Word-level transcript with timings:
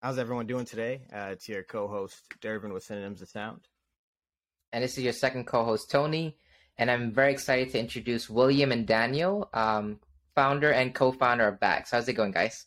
How's 0.00 0.18
everyone 0.18 0.46
doing 0.46 0.64
today? 0.64 1.00
Uh, 1.12 1.30
it's 1.32 1.48
your 1.48 1.64
co-host 1.64 2.22
Dervin 2.40 2.72
with 2.72 2.84
Synonyms 2.84 3.20
of 3.20 3.28
Sound. 3.28 3.66
And 4.72 4.84
this 4.84 4.96
is 4.96 5.02
your 5.02 5.12
second 5.12 5.46
co-host 5.46 5.90
Tony, 5.90 6.36
and 6.76 6.88
I'm 6.88 7.10
very 7.10 7.32
excited 7.32 7.70
to 7.70 7.80
introduce 7.80 8.30
William 8.30 8.70
and 8.70 8.86
Daniel, 8.86 9.48
um, 9.52 9.98
founder 10.36 10.70
and 10.70 10.94
co-founder 10.94 11.48
of 11.48 11.58
Bags. 11.58 11.90
How's 11.90 12.06
it 12.06 12.12
going, 12.12 12.30
guys? 12.30 12.66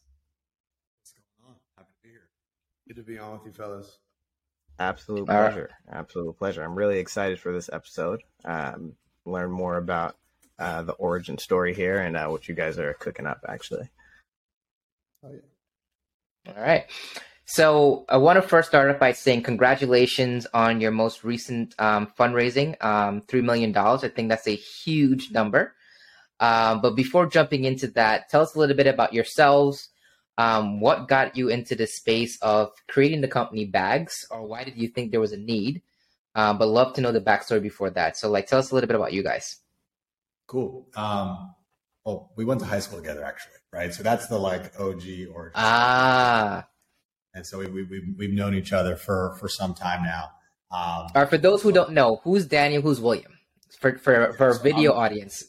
What's 1.00 1.14
going 1.14 1.52
on? 1.52 1.56
Happy 1.78 1.92
to 1.94 2.04
be 2.04 2.10
here. 2.10 2.28
Good 2.90 2.96
to 2.98 3.04
be 3.04 3.18
on 3.18 3.34
with 3.34 3.46
you, 3.46 3.54
fellas. 3.54 4.00
Absolute 4.78 5.30
All 5.30 5.36
right. 5.36 5.52
pleasure. 5.52 5.70
Absolute 5.90 6.38
pleasure. 6.38 6.64
I'm 6.64 6.76
really 6.76 7.00
excited 7.00 7.40
for 7.40 7.54
this 7.54 7.70
episode. 7.72 8.24
Um, 8.44 8.96
learn 9.26 9.52
more 9.52 9.78
about 9.78 10.18
uh, 10.60 10.82
the 10.82 10.94
origin 10.94 11.38
story 11.38 11.74
here 11.74 12.00
and 12.00 12.18
uh, 12.18 12.28
what 12.28 12.50
you 12.50 12.56
guys 12.56 12.78
are 12.78 12.94
cooking 12.96 13.26
up. 13.26 13.46
Actually, 13.48 13.90
Oh 15.24 15.30
yeah. 15.32 15.40
All 16.48 16.62
right. 16.62 16.86
So 17.46 18.06
I 18.08 18.18
want 18.18 18.42
to 18.42 18.48
first 18.48 18.70
start 18.70 18.90
off 18.90 19.00
by 19.00 19.12
saying 19.12 19.44
congratulations 19.44 20.48
on 20.54 20.80
your 20.80 20.92
most 20.92 21.24
recent 21.24 21.76
um, 21.80 22.08
fundraising, 22.18 22.82
um, 22.84 23.22
$3 23.24 23.44
million. 23.44 23.76
I 23.76 23.98
think 24.08 24.30
that's 24.30 24.48
a 24.48 24.56
huge 24.56 25.32
number. 25.32 25.76
Um, 26.40 26.82
but 26.82 26.96
before 26.96 27.28
jumping 27.28 27.66
into 27.66 27.88
that, 27.90 28.30
tell 28.30 28.42
us 28.42 28.56
a 28.56 28.60
little 28.60 28.76
bit 28.76 28.88
about 28.88 29.14
yourselves. 29.14 29.90
Um, 30.38 30.80
what 30.80 31.08
got 31.08 31.36
you 31.36 31.50
into 31.50 31.76
the 31.76 31.86
space 31.86 32.38
of 32.42 32.72
creating 32.88 33.22
the 33.22 33.28
company 33.28 33.66
Bags, 33.66 34.26
or 34.32 34.48
why 34.48 34.64
did 34.64 34.78
you 34.78 34.88
think 34.88 35.12
there 35.12 35.20
was 35.20 35.34
a 35.34 35.38
need? 35.38 35.84
Um, 36.34 36.58
but 36.58 36.68
love 36.68 36.94
to 36.96 37.02
know 37.02 37.12
the 37.12 37.22
backstory 37.22 37.62
before 37.62 37.90
that. 37.92 38.18
So, 38.18 38.30
like, 38.30 38.48
tell 38.48 38.60
us 38.60 38.72
a 38.72 38.74
little 38.74 38.88
bit 38.88 38.96
about 38.96 39.14
you 39.14 39.24
guys. 39.24 39.58
Cool. 40.48 40.88
Um, 40.96 41.54
well, 42.06 42.32
we 42.36 42.46
went 42.46 42.62
to 42.62 42.66
high 42.66 42.80
school 42.80 42.98
together, 42.98 43.24
actually, 43.24 43.60
right? 43.74 43.94
So 43.94 44.04
that's 44.04 44.28
the 44.28 44.38
like 44.38 44.80
OG 44.80 45.04
origin. 45.34 45.52
Ah, 45.56 46.68
and 47.34 47.46
so 47.46 47.60
we, 47.60 47.68
we, 47.68 47.84
we, 47.84 48.02
we've 48.18 48.34
known 48.34 48.54
each 48.56 48.74
other 48.74 48.96
for, 48.96 49.36
for 49.40 49.48
some 49.48 49.74
time 49.74 50.04
now. 50.04 50.26
Um, 50.72 50.80
all 50.80 51.12
right. 51.16 51.30
For 51.30 51.38
those 51.38 51.62
who 51.62 51.72
don't 51.72 51.92
know, 51.92 52.22
who's 52.24 52.46
Daniel? 52.46 52.82
Who's 52.82 53.00
William? 53.02 53.32
For 53.80 53.98
for 53.98 54.34
for 54.34 54.50
a 54.50 54.54
So 54.54 54.62
video 54.64 54.92
I'm- 54.94 55.02
audience. 55.02 55.44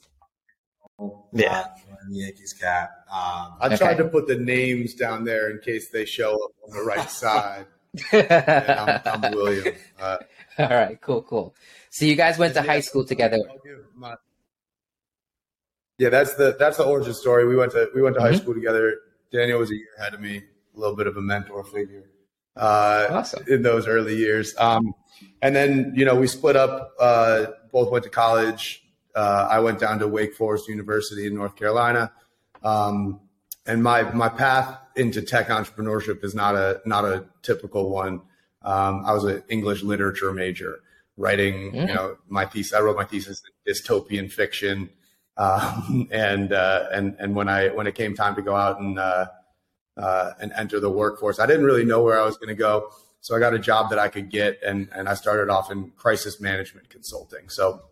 Yeah. 1.33 1.61
uh, 1.61 1.65
the 2.09 2.17
Yankees 2.19 2.53
cat. 2.53 2.91
Um, 3.11 3.55
I 3.61 3.67
Okay. 3.67 3.77
tried 3.77 3.97
to 3.99 4.05
put 4.05 4.29
the 4.29 4.37
names 4.37 4.95
down 4.95 5.25
there 5.25 5.51
in 5.51 5.59
case 5.59 5.91
they 5.91 6.05
show 6.05 6.35
up 6.35 6.51
on 6.65 6.77
the 6.77 6.83
right 6.83 7.11
side. 7.23 7.67
All 8.13 8.21
I'm, 8.21 9.23
I'm 9.25 9.33
William. 9.37 9.75
Uh, 10.01 10.19
right, 10.59 11.01
cool, 11.01 11.23
cool. 11.23 11.55
So 11.91 12.05
you 12.05 12.15
guys 12.15 12.39
went 12.39 12.55
to 12.55 12.63
high 12.63 12.81
school 12.81 13.05
together. 13.05 13.39
I'll 13.51 13.59
give 13.65 13.85
my- 13.97 14.15
yeah, 16.03 16.11
that's 16.17 16.35
the 16.41 16.49
that's 16.63 16.77
the 16.81 16.85
origin 16.85 17.15
story. 17.15 17.43
We 17.47 17.57
went 17.63 17.73
to 17.73 17.83
we 17.95 18.01
went 18.03 18.15
to 18.17 18.23
high 18.27 18.33
Mhm. 18.33 18.41
school 18.43 18.55
together. 18.61 18.87
Daniel 19.37 19.59
was 19.61 19.71
a 19.71 19.75
year 19.83 19.93
ahead 19.99 20.15
of 20.15 20.21
me, 20.21 20.35
a 20.77 20.79
little 20.83 20.97
bit 21.01 21.07
of 21.07 21.17
a 21.17 21.21
mentor 21.33 21.63
figure 21.65 22.05
uh, 22.57 23.07
Awesome. 23.19 23.45
in 23.49 23.63
those 23.63 23.85
early 23.95 24.17
years. 24.17 24.55
Um, 24.59 24.85
and 25.41 25.55
then 25.57 25.93
you 25.99 26.05
know 26.05 26.15
we 26.23 26.27
split 26.27 26.57
up. 26.65 26.75
Uh, 27.09 27.47
both 27.77 27.91
went 27.91 28.05
to 28.05 28.11
college. 28.11 28.63
Uh, 29.15 29.47
I 29.57 29.59
went 29.67 29.79
down 29.85 29.99
to 30.01 30.09
Wake 30.09 30.35
Forest 30.35 30.69
University 30.69 31.27
in 31.29 31.35
North 31.35 31.55
Carolina. 31.57 32.13
Um, 32.63 33.21
and 33.67 33.83
my 33.83 34.03
my 34.13 34.29
path 34.29 34.69
into 34.97 35.23
tech 35.23 35.47
entrepreneurship 35.49 36.19
is 36.25 36.35
not 36.35 36.55
a 36.57 36.81
not 36.85 37.05
a 37.05 37.25
typical 37.43 37.91
one. 37.91 38.15
Um, 38.73 38.95
I 39.07 39.13
was 39.15 39.25
an 39.25 39.43
English 39.49 39.83
literature 39.83 40.33
major, 40.33 40.73
writing 41.17 41.57
you 41.75 41.83
Mm. 41.83 41.95
know 41.95 42.17
my 42.29 42.45
thesis. 42.53 42.73
I 42.75 42.81
wrote 42.81 42.97
my 42.97 43.05
thesis 43.05 43.43
in 43.47 43.53
dystopian 43.73 44.31
fiction, 44.31 44.91
um, 45.37 46.09
and 46.13 46.53
uh, 46.53 46.87
and 46.93 47.17
and 47.19 47.35
when 47.35 47.49
I 47.49 47.69
when 47.69 47.87
it 47.87 47.95
came 47.95 48.15
time 48.15 48.35
to 48.37 48.43
go 48.43 48.55
out 48.55 48.81
and 48.81 48.99
uh, 48.99 49.27
uh, 49.97 50.31
and 50.41 50.53
enter 50.57 50.81
the 50.81 50.91
workforce, 50.91 51.39
I 51.39 51.47
didn't 51.47 51.65
really 51.65 51.85
know 51.85 52.03
where 52.03 52.21
I 52.21 52.25
was 52.25 52.37
going 52.37 52.49
to 52.49 52.55
go. 52.55 52.91
So 53.21 53.37
I 53.37 53.39
got 53.39 53.55
a 53.55 53.59
job 53.59 53.91
that 53.91 53.99
I 53.99 54.09
could 54.09 54.31
get, 54.31 54.61
and 54.63 54.89
and 54.95 55.09
I 55.09 55.15
started 55.15 55.51
off 55.51 55.71
in 55.71 55.91
crisis 55.97 56.41
management 56.41 56.91
consulting. 56.91 57.49
So 57.49 57.83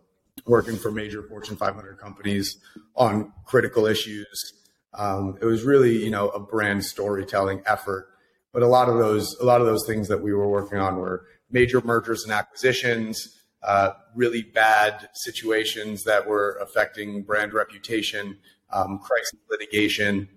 working 0.45 0.77
for 0.77 0.91
major 0.91 1.23
Fortune 1.23 1.55
500 1.55 1.97
companies 1.97 2.57
on 2.95 3.31
critical 3.45 3.85
issues. 3.85 4.53
Um, 4.93 5.37
it 5.41 5.45
was 5.45 5.63
really, 5.63 6.03
you 6.03 6.11
know, 6.11 6.29
a 6.29 6.39
brand 6.39 6.83
storytelling 6.83 7.61
effort. 7.65 8.07
But 8.53 8.63
a 8.63 8.67
lot 8.67 8.89
of 8.89 8.97
those, 8.97 9.37
a 9.39 9.45
lot 9.45 9.61
of 9.61 9.67
those 9.67 9.85
things 9.85 10.07
that 10.09 10.21
we 10.21 10.33
were 10.33 10.49
working 10.49 10.77
on 10.77 10.97
were 10.97 11.25
major 11.49 11.81
mergers 11.81 12.23
and 12.23 12.33
acquisitions, 12.33 13.40
uh, 13.63 13.91
really 14.15 14.41
bad 14.41 15.09
situations 15.13 16.03
that 16.03 16.27
were 16.27 16.57
affecting 16.61 17.23
brand 17.23 17.53
reputation, 17.53 18.37
um, 18.73 18.99
crisis 18.99 19.39
litigation, 19.49 20.27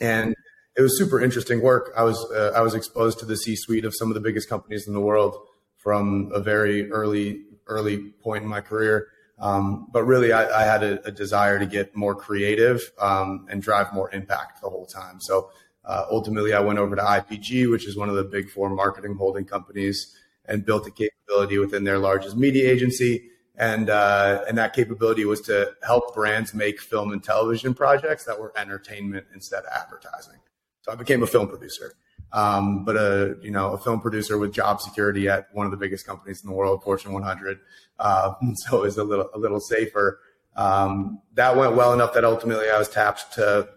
and 0.00 0.34
it 0.76 0.82
was 0.82 0.96
super 0.96 1.20
interesting 1.20 1.60
work. 1.60 1.92
I 1.96 2.02
was 2.02 2.18
uh, 2.32 2.52
I 2.54 2.60
was 2.62 2.74
exposed 2.74 3.18
to 3.20 3.26
the 3.26 3.36
C-suite 3.36 3.84
of 3.84 3.94
some 3.94 4.08
of 4.08 4.14
the 4.14 4.20
biggest 4.20 4.48
companies 4.48 4.86
in 4.86 4.94
the 4.94 5.00
world 5.00 5.36
from 5.76 6.30
a 6.32 6.40
very 6.40 6.90
early 6.90 7.42
early 7.66 7.98
point 8.22 8.44
in 8.44 8.48
my 8.48 8.60
career. 8.60 9.08
Um, 9.38 9.88
but 9.92 10.04
really, 10.04 10.32
I, 10.32 10.62
I 10.62 10.64
had 10.64 10.82
a, 10.84 11.04
a 11.06 11.10
desire 11.10 11.58
to 11.58 11.66
get 11.66 11.96
more 11.96 12.14
creative 12.14 12.92
um, 13.00 13.46
and 13.50 13.60
drive 13.60 13.92
more 13.92 14.10
impact 14.14 14.62
the 14.62 14.68
whole 14.68 14.86
time. 14.86 15.20
So 15.20 15.50
uh, 15.84 16.04
ultimately, 16.10 16.52
I 16.52 16.60
went 16.60 16.78
over 16.78 16.94
to 16.94 17.02
IPG, 17.02 17.70
which 17.70 17.86
is 17.86 17.96
one 17.96 18.08
of 18.08 18.14
the 18.14 18.24
big 18.24 18.50
four 18.50 18.70
marketing 18.70 19.16
holding 19.16 19.44
companies, 19.44 20.16
and 20.44 20.64
built 20.64 20.86
a 20.86 20.90
capability 21.32 21.58
within 21.58 21.84
their 21.84 21.98
largest 21.98 22.36
media 22.36 22.70
agency. 22.70 23.28
And 23.56 23.90
uh, 23.90 24.44
and 24.48 24.56
that 24.56 24.72
capability 24.72 25.26
was 25.26 25.42
to 25.42 25.72
help 25.86 26.14
brands 26.14 26.54
make 26.54 26.80
film 26.80 27.12
and 27.12 27.22
television 27.22 27.74
projects 27.74 28.24
that 28.24 28.40
were 28.40 28.52
entertainment 28.56 29.26
instead 29.34 29.64
of 29.64 29.70
advertising. 29.76 30.38
So 30.80 30.90
I 30.90 30.94
became 30.94 31.22
a 31.22 31.26
film 31.26 31.48
producer, 31.48 31.92
um, 32.32 32.84
but 32.84 32.96
a 32.96 33.36
you 33.42 33.50
know 33.50 33.72
a 33.72 33.78
film 33.78 34.00
producer 34.00 34.38
with 34.38 34.54
job 34.54 34.80
security 34.80 35.28
at 35.28 35.48
one 35.52 35.66
of 35.66 35.70
the 35.70 35.76
biggest 35.76 36.06
companies 36.06 36.42
in 36.42 36.48
the 36.48 36.56
world, 36.56 36.82
Fortune 36.82 37.12
100. 37.12 37.58
Uh, 37.98 38.34
so 38.54 38.78
it 38.78 38.82
was 38.82 38.96
a 38.96 39.04
little 39.04 39.28
a 39.34 39.38
little 39.38 39.60
safer. 39.60 40.18
Um, 40.56 41.20
that 41.34 41.54
went 41.54 41.76
well 41.76 41.92
enough 41.92 42.14
that 42.14 42.24
ultimately 42.24 42.70
I 42.70 42.78
was 42.78 42.88
tapped 42.88 43.34
to 43.34 43.68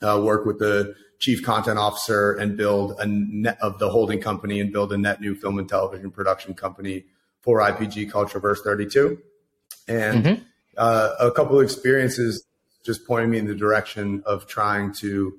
uh, 0.00 0.20
work 0.22 0.46
with 0.46 0.60
the 0.60 0.94
chief 1.18 1.42
content 1.42 1.78
officer 1.78 2.32
and 2.32 2.56
build 2.56 2.98
a 3.00 3.06
net 3.06 3.58
of 3.60 3.78
the 3.78 3.90
holding 3.90 4.20
company 4.20 4.60
and 4.60 4.72
build 4.72 4.92
a 4.92 4.98
net 4.98 5.20
new 5.20 5.34
film 5.34 5.58
and 5.58 5.68
television 5.68 6.10
production 6.10 6.54
company 6.54 7.04
for 7.40 7.60
IPG 7.60 8.10
called 8.10 8.28
Traverse 8.30 8.62
32. 8.62 9.18
And 9.88 10.24
Mhm. 10.24 10.44
uh, 10.76 11.14
a 11.20 11.30
couple 11.30 11.58
of 11.58 11.64
experiences 11.64 12.44
just 12.84 13.06
pointed 13.06 13.28
me 13.28 13.38
in 13.38 13.46
the 13.46 13.54
direction 13.54 14.22
of 14.26 14.46
trying 14.46 14.92
to 15.00 15.34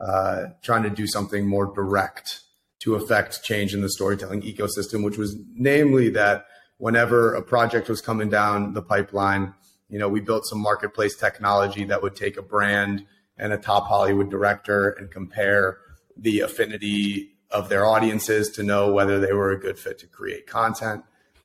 uh, 0.00 0.46
trying 0.62 0.82
to 0.82 0.88
do 0.88 1.06
something 1.06 1.46
more 1.46 1.66
direct 1.74 2.40
to 2.78 2.94
affect 2.94 3.42
change 3.42 3.74
in 3.74 3.82
the 3.82 3.90
storytelling 3.90 4.40
ecosystem, 4.40 5.04
which 5.04 5.18
was 5.18 5.36
namely 5.54 6.08
that 6.08 6.46
whenever 6.78 7.34
a 7.34 7.42
project 7.42 7.86
was 7.90 8.00
coming 8.00 8.30
down 8.30 8.72
the 8.72 8.80
pipeline, 8.80 9.52
you 9.90 9.98
know, 9.98 10.08
we 10.08 10.18
built 10.18 10.46
some 10.46 10.58
marketplace 10.58 11.14
technology 11.14 11.84
that 11.84 12.02
would 12.02 12.16
take 12.16 12.38
a 12.38 12.42
brand 12.42 13.04
and 13.40 13.52
a 13.52 13.56
top 13.58 13.86
Hollywood 13.86 14.30
director 14.30 14.90
and 14.90 15.10
compare 15.10 15.78
the 16.16 16.40
affinity 16.40 17.32
of 17.50 17.68
their 17.68 17.84
audiences 17.86 18.50
to 18.50 18.62
know 18.62 18.92
whether 18.92 19.18
they 19.18 19.32
were 19.32 19.50
a 19.50 19.58
good 19.58 19.78
fit 19.78 19.98
to 19.98 20.06
create 20.06 20.46
content. 20.46 21.02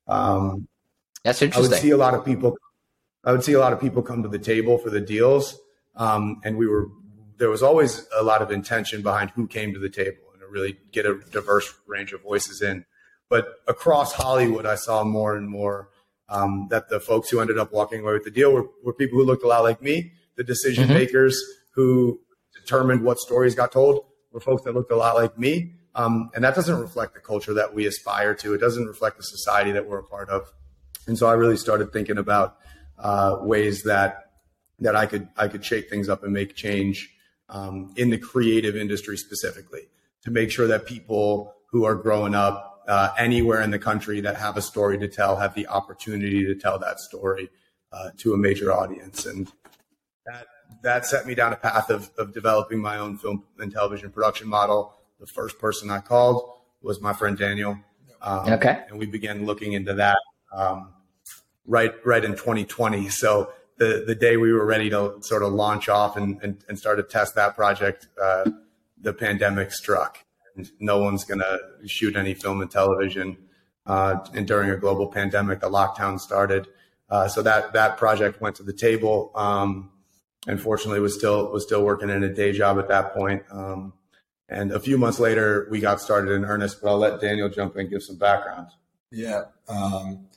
Um, 0.08 0.68
That's 1.24 1.42
I 1.42 1.60
would 1.60 1.74
see 1.74 1.92
a 1.92 1.98
lot 1.98 2.14
of 2.14 2.24
people. 2.24 2.58
I 3.24 3.32
would 3.32 3.44
see 3.44 3.54
a 3.54 3.60
lot 3.60 3.74
of 3.74 3.80
people 3.80 4.04
come 4.04 4.22
to 4.22 4.30
the 4.30 4.38
table 4.38 4.78
for 4.78 4.92
the 4.92 5.00
deals, 5.02 5.58
um, 5.96 6.42
and 6.44 6.58
we 6.58 6.68
were 6.68 6.90
there 7.38 7.50
was 7.50 7.64
always 7.64 8.08
a 8.16 8.24
lot 8.24 8.42
of 8.42 8.52
intention 8.52 9.02
behind 9.02 9.32
who 9.32 9.48
came 9.48 9.74
to 9.74 9.80
the 9.80 9.90
table 9.90 10.24
and 10.32 10.42
to 10.42 10.48
really 10.48 10.78
get 10.92 11.06
a 11.06 11.20
diverse 11.32 11.74
range 11.88 12.14
of 12.14 12.22
voices 12.22 12.62
in. 12.62 12.86
But 13.30 13.56
across 13.68 14.14
Hollywood, 14.14 14.66
I 14.66 14.76
saw 14.76 15.04
more 15.04 15.36
and 15.36 15.50
more 15.50 15.90
um, 16.30 16.68
that 16.70 16.90
the 16.90 17.00
folks 17.00 17.30
who 17.30 17.40
ended 17.40 17.58
up 17.58 17.74
walking 17.74 18.02
away 18.02 18.14
with 18.14 18.24
the 18.24 18.32
deal 18.32 18.52
were, 18.54 18.68
were 18.84 18.94
people 18.94 19.18
who 19.18 19.26
looked 19.26 19.44
a 19.44 19.48
lot 19.48 19.64
like 19.64 19.82
me. 19.82 20.14
The 20.36 20.44
decision 20.44 20.88
Mhm. 20.88 20.94
makers 20.94 21.42
who 21.76 22.20
determined 22.54 23.04
what 23.04 23.20
stories 23.20 23.54
got 23.54 23.72
told 23.72 24.06
were 24.32 24.40
folks 24.40 24.64
that 24.64 24.74
looked 24.74 24.92
a 24.92 24.96
lot 24.96 25.16
like 25.16 25.38
me. 25.38 25.74
Um, 25.94 26.30
and 26.34 26.44
that 26.44 26.56
doesn't 26.56 26.80
reflect 26.80 27.14
the 27.14 27.20
culture 27.20 27.54
that 27.54 27.74
we 27.74 27.86
aspire 27.86 28.34
to. 28.36 28.54
It 28.54 28.60
doesn't 28.60 28.86
reflect 28.86 29.18
the 29.18 29.24
society 29.24 29.72
that 29.72 29.88
we're 29.88 30.00
a 30.00 30.04
part 30.04 30.30
of. 30.30 30.52
And 31.08 31.18
so 31.18 31.28
I 31.28 31.34
really 31.34 31.58
started 31.58 31.94
thinking 31.94 32.18
about 32.18 32.58
uh, 32.98 33.38
ways 33.42 33.84
that 33.84 34.32
that 34.80 34.96
I 34.96 35.06
could 35.06 35.30
I 35.38 35.48
could 35.48 35.64
shake 35.64 35.90
things 35.90 36.10
up 36.10 36.24
and 36.24 36.34
make 36.34 36.56
change 36.56 37.10
um, 37.48 37.94
in 37.96 38.10
the 38.10 38.18
creative 38.18 38.76
industry 38.76 39.18
specifically 39.18 39.88
to 40.24 40.32
make 40.32 40.52
sure 40.52 40.68
that 40.68 40.86
people 40.86 41.54
who 41.72 41.86
are 41.86 41.96
growing 41.96 42.36
up 42.36 42.84
uh, 42.88 43.14
anywhere 43.18 43.62
in 43.62 43.72
the 43.72 43.80
country 43.80 44.20
that 44.22 44.36
have 44.36 44.58
a 44.58 44.62
story 44.62 44.98
to 44.98 45.08
tell 45.08 45.38
have 45.38 45.54
the 45.56 45.68
opportunity 45.68 46.46
to 46.46 46.56
tell 46.56 46.78
that 46.80 47.00
story 47.00 47.50
uh, 47.94 48.10
to 48.18 48.34
a 48.34 48.38
major 48.38 48.74
audience 48.74 49.26
and 49.26 49.52
that 50.26 50.48
that 50.84 51.06
set 51.06 51.26
me 51.26 51.34
down 51.34 51.52
a 51.54 51.56
path 51.56 51.90
of, 51.90 52.12
of 52.18 52.34
developing 52.34 52.80
my 52.82 52.98
own 52.98 53.18
film 53.18 53.44
and 53.60 53.72
television 53.72 54.12
production 54.12 54.48
model 54.48 54.94
the 55.20 55.26
first 55.28 55.58
person 55.60 55.90
i 55.90 56.00
called 56.00 56.52
was 56.82 57.02
my 57.02 57.14
friend 57.14 57.38
daniel 57.38 57.78
um, 58.22 58.54
Okay. 58.54 58.84
and 58.90 58.98
we 58.98 59.06
began 59.06 59.46
looking 59.46 59.74
into 59.74 59.94
that 59.94 60.18
um, 60.54 60.94
right 61.66 61.94
right 62.06 62.24
in 62.24 62.32
2020 62.32 63.10
so 63.10 63.52
the 63.78 64.04
the 64.08 64.16
day 64.16 64.38
we 64.38 64.54
were 64.54 64.66
ready 64.66 64.90
to 64.90 65.18
sort 65.22 65.44
of 65.44 65.52
launch 65.54 65.90
off 65.90 66.16
and 66.18 66.40
and, 66.42 66.64
and 66.70 66.78
start 66.80 66.98
to 66.98 67.04
test 67.04 67.36
that 67.36 67.56
project 67.56 68.08
uh, 68.22 68.50
the 69.02 69.14
pandemic 69.14 69.72
struck 69.72 70.20
And 70.56 70.70
no 70.80 71.00
one's 71.00 71.24
going 71.26 71.40
to 71.42 71.60
shoot 71.88 72.16
any 72.16 72.34
film 72.34 72.62
and 72.62 72.72
television. 72.72 73.38
Uh, 73.86 74.18
and 74.34 74.48
during 74.48 74.72
a 74.72 74.78
global 74.78 75.08
pandemic, 75.08 75.60
the 75.60 75.70
lockdown 75.70 76.20
started. 76.20 76.68
Uh, 77.10 77.28
so 77.28 77.42
that 77.44 77.74
that 77.74 77.98
project 77.98 78.42
went 78.42 78.56
to 78.56 78.64
the 78.64 78.74
table. 78.74 79.32
Um, 79.36 79.92
unfortunately, 80.48 81.00
was 81.00 81.16
still 81.16 81.52
was 81.52 81.64
still 81.64 81.84
working 81.84 82.10
in 82.10 82.24
a 82.24 82.34
day 82.34 82.52
job 82.52 82.80
at 82.80 82.88
that 82.88 83.14
point. 83.14 83.44
Um, 83.52 83.94
and 84.48 84.72
a 84.72 84.80
few 84.80 84.98
months 84.98 85.20
later, 85.20 85.68
we 85.72 85.80
got 85.80 86.00
started 86.00 86.32
in 86.32 86.46
earnest. 86.46 86.82
But 86.82 86.90
I'll 86.90 86.98
let 86.98 87.22
Daniel 87.22 87.50
jump 87.50 87.76
in 87.76 87.82
and 87.82 87.90
give 87.90 88.04
some 88.04 88.18
background. 88.18 88.68
Yeah. 89.12 89.46
Um, 89.68 90.28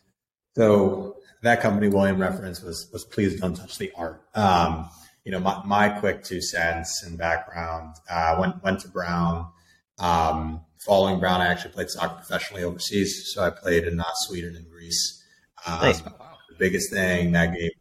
so 0.56 1.16
that 1.42 1.60
company 1.60 1.88
William 1.88 2.18
reference 2.20 2.62
was 2.62 2.88
was 2.92 3.04
please 3.04 3.40
don't 3.40 3.54
touch 3.54 3.78
the 3.78 3.92
art. 3.96 4.22
Um, 4.34 4.88
you 5.24 5.32
know, 5.32 5.40
my, 5.40 5.62
my 5.64 5.88
quick 5.90 6.24
two 6.24 6.40
cents 6.40 7.02
and 7.04 7.18
background. 7.18 7.96
Uh, 8.10 8.36
went 8.40 8.62
went 8.62 8.80
to 8.80 8.88
Brown. 8.88 9.50
Um, 9.98 10.62
following 10.78 11.20
Brown, 11.20 11.40
I 11.40 11.48
actually 11.48 11.72
played 11.72 11.90
soccer 11.90 12.14
professionally 12.14 12.62
overseas. 12.62 13.32
So 13.34 13.42
I 13.42 13.50
played 13.50 13.84
in 13.84 14.00
uh, 14.00 14.04
Sweden 14.14 14.56
and 14.56 14.68
Greece. 14.70 15.22
Um, 15.66 15.80
nice. 15.80 16.00
The 16.00 16.14
biggest 16.58 16.90
thing 16.92 17.32
that 17.32 17.54
gave 17.54 17.72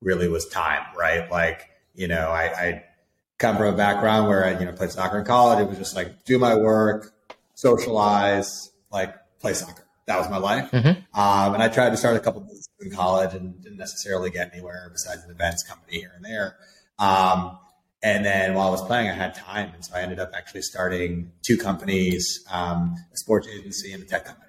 really 0.00 0.28
was 0.28 0.46
time, 0.46 0.84
right? 0.96 1.30
Like, 1.30 1.68
you 1.94 2.08
know, 2.08 2.30
I, 2.30 2.44
I 2.44 2.84
come 3.38 3.56
from 3.56 3.74
a 3.74 3.76
background 3.76 4.28
where 4.28 4.44
I, 4.44 4.58
you 4.58 4.66
know, 4.66 4.72
played 4.72 4.90
soccer 4.90 5.18
in 5.18 5.24
college. 5.24 5.60
It 5.60 5.68
was 5.68 5.78
just 5.78 5.96
like 5.96 6.24
do 6.24 6.38
my 6.38 6.54
work, 6.54 7.12
socialize, 7.54 8.70
like 8.90 9.14
play 9.40 9.54
soccer. 9.54 9.84
That 10.06 10.18
was 10.18 10.30
my 10.30 10.38
life. 10.38 10.70
Mm-hmm. 10.70 11.20
Um, 11.20 11.54
and 11.54 11.62
I 11.62 11.68
tried 11.68 11.90
to 11.90 11.96
start 11.96 12.16
a 12.16 12.20
couple 12.20 12.40
of 12.40 12.46
businesses 12.46 12.70
in 12.80 12.90
college 12.90 13.34
and 13.34 13.60
didn't 13.62 13.78
necessarily 13.78 14.30
get 14.30 14.50
anywhere 14.52 14.88
besides 14.90 15.22
an 15.24 15.30
events 15.30 15.62
company 15.64 15.98
here 15.98 16.12
and 16.16 16.24
there. 16.24 16.56
Um, 16.98 17.58
and 18.02 18.24
then 18.24 18.54
while 18.54 18.68
I 18.68 18.70
was 18.70 18.82
playing, 18.82 19.10
I 19.10 19.12
had 19.12 19.34
time. 19.34 19.72
And 19.74 19.84
so 19.84 19.94
I 19.94 20.02
ended 20.02 20.20
up 20.20 20.30
actually 20.34 20.62
starting 20.62 21.32
two 21.42 21.58
companies, 21.58 22.44
um, 22.50 22.94
a 23.12 23.16
sports 23.16 23.48
agency 23.48 23.92
and 23.92 24.02
a 24.02 24.06
tech 24.06 24.24
company. 24.24 24.44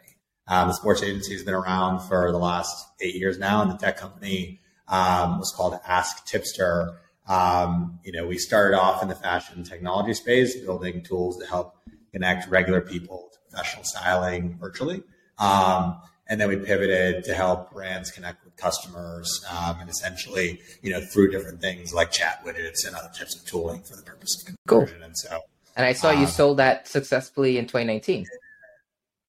Um, 0.48 0.70
the 0.70 0.74
sports 0.74 1.04
agency 1.04 1.34
has 1.34 1.44
been 1.44 1.54
around 1.54 2.08
for 2.08 2.32
the 2.32 2.38
last 2.40 2.88
eight 3.02 3.16
years 3.16 3.38
now, 3.38 3.62
and 3.62 3.72
the 3.72 3.78
tech 3.78 3.98
company 3.98 4.62
um, 4.90 5.40
was 5.40 5.54
called 5.56 5.80
Ask 5.88 6.26
Tipster. 6.26 6.96
Um, 7.28 8.00
you 8.04 8.12
know, 8.12 8.26
we 8.28 8.38
started 8.38 8.78
off 8.78 9.02
in 9.02 9.08
the 9.08 9.16
fashion 9.16 9.64
technology 9.64 10.14
space, 10.14 10.56
building 10.58 11.04
tools 11.04 11.38
to 11.38 11.46
help 11.46 11.76
connect 12.12 12.50
regular 12.50 12.82
people 12.82 13.30
to 13.32 13.40
professional 13.50 13.84
styling 13.84 14.58
virtually. 14.60 15.04
Um, 15.38 16.02
and 16.30 16.40
then 16.40 16.48
we 16.48 16.58
pivoted 16.58 17.24
to 17.24 17.34
help 17.34 17.72
brands 17.74 18.12
connect 18.12 18.46
with 18.46 18.56
customers 18.56 19.44
um, 19.52 19.80
and 19.80 19.90
essentially 19.90 20.62
you 20.82 20.92
know 20.92 21.02
through 21.02 21.32
different 21.32 21.60
things 21.60 21.94
like 21.94 22.12
chat 22.12 22.44
widgets 22.46 22.86
and 22.86 22.96
other 22.96 23.10
types 23.18 23.36
of 23.36 23.46
tooling 23.46 23.82
for 23.82 23.96
the 23.96 24.04
purpose 24.04 24.38
of 24.42 24.56
conversion 24.68 24.98
cool. 24.98 25.06
and 25.06 25.18
so 25.18 25.40
and 25.76 25.86
i 25.86 25.94
saw 25.94 26.12
um, 26.12 26.20
you 26.20 26.28
sold 26.28 26.58
that 26.58 26.88
successfully 26.88 27.58
in 27.58 27.66
2019 27.66 28.26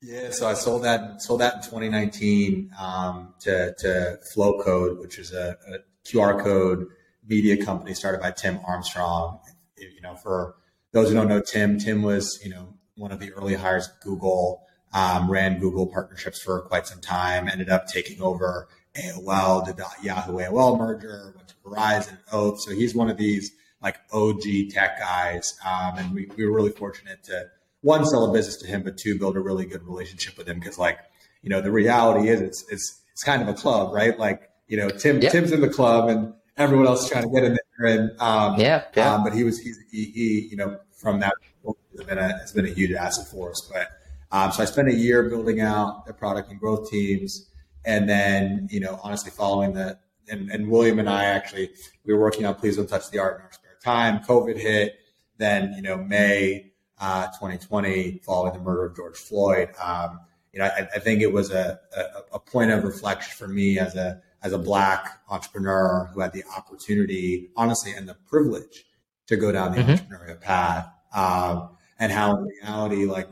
yeah 0.02 0.30
so 0.30 0.46
i 0.48 0.54
sold 0.54 0.84
that 0.84 1.22
sold 1.22 1.40
that 1.40 1.56
in 1.56 1.60
2019 1.60 2.70
um, 2.80 3.34
to, 3.40 3.74
to 3.78 4.18
Flowcode 4.34 5.00
which 5.00 5.18
is 5.18 5.32
a, 5.32 5.56
a 5.68 5.78
qr 6.08 6.42
code 6.42 6.86
media 7.26 7.62
company 7.64 7.94
started 7.94 8.20
by 8.20 8.30
tim 8.30 8.58
armstrong 8.66 9.40
you 9.76 10.00
know 10.02 10.14
for 10.16 10.54
those 10.92 11.08
who 11.08 11.14
don't 11.14 11.28
know 11.28 11.40
tim 11.40 11.78
tim 11.78 12.02
was 12.02 12.40
you 12.42 12.50
know 12.50 12.68
one 12.96 13.12
of 13.12 13.20
the 13.20 13.32
early 13.32 13.54
hires 13.54 13.88
at 13.88 14.00
google 14.00 14.62
um, 14.92 15.30
ran 15.30 15.58
Google 15.58 15.86
partnerships 15.86 16.42
for 16.42 16.62
quite 16.62 16.86
some 16.86 17.00
time, 17.00 17.48
ended 17.48 17.70
up 17.70 17.86
taking 17.86 18.20
over 18.20 18.68
AOL, 18.94 19.64
did 19.64 19.76
the 19.76 19.86
Yahoo 20.02 20.38
AOL 20.38 20.78
merger, 20.78 21.32
went 21.36 21.48
to 21.48 21.54
Verizon, 21.64 22.18
Oath. 22.32 22.60
So 22.60 22.72
he's 22.72 22.94
one 22.94 23.08
of 23.08 23.16
these 23.16 23.52
like 23.80 23.98
OG 24.12 24.42
tech 24.70 24.98
guys. 24.98 25.58
Um, 25.64 25.98
and 25.98 26.14
we, 26.14 26.28
we 26.36 26.44
were 26.44 26.54
really 26.54 26.72
fortunate 26.72 27.22
to 27.24 27.46
one, 27.82 28.04
sell 28.06 28.28
a 28.28 28.32
business 28.32 28.56
to 28.58 28.66
him, 28.66 28.82
but 28.82 28.96
two, 28.96 29.18
build 29.18 29.36
a 29.36 29.40
really 29.40 29.66
good 29.66 29.82
relationship 29.84 30.36
with 30.36 30.48
him. 30.48 30.60
Cause 30.60 30.78
like, 30.78 30.98
you 31.42 31.50
know, 31.50 31.60
the 31.60 31.70
reality 31.70 32.28
is 32.28 32.40
it's, 32.40 32.64
it's, 32.70 33.00
it's 33.12 33.22
kind 33.22 33.42
of 33.42 33.48
a 33.48 33.54
club, 33.54 33.94
right? 33.94 34.18
Like, 34.18 34.50
you 34.68 34.76
know, 34.76 34.88
Tim, 34.88 35.20
yep. 35.20 35.32
Tim's 35.32 35.52
in 35.52 35.60
the 35.60 35.68
club 35.68 36.08
and 36.08 36.34
everyone 36.56 36.86
else 36.86 37.04
is 37.04 37.10
trying 37.10 37.24
to 37.24 37.30
get 37.30 37.44
in 37.44 37.58
there. 37.78 37.96
And, 37.96 38.20
um, 38.20 38.60
yeah, 38.60 38.84
yeah. 38.94 39.14
Um, 39.14 39.24
but 39.24 39.34
he 39.34 39.44
was, 39.44 39.58
he's, 39.58 39.78
he, 39.90 40.04
he, 40.04 40.48
you 40.50 40.56
know, 40.56 40.78
from 40.92 41.20
that 41.20 41.34
has 41.64 42.06
been 42.06 42.18
a, 42.18 42.38
has 42.38 42.52
been 42.52 42.66
a 42.66 42.70
huge 42.70 42.92
asset 42.92 43.26
for 43.26 43.50
us. 43.50 43.70
But, 43.72 43.88
um, 44.32 44.52
so 44.52 44.62
I 44.62 44.66
spent 44.66 44.88
a 44.88 44.94
year 44.94 45.28
building 45.28 45.60
out 45.60 46.06
the 46.06 46.12
product 46.12 46.50
and 46.50 46.60
growth 46.60 46.90
teams, 46.90 47.48
and 47.84 48.08
then 48.08 48.68
you 48.70 48.80
know 48.80 49.00
honestly 49.02 49.30
following 49.30 49.72
the 49.72 49.98
and, 50.28 50.50
and 50.50 50.70
William 50.70 50.98
and 50.98 51.08
I 51.08 51.24
actually 51.24 51.70
we 52.04 52.14
were 52.14 52.20
working 52.20 52.46
on 52.46 52.54
Please 52.54 52.76
Don't 52.76 52.88
Touch 52.88 53.10
the 53.10 53.18
Art 53.18 53.36
in 53.36 53.42
our 53.42 53.52
spare 53.52 53.78
time. 53.82 54.20
COVID 54.20 54.56
hit, 54.56 55.00
then 55.38 55.72
you 55.74 55.82
know 55.82 55.96
May 55.96 56.69
uh, 57.00 57.26
2020 57.26 58.20
following 58.24 58.52
the 58.52 58.58
murder 58.60 58.86
of 58.86 58.96
George 58.96 59.16
Floyd. 59.16 59.70
Um, 59.82 60.20
you 60.52 60.58
know 60.58 60.66
I, 60.66 60.88
I, 60.94 60.98
think 60.98 61.22
it 61.22 61.32
was 61.32 61.50
a, 61.50 61.78
a, 61.96 62.02
a 62.34 62.38
point 62.38 62.70
of 62.70 62.84
reflection 62.84 63.32
for 63.36 63.48
me 63.48 63.78
as 63.78 63.94
a 63.96 64.20
as 64.42 64.52
a 64.52 64.58
black 64.58 65.20
entrepreneur 65.28 66.10
who 66.12 66.20
had 66.20 66.32
the 66.32 66.44
opportunity, 66.56 67.50
honestly, 67.56 67.92
and 67.92 68.08
the 68.08 68.16
privilege 68.26 68.84
to 69.26 69.36
go 69.36 69.52
down 69.52 69.72
the 69.72 69.78
mm-hmm. 69.78 69.90
entrepreneurial 69.90 70.40
path. 70.40 70.88
Um, 71.14 71.70
and 71.98 72.10
how 72.10 72.36
in 72.36 72.44
reality, 72.44 73.04
like 73.04 73.28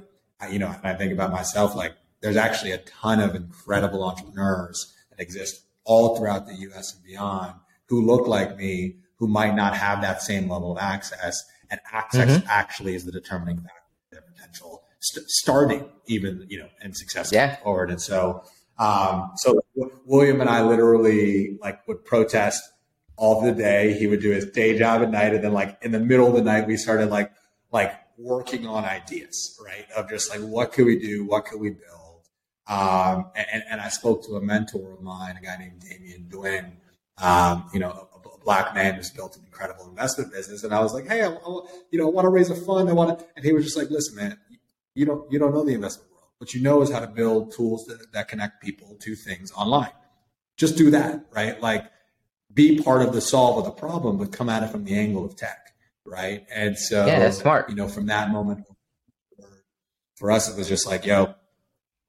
you 0.51 0.59
know, 0.59 0.69
and 0.69 0.85
I 0.85 0.95
think 0.95 1.13
about 1.13 1.33
myself, 1.33 1.75
like 1.75 1.95
there's 2.21 2.37
actually 2.37 2.73
a 2.73 2.79
ton 2.79 3.21
of 3.21 3.35
incredible 3.35 4.05
entrepreneurs 4.05 4.95
that 5.11 5.21
exist 5.21 5.63
all 5.85 6.17
throughout 6.17 6.47
the 6.47 6.55
US 6.55 6.95
and 6.95 7.05
beyond 7.05 7.55
who 7.87 8.05
look 8.05 8.29
like 8.29 8.57
me, 8.57 8.97
who 9.17 9.27
might 9.27 9.55
not 9.55 9.75
have 9.75 10.03
that 10.03 10.23
same 10.23 10.49
level 10.49 10.73
of 10.73 10.79
access. 10.79 11.43
And 11.71 11.81
access 11.93 12.39
mm-hmm. 12.39 12.47
actually 12.49 12.95
is 12.95 13.05
the 13.05 13.13
determining 13.13 13.57
factor 13.57 13.71
of 13.71 14.11
their 14.11 14.23
potential 14.23 14.85
st- 15.01 15.29
starting 15.29 15.89
even, 16.07 16.47
you 16.49 16.59
know, 16.59 16.69
and 16.81 16.97
success 16.97 17.33
yeah. 17.33 17.57
forward. 17.57 17.91
And 17.91 18.01
so, 18.01 18.43
um, 18.79 19.33
so 19.37 19.61
William 20.07 20.41
and 20.41 20.49
I 20.49 20.63
literally 20.63 21.59
like 21.61 21.87
would 21.87 22.05
protest 22.05 22.63
all 23.17 23.43
the 23.43 23.53
day. 23.53 23.99
He 23.99 24.07
would 24.07 24.21
do 24.21 24.31
his 24.31 24.47
day 24.47 24.79
job 24.79 25.03
at 25.03 25.11
night. 25.11 25.35
And 25.35 25.45
then 25.45 25.53
like 25.53 25.79
in 25.83 25.93
the 25.93 26.01
middle 26.01 26.29
of 26.29 26.35
the 26.35 26.43
night, 26.43 26.67
we 26.67 26.77
started 26.77 27.11
like, 27.11 27.33
like 27.71 27.93
working 28.17 28.67
on 28.67 28.85
ideas, 28.85 29.59
right? 29.65 29.87
Of 29.97 30.09
just 30.09 30.31
like, 30.31 30.41
what 30.41 30.73
could 30.73 30.87
we 30.87 30.99
do? 30.99 31.27
What 31.27 31.45
could 31.45 31.61
we 31.61 31.71
build? 31.71 32.29
Um, 32.67 33.31
and, 33.35 33.63
and 33.71 33.81
I 33.81 33.89
spoke 33.89 34.25
to 34.27 34.37
a 34.37 34.41
mentor 34.41 34.93
of 34.93 35.01
mine, 35.01 35.37
a 35.41 35.45
guy 35.45 35.57
named 35.59 35.81
Damien 35.81 36.29
Dwin, 36.31 36.73
um, 37.19 37.69
you 37.73 37.81
know, 37.81 38.08
black 38.49 38.75
man 38.75 38.95
who's 38.95 39.11
built 39.11 39.37
an 39.37 39.45
incredible 39.45 39.87
investment 39.89 40.33
business. 40.33 40.65
And 40.65 40.73
I 40.73 40.81
was 40.81 40.95
like, 40.95 41.07
Hey, 41.07 41.23
I, 41.23 41.29
I, 41.29 41.61
you 41.91 41.99
know, 41.99 42.09
I 42.09 42.11
want 42.11 42.25
to 42.25 42.31
raise 42.31 42.49
a 42.49 42.55
fund. 42.55 42.89
I 42.89 42.95
want 42.95 43.19
to, 43.19 43.27
and 43.37 43.45
he 43.45 43.53
was 43.53 43.65
just 43.65 43.77
like, 43.77 43.91
listen, 43.91 44.17
man, 44.17 44.39
you 44.95 45.05
don't, 45.05 45.31
you 45.31 45.39
don't 45.39 45.53
know 45.53 45.65
the 45.65 45.75
investment 45.75 46.11
world. 46.11 46.25
What 46.39 46.55
you 46.55 46.63
know 46.63 46.81
is 46.81 46.91
how 46.91 47.01
to 47.01 47.07
build 47.07 47.53
tools 47.53 47.85
that, 47.87 48.13
that 48.13 48.29
connect 48.29 48.63
people 48.63 48.97
to 49.01 49.15
things 49.15 49.53
online. 49.53 49.93
Just 50.57 50.77
do 50.77 50.91
that, 50.93 51.27
right? 51.31 51.61
Like 51.61 51.91
be 52.55 52.83
part 52.83 53.03
of 53.03 53.13
the 53.13 53.21
solve 53.21 53.59
of 53.59 53.65
the 53.65 53.71
problem, 53.71 54.17
but 54.17 54.33
come 54.33 54.49
at 54.49 54.63
it 54.63 54.71
from 54.71 54.85
the 54.85 54.95
angle 54.95 55.25
of 55.25 55.37
tech 55.37 55.69
right? 56.09 56.47
And 56.51 56.79
so, 56.79 57.07
yeah, 57.07 57.19
that's 57.19 57.39
smart. 57.39 57.69
You 57.69 57.77
know, 57.77 57.89
from 57.89 58.07
that 58.07 58.31
moment, 58.31 58.65
for 60.17 60.31
us, 60.31 60.51
it 60.51 60.57
was 60.57 60.69
just 60.69 60.87
like, 60.87 61.07
yo, 61.07 61.35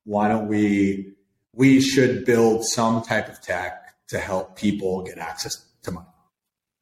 why 0.06 0.28
don't 0.28 0.48
we? 0.48 1.14
We 1.54 1.82
should 1.82 2.26
build 2.26 2.66
some 2.66 3.02
type 3.02 3.28
of 3.28 3.42
tech 3.42 3.74
to 4.08 4.20
help 4.20 4.56
people 4.56 5.04
get 5.04 5.18
access 5.18 5.66
to 5.84 5.92
money. 5.92 6.08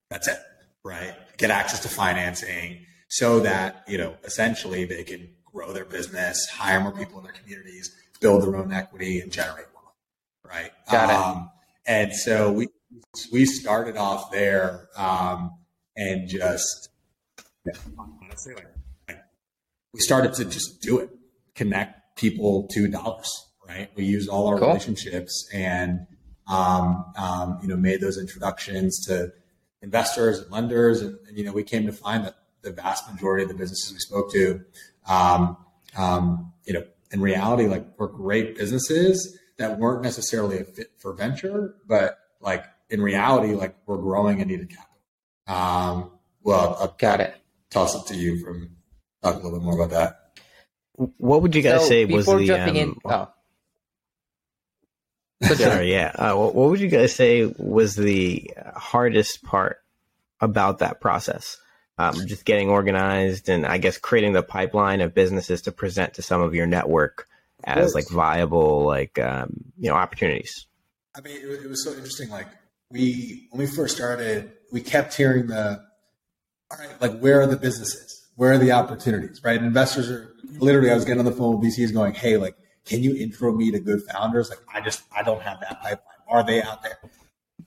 That's 0.10 0.28
it, 0.28 0.40
right? 0.84 1.14
Get 1.38 1.52
access 1.52 1.82
to 1.82 1.90
financing 1.90 2.86
so 3.10 3.40
that 3.42 3.84
you 3.88 3.98
know 3.98 4.16
essentially 4.24 4.86
they 4.86 5.04
can 5.04 5.30
grow 5.46 5.74
their 5.74 5.86
business, 5.86 6.48
hire 6.50 6.80
more 6.80 6.92
people 6.92 7.18
in 7.20 7.24
their 7.24 7.34
communities, 7.34 7.96
build 8.22 8.44
their 8.44 8.56
own 8.56 8.72
equity, 8.72 9.20
and 9.20 9.32
generate 9.32 9.66
more, 9.74 9.92
right? 10.54 10.72
Got 10.92 11.10
um, 11.10 11.38
it. 11.86 11.92
And 11.92 12.14
so 12.14 12.52
we 12.52 12.68
we 13.32 13.46
started 13.46 13.98
off 13.98 14.32
there 14.32 14.90
um, 14.96 15.52
and 15.96 16.28
just 16.28 16.90
honestly, 17.98 18.54
like, 18.56 18.68
like 19.08 19.24
we 19.94 20.00
started 20.00 20.34
to 20.36 20.46
just 20.46 20.82
do 20.82 21.00
it, 21.00 21.10
connect 21.56 22.18
people 22.18 22.68
to 22.72 22.88
dollars, 22.88 23.30
right? 23.68 23.90
We 23.96 24.06
used 24.06 24.30
all 24.30 24.48
our 24.48 24.60
cool. 24.60 24.70
relationships 24.70 25.48
and, 25.54 26.08
um, 26.50 27.06
um, 27.18 27.60
you 27.62 27.68
know, 27.68 27.78
made 27.78 28.02
those 28.02 28.18
introductions 28.18 29.06
to 29.08 29.32
investors 29.88 30.40
and 30.40 30.52
lenders. 30.52 31.02
And, 31.02 31.18
and, 31.28 31.38
you 31.38 31.46
know, 31.46 31.54
we 31.54 31.64
came 31.64 31.86
to 31.86 31.94
find 31.94 32.26
that 32.26 32.36
the 32.62 32.72
vast 32.72 33.10
majority 33.12 33.44
of 33.44 33.50
the 33.50 33.56
businesses 33.56 33.94
we 33.94 34.00
spoke 34.00 34.32
to, 34.34 34.62
um, 35.08 35.58
um, 35.98 36.52
you 36.66 36.74
know, 36.74 36.84
in 37.12 37.22
reality, 37.22 37.68
like 37.68 37.98
were 37.98 38.10
great 38.10 38.58
businesses 38.58 39.40
that 39.58 39.80
weren't 39.80 40.04
necessarily 40.04 40.60
a 40.60 40.66
fit 40.66 40.92
for 40.98 41.14
venture, 41.14 41.76
but 41.88 42.20
like 42.42 42.66
in 42.90 43.02
reality, 43.02 43.54
like 43.54 43.76
we're 43.86 43.98
growing 43.98 44.42
and 44.42 44.52
needed 44.52 44.70
capital. 44.70 44.98
Um, 45.48 46.12
well, 46.44 46.76
uh, 46.80 46.88
got 46.98 47.22
it 47.22 47.36
toss 47.70 47.96
it 47.96 48.14
to 48.14 48.20
you 48.20 48.44
from 48.44 48.72
talk 49.24 49.36
a 49.36 49.38
little 49.38 49.60
bit 49.60 49.64
more 49.64 49.82
about 49.82 49.92
that. 49.92 50.42
What 51.18 51.42
would 51.42 51.56
you 51.56 51.62
guys 51.62 51.82
so 51.82 51.88
say 51.88 52.06
was 52.06 52.26
the 52.26 52.52
um, 52.52 52.76
in, 52.76 52.96
oh. 53.06 53.32
Sorry, 55.44 55.92
yeah. 55.92 56.12
Uh, 56.16 56.36
what, 56.36 56.56
what 56.56 56.70
would 56.70 56.80
you 56.80 56.88
guys 56.88 57.14
say 57.14 57.46
was 57.58 57.96
the 57.96 58.52
hardest 58.76 59.44
part 59.44 59.78
about 60.42 60.80
that 60.80 61.00
process? 61.00 61.58
um, 61.98 62.28
just 62.28 62.46
getting 62.46 62.70
organized 62.70 63.50
and 63.50 63.66
I 63.66 63.78
guess 63.78 63.98
creating 63.98 64.34
the 64.34 64.44
pipeline 64.44 65.02
of 65.02 65.14
businesses 65.14 65.64
to 65.64 65.72
present 65.72 66.16
to 66.16 66.22
some 66.22 66.42
of 66.42 66.54
your 66.54 66.68
network 66.68 67.28
as 67.64 67.96
like 67.96 68.08
viable 68.10 68.86
like 68.86 69.18
um, 69.18 69.66
you 69.78 69.90
know 69.90 69.96
opportunities. 69.96 70.68
I 71.16 71.22
mean, 71.22 71.38
it, 71.38 71.66
it 71.66 71.70
was 71.70 71.84
so 71.84 71.92
interesting. 71.92 72.30
Like 72.30 72.48
we 72.92 73.48
when 73.52 73.60
we 73.60 73.68
first 73.68 73.96
started, 73.96 74.52
we 74.72 74.82
kept 74.82 75.16
hearing 75.16 75.48
the 75.48 75.84
all 76.70 76.78
right, 76.78 77.02
like 77.02 77.20
where 77.20 77.42
are 77.42 77.48
the 77.48 77.58
businesses? 77.58 78.28
Where 78.36 78.52
are 78.54 78.58
the 78.60 78.74
opportunities? 78.74 79.42
Right? 79.44 79.60
Investors 79.60 80.12
are 80.12 80.36
literally. 80.60 80.92
I 80.92 80.96
was 80.96 81.06
getting 81.06 81.20
on 81.20 81.26
the 81.26 81.32
phone 81.32 81.60
with 81.60 81.76
VCs 81.76 81.94
going, 81.94 82.14
"Hey, 82.14 82.38
like, 82.38 82.56
can 82.88 83.04
you 83.04 83.16
intro 83.16 83.52
me 83.54 83.72
to 83.72 83.80
good 83.80 84.02
founders? 84.04 84.50
Like, 84.50 84.60
I 84.74 84.82
just 84.82 85.04
I 85.16 85.24
don't 85.24 85.42
have 85.42 85.60
that 85.62 85.82
pipeline. 85.82 86.02
Are 86.30 86.46
they 86.46 86.62
out 86.62 86.84
there?" 86.84 86.98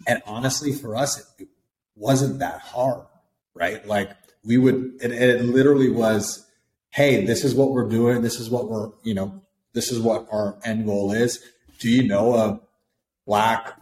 And 0.07 0.23
honestly, 0.27 0.73
for 0.73 0.97
us, 0.97 1.19
it, 1.19 1.43
it 1.43 1.49
wasn't 1.95 2.39
that 2.39 2.61
hard, 2.61 3.07
right? 3.55 3.87
Like 3.87 4.11
we 4.45 4.59
would, 4.59 4.75
and, 5.03 5.13
and 5.13 5.15
it 5.15 5.45
literally 5.45 5.91
was, 5.91 6.47
"Hey, 6.91 7.25
this 7.25 7.45
is 7.45 7.55
what 7.55 7.71
we're 7.71 7.89
doing. 7.89 8.23
This 8.23 8.41
is 8.41 8.51
what 8.51 8.69
we're, 8.69 8.91
you 9.03 9.15
know, 9.15 9.43
this 9.73 9.93
is 9.93 10.01
what 10.01 10.27
our 10.33 10.59
end 10.65 10.87
goal 10.87 11.13
is. 11.13 11.41
Do 11.79 11.91
you 11.91 12.07
know 12.07 12.35
a 12.35 12.61
black, 13.27 13.79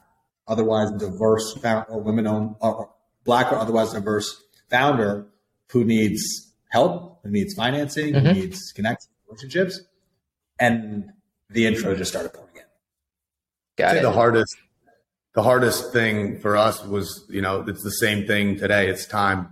otherwise 0.46 0.90
diverse 0.92 1.58
or 1.64 2.00
women 2.00 2.26
owned, 2.26 2.56
or 2.60 2.90
black 3.24 3.52
or 3.52 3.56
otherwise 3.56 3.92
diverse 3.92 4.42
founder 4.70 5.26
who 5.70 5.84
needs 5.84 6.52
help, 6.70 7.20
who 7.22 7.30
needs 7.30 7.54
financing, 7.54 8.14
mm-hmm. 8.14 8.26
who 8.26 8.32
needs 8.34 8.72
connections, 8.72 9.10
relationships, 9.26 9.80
and 10.58 11.12
the 11.50 11.66
intro 11.66 11.94
just 11.94 12.10
started 12.10 12.32
pouring 12.32 12.56
in. 12.56 12.62
Got 13.76 13.96
it. 13.96 14.02
The 14.02 14.12
hardest, 14.12 14.56
the 15.34 15.42
hardest 15.42 15.92
thing 15.92 16.38
for 16.40 16.56
us 16.56 16.84
was, 16.84 17.26
you 17.28 17.40
know, 17.40 17.64
it's 17.66 17.82
the 17.82 17.90
same 17.90 18.26
thing 18.26 18.58
today. 18.58 18.88
It's 18.88 19.06
time. 19.06 19.48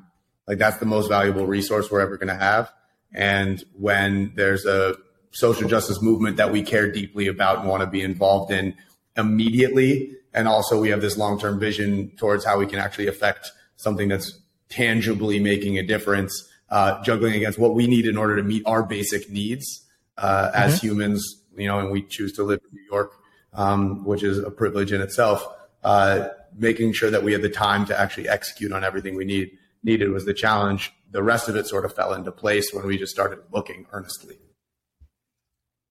Like 0.47 0.59
that's 0.59 0.79
the 0.79 0.87
most 0.87 1.09
valuable 1.09 1.47
resource 1.47 1.91
we're 1.91 2.00
ever 2.00 2.17
going 2.17 2.29
to 2.29 2.35
have. 2.35 2.73
And 3.15 3.65
when 3.73 4.33
there's 4.37 4.67
a 4.67 4.97
social 5.33 5.69
justice 5.69 6.00
movement 6.03 6.37
that 6.37 6.53
we 6.53 6.62
care 6.62 6.91
deeply 6.91 7.26
about 7.26 7.61
and 7.61 7.69
want 7.69 7.83
to 7.83 7.87
be 7.87 8.03
involved 8.03 8.50
in 8.53 8.75
immediately, 9.17 10.12
and 10.33 10.47
also 10.49 10.81
we 10.81 10.91
have 10.91 11.00
this 11.00 11.17
long-term 11.17 11.59
vision 11.59 12.11
towards 12.17 12.45
how 12.45 12.59
we 12.59 12.67
can 12.67 12.79
actually 12.79 13.07
affect 13.07 13.53
something 13.76 14.09
that's 14.09 14.38
tangibly 14.69 15.38
making 15.41 15.79
a 15.79 15.83
difference, 15.83 16.49
uh, 16.71 17.03
juggling 17.03 17.35
against 17.35 17.59
what 17.59 17.75
we 17.75 17.87
need 17.87 18.07
in 18.07 18.17
order 18.17 18.37
to 18.37 18.43
meet 18.43 18.62
our 18.67 18.83
basic 18.83 19.31
needs 19.31 19.85
uh, 20.19 20.49
mm-hmm. 20.49 20.57
as 20.57 20.81
humans, 20.81 21.43
you 21.56 21.68
know, 21.68 21.78
and 21.78 21.90
we 21.90 22.02
choose 22.02 22.32
to 22.34 22.42
live 22.42 22.60
in 22.70 22.76
New 22.76 22.84
York, 22.90 23.12
um, 23.52 24.04
which 24.04 24.22
is 24.22 24.38
a 24.38 24.50
privilege 24.50 24.92
in 24.92 25.00
itself. 25.00 25.46
Uh, 25.82 26.28
making 26.56 26.92
sure 26.92 27.10
that 27.10 27.22
we 27.22 27.32
had 27.32 27.42
the 27.42 27.48
time 27.48 27.86
to 27.86 27.98
actually 27.98 28.28
execute 28.28 28.72
on 28.72 28.82
everything 28.82 29.14
we 29.14 29.25
need 29.25 29.50
needed 29.82 30.10
was 30.10 30.25
the 30.25 30.34
challenge. 30.34 30.92
The 31.10 31.22
rest 31.22 31.48
of 31.48 31.56
it 31.56 31.66
sort 31.66 31.84
of 31.84 31.94
fell 31.94 32.12
into 32.12 32.32
place 32.32 32.72
when 32.72 32.86
we 32.86 32.98
just 32.98 33.12
started 33.12 33.38
looking 33.52 33.86
earnestly. 33.92 34.38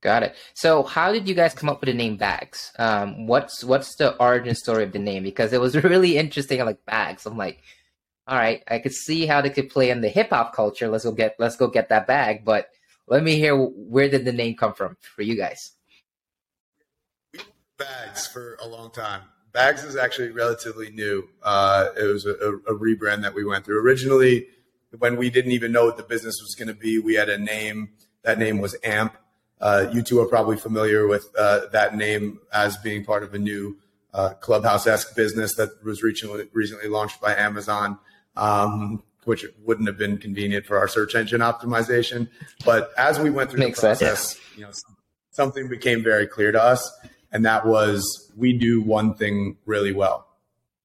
Got 0.01 0.23
it. 0.23 0.35
So, 0.53 0.83
how 0.83 1.11
did 1.11 1.27
you 1.27 1.33
guys 1.33 1.55
come 1.55 1.69
up 1.69 1.81
with 1.81 1.87
the 1.87 1.95
name 1.95 2.17
Bags? 2.17 2.71
Um, 2.77 3.25
what's 3.25 3.63
what's 3.63 3.95
the 3.95 4.15
origin 4.17 4.53
story 4.53 4.83
of 4.83 4.91
the 4.91 4.99
name? 4.99 5.23
Because 5.23 5.51
it 5.51 5.61
was 5.61 5.75
really 5.83 6.17
interesting. 6.17 6.59
I'm 6.59 6.67
like 6.67 6.85
Bags. 6.85 7.25
I'm 7.25 7.37
like, 7.37 7.63
all 8.27 8.37
right, 8.37 8.63
I 8.67 8.79
could 8.79 8.93
see 8.93 9.25
how 9.25 9.41
they 9.41 9.49
could 9.49 9.69
play 9.69 9.89
in 9.89 10.01
the 10.01 10.09
hip 10.09 10.29
hop 10.29 10.53
culture. 10.53 10.89
Let's 10.89 11.05
go 11.05 11.11
get 11.11 11.35
let's 11.39 11.55
go 11.55 11.67
get 11.67 11.89
that 11.89 12.05
bag. 12.05 12.45
But 12.45 12.69
let 13.07 13.23
me 13.23 13.35
hear 13.35 13.55
where 13.55 14.09
did 14.09 14.25
the 14.25 14.33
name 14.33 14.55
come 14.55 14.73
from 14.73 14.97
for 15.01 15.21
you 15.21 15.35
guys? 15.35 15.71
Bags 17.77 18.27
for 18.27 18.57
a 18.61 18.67
long 18.67 18.91
time. 18.91 19.21
Bags 19.51 19.83
is 19.83 19.95
actually 19.95 20.31
relatively 20.31 20.91
new. 20.91 21.27
Uh, 21.43 21.87
it 21.97 22.03
was 22.03 22.25
a, 22.25 22.31
a, 22.31 22.73
rebrand 22.73 23.21
that 23.21 23.33
we 23.33 23.45
went 23.45 23.63
through. 23.63 23.81
Originally, 23.81 24.47
when 24.97 25.15
we 25.15 25.29
didn't 25.29 25.51
even 25.51 25.71
know 25.71 25.85
what 25.85 25.97
the 25.97 26.03
business 26.03 26.35
was 26.41 26.55
going 26.55 26.67
to 26.67 26.73
be, 26.73 26.99
we 26.99 27.15
had 27.15 27.29
a 27.29 27.37
name. 27.37 27.89
That 28.23 28.37
name 28.37 28.59
was 28.59 28.75
AMP. 28.83 29.15
Uh, 29.61 29.87
you 29.93 30.01
two 30.01 30.19
are 30.19 30.25
probably 30.25 30.57
familiar 30.57 31.07
with 31.07 31.29
uh, 31.37 31.67
that 31.71 31.95
name 31.95 32.39
as 32.53 32.75
being 32.77 33.05
part 33.05 33.23
of 33.23 33.33
a 33.33 33.39
new 33.39 33.77
uh, 34.13 34.33
clubhouse 34.35 34.87
esque 34.87 35.15
business 35.15 35.55
that 35.55 35.83
was 35.83 36.03
recently, 36.03 36.47
recently 36.53 36.89
launched 36.89 37.21
by 37.21 37.35
Amazon 37.35 37.97
um, 38.35 39.03
which 39.25 39.45
wouldn't 39.63 39.87
have 39.87 39.97
been 39.97 40.17
convenient 40.17 40.65
for 40.65 40.77
our 40.77 40.87
search 40.87 41.15
engine 41.15 41.41
optimization. 41.41 42.29
But 42.63 42.91
as 42.97 43.19
we 43.19 43.29
went 43.29 43.51
through 43.51 43.59
Makes 43.59 43.81
the 43.81 43.87
process, 43.87 44.29
sense. 44.29 44.41
you 44.55 44.63
know, 44.63 44.71
something 45.31 45.67
became 45.67 46.03
very 46.03 46.27
clear 46.27 46.51
to 46.51 46.61
us, 46.61 46.89
and 47.31 47.45
that 47.45 47.65
was 47.65 48.31
we 48.35 48.53
do 48.57 48.81
one 48.81 49.15
thing 49.15 49.57
really 49.65 49.91
well. 49.91 50.27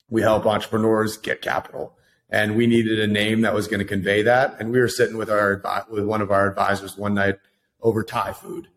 We 0.08 0.22
help 0.22 0.46
entrepreneurs 0.46 1.16
get 1.16 1.40
capital, 1.40 1.96
and 2.28 2.56
we 2.56 2.66
needed 2.66 2.98
a 2.98 3.06
name 3.06 3.42
that 3.42 3.54
was 3.54 3.68
going 3.68 3.80
to 3.80 3.86
convey 3.86 4.22
that. 4.22 4.56
And 4.58 4.72
we 4.72 4.80
were 4.80 4.88
sitting 4.88 5.16
with 5.16 5.30
our 5.30 5.62
with 5.90 6.04
one 6.04 6.20
of 6.20 6.30
our 6.30 6.48
advisors 6.48 6.96
one 6.96 7.14
night 7.14 7.36
over 7.80 8.02
Thai 8.02 8.32
food, 8.32 8.68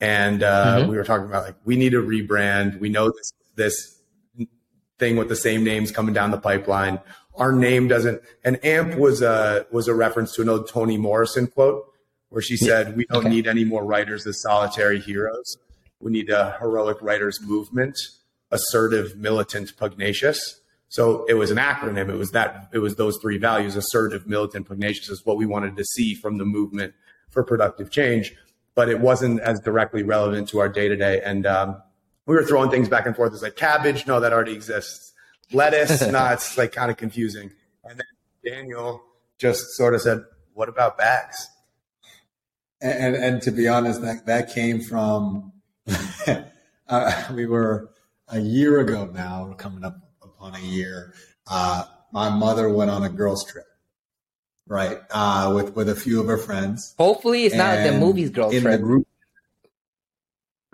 and 0.00 0.42
uh, 0.42 0.76
mm-hmm. 0.78 0.90
we 0.90 0.96
were 0.96 1.04
talking 1.04 1.26
about 1.26 1.44
like 1.44 1.56
we 1.64 1.76
need 1.76 1.94
a 1.94 2.02
rebrand. 2.02 2.78
We 2.78 2.88
know 2.88 3.10
this 3.10 3.32
this 3.56 3.96
thing 4.98 5.16
with 5.16 5.28
the 5.28 5.36
same 5.36 5.62
names 5.64 5.90
coming 5.90 6.14
down 6.14 6.30
the 6.30 6.38
pipeline 6.38 6.98
our 7.36 7.52
name 7.52 7.88
doesn't. 7.88 8.22
And 8.44 8.62
AMP 8.64 8.96
was 8.96 9.22
a 9.22 9.66
was 9.70 9.88
a 9.88 9.94
reference 9.94 10.34
to 10.34 10.42
an 10.42 10.48
old 10.48 10.68
Toni 10.68 10.96
Morrison 10.96 11.46
quote 11.46 11.92
where 12.28 12.42
she 12.42 12.56
said, 12.56 12.96
"We 12.96 13.04
don't 13.06 13.26
okay. 13.26 13.28
need 13.28 13.46
any 13.46 13.64
more 13.64 13.84
writers 13.84 14.26
as 14.26 14.40
solitary 14.42 15.00
heroes. 15.00 15.56
We 16.00 16.10
need 16.10 16.30
a 16.30 16.56
heroic 16.60 16.98
writers 17.00 17.40
movement, 17.42 17.96
assertive, 18.50 19.16
militant, 19.16 19.76
pugnacious." 19.76 20.60
So 20.88 21.24
it 21.26 21.34
was 21.34 21.50
an 21.50 21.58
acronym. 21.58 22.08
It 22.08 22.16
was 22.16 22.30
that. 22.30 22.68
It 22.72 22.78
was 22.78 22.96
those 22.96 23.18
three 23.20 23.38
values: 23.38 23.76
assertive, 23.76 24.26
militant, 24.26 24.66
pugnacious 24.66 25.08
is 25.08 25.24
what 25.24 25.36
we 25.36 25.46
wanted 25.46 25.76
to 25.76 25.84
see 25.84 26.14
from 26.14 26.38
the 26.38 26.44
movement 26.44 26.94
for 27.30 27.44
productive 27.44 27.90
change. 27.90 28.34
But 28.74 28.88
it 28.88 29.00
wasn't 29.00 29.40
as 29.40 29.60
directly 29.60 30.02
relevant 30.02 30.48
to 30.50 30.58
our 30.58 30.68
day 30.68 30.88
to 30.88 30.96
day. 30.96 31.22
And 31.22 31.46
um, 31.46 31.82
we 32.26 32.34
were 32.34 32.44
throwing 32.44 32.70
things 32.70 32.90
back 32.90 33.06
and 33.06 33.16
forth. 33.16 33.32
It's 33.32 33.42
like 33.42 33.56
cabbage. 33.56 34.06
No, 34.06 34.20
that 34.20 34.34
already 34.34 34.52
exists 34.52 35.06
lettuce. 35.52 36.00
no, 36.06 36.26
it's 36.32 36.56
like 36.58 36.72
kind 36.72 36.90
of 36.90 36.96
confusing. 36.96 37.50
And 37.84 37.98
then 37.98 38.06
Daniel 38.52 39.02
just 39.38 39.76
sort 39.76 39.94
of 39.94 40.02
said, 40.02 40.24
"What 40.54 40.68
about 40.68 40.98
bags?" 40.98 41.48
And 42.80 43.14
and, 43.14 43.24
and 43.24 43.42
to 43.42 43.50
be 43.50 43.68
honest, 43.68 44.02
that 44.02 44.26
that 44.26 44.54
came 44.54 44.80
from 44.80 45.52
uh, 46.88 47.24
we 47.34 47.46
were 47.46 47.90
a 48.28 48.40
year 48.40 48.80
ago 48.80 49.08
now, 49.12 49.54
coming 49.56 49.84
up 49.84 49.96
upon 50.22 50.54
a 50.54 50.60
year. 50.60 51.14
Uh, 51.48 51.84
my 52.12 52.28
mother 52.28 52.68
went 52.68 52.90
on 52.90 53.02
a 53.02 53.08
girls' 53.08 53.44
trip, 53.44 53.66
right, 54.66 54.98
uh, 55.10 55.52
with 55.54 55.76
with 55.76 55.88
a 55.88 55.94
few 55.94 56.20
of 56.20 56.26
her 56.26 56.38
friends. 56.38 56.94
Hopefully, 56.98 57.44
it's 57.44 57.54
not 57.54 57.82
the 57.84 57.92
movies 57.98 58.30
girls 58.30 58.52
trip. 58.52 58.64
The 58.64 58.78
group, 58.78 59.06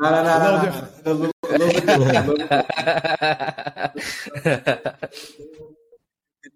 no, 0.01 0.11
no, 0.11 0.25
no, 0.25 0.39
no, 0.39 0.63
no, 0.63 0.81
no. 0.81 0.89
A 1.05 1.13
little, 1.13 1.33
a 1.45 1.59
little 1.59 2.37
bit 2.37 2.49
different. 2.49 3.72
The 4.45 5.01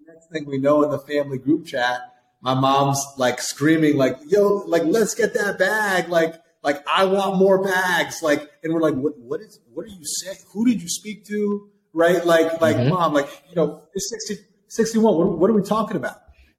next 0.07 0.31
thing 0.33 0.47
we 0.47 0.59
know 0.59 0.83
in 0.83 0.91
the 0.91 0.99
family 0.99 1.39
group 1.39 1.67
chat, 1.67 2.01
my 2.41 2.55
mom's 2.55 3.05
like 3.17 3.41
screaming, 3.41 3.97
like, 3.97 4.19
"Yo, 4.27 4.63
like, 4.67 4.83
let's 4.85 5.15
get 5.15 5.35
that 5.35 5.59
bag!" 5.59 6.09
Like, 6.09 6.35
like 6.63 6.85
I 6.87 7.05
want 7.05 7.39
more 7.39 7.63
bags. 7.63 8.23
Like, 8.23 8.51
and 8.63 8.73
we're 8.73 8.81
like, 8.81 8.95
"What? 8.95 9.19
What 9.19 9.41
is? 9.41 9.59
What 9.73 9.85
are 9.85 9.91
you 9.91 10.05
saying? 10.05 10.39
Who 10.53 10.67
did 10.67 10.83
you 10.83 10.89
speak 10.89 11.25
to?" 11.27 11.69
Right? 11.93 12.25
Like, 12.25 12.61
like, 12.61 12.77
mm-hmm. 12.77 12.91
mom, 12.91 13.15
like, 13.15 13.27
you 13.49 13.57
know, 13.57 13.83
it's 13.95 14.11
60, 14.29 14.45
61. 14.69 15.17
What, 15.17 15.39
what 15.39 15.51
are 15.51 15.55
we 15.55 15.63
talking 15.63 15.97
about? 15.97 16.17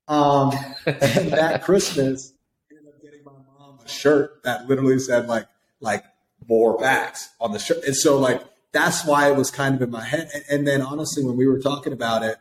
Um, 0.07 0.51
and 0.85 1.31
that 1.31 1.61
Christmas, 1.63 2.33
I 2.71 2.75
ended 2.75 2.93
up 2.93 3.01
getting 3.01 3.23
my 3.23 3.33
mom 3.59 3.79
a 3.83 3.87
shirt 3.87 4.43
that 4.43 4.67
literally 4.67 4.99
said 4.99 5.27
like, 5.27 5.45
like 5.79 6.03
more 6.47 6.77
bags 6.77 7.29
on 7.39 7.51
the 7.51 7.59
shirt. 7.59 7.83
And 7.83 7.95
so 7.95 8.17
like 8.17 8.41
that's 8.77 9.05
why 9.05 9.29
it 9.29 9.35
was 9.35 9.51
kind 9.51 9.75
of 9.75 9.81
in 9.81 9.89
my 9.89 10.03
head. 10.03 10.29
And, 10.33 10.43
and, 10.49 10.67
then 10.67 10.81
honestly, 10.81 11.23
when 11.23 11.35
we 11.35 11.47
were 11.47 11.59
talking 11.59 11.93
about 11.93 12.23
it, 12.23 12.37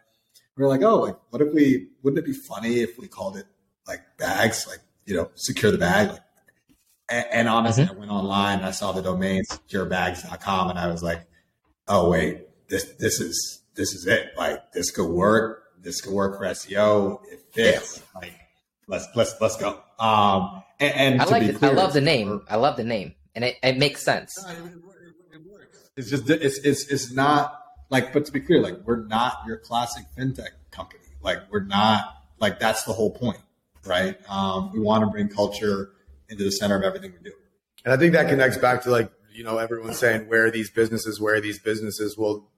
we 0.56 0.62
were 0.62 0.68
like, 0.68 0.82
oh, 0.82 1.00
like 1.00 1.16
what 1.30 1.42
if 1.42 1.52
we 1.52 1.88
wouldn't 2.02 2.18
it 2.18 2.26
be 2.26 2.32
funny 2.32 2.80
if 2.80 2.98
we 2.98 3.08
called 3.08 3.36
it 3.36 3.46
like 3.86 4.00
bags, 4.18 4.66
like 4.68 4.80
you 5.04 5.16
know, 5.16 5.30
secure 5.34 5.72
the 5.72 5.78
bag, 5.78 6.10
like. 6.10 6.20
And, 7.08 7.26
and 7.30 7.48
honestly, 7.48 7.84
mm-hmm. 7.84 7.94
I 7.94 7.98
went 7.98 8.10
online 8.10 8.58
and 8.58 8.66
I 8.66 8.72
saw 8.72 8.90
the 8.90 9.02
domain 9.02 9.44
securebags.com, 9.44 10.70
and 10.70 10.78
I 10.78 10.88
was 10.88 11.02
like, 11.02 11.24
oh 11.86 12.10
wait, 12.10 12.46
this 12.68 12.84
this 12.98 13.20
is 13.20 13.62
this 13.74 13.94
is 13.94 14.06
it. 14.06 14.32
Like 14.36 14.72
this 14.72 14.90
could 14.90 15.08
work. 15.08 15.62
This 15.80 16.00
could 16.00 16.12
work 16.12 16.38
for 16.38 16.44
SEO. 16.46 17.20
It 17.30 17.42
fits. 17.52 18.02
Like 18.14 18.32
let's 18.88 19.06
let's 19.14 19.34
let's 19.40 19.56
go. 19.56 19.80
Um, 20.00 20.62
and, 20.80 20.94
and 20.94 21.22
I 21.22 21.26
like 21.26 21.42
it. 21.44 21.56
Clear, 21.56 21.70
I 21.70 21.74
love 21.74 21.92
the 21.92 22.00
name. 22.00 22.42
I 22.48 22.56
love 22.56 22.76
the 22.76 22.84
name 22.84 23.14
and 23.36 23.44
it, 23.44 23.56
it 23.62 23.78
makes 23.78 24.02
sense. 24.02 24.44
It's 25.96 26.10
just 26.10 26.28
it's 26.28 26.58
it's 26.58 26.90
it's 26.90 27.12
not 27.12 27.58
like, 27.88 28.12
but 28.12 28.26
to 28.26 28.32
be 28.32 28.40
clear, 28.40 28.60
like 28.60 28.78
we're 28.84 29.04
not 29.06 29.42
your 29.46 29.56
classic 29.56 30.04
fintech 30.16 30.50
company. 30.70 31.04
Like 31.22 31.38
we're 31.50 31.64
not 31.64 32.14
like 32.38 32.60
that's 32.60 32.84
the 32.84 32.92
whole 32.92 33.10
point, 33.10 33.40
right? 33.84 34.18
Um, 34.28 34.72
we 34.72 34.80
want 34.80 35.04
to 35.04 35.10
bring 35.10 35.28
culture 35.28 35.90
into 36.28 36.44
the 36.44 36.50
center 36.50 36.76
of 36.76 36.82
everything 36.82 37.12
we 37.12 37.30
do. 37.30 37.34
And 37.84 37.94
I 37.94 37.96
think 37.96 38.12
that 38.12 38.28
connects 38.28 38.58
back 38.58 38.82
to 38.82 38.90
like 38.90 39.10
you 39.32 39.44
know 39.44 39.58
everyone's 39.58 39.98
saying 39.98 40.28
where 40.28 40.46
are 40.46 40.50
these 40.50 40.70
businesses, 40.70 41.20
where 41.20 41.36
are 41.36 41.40
these 41.40 41.58
businesses? 41.58 42.18
Well, 42.18 42.48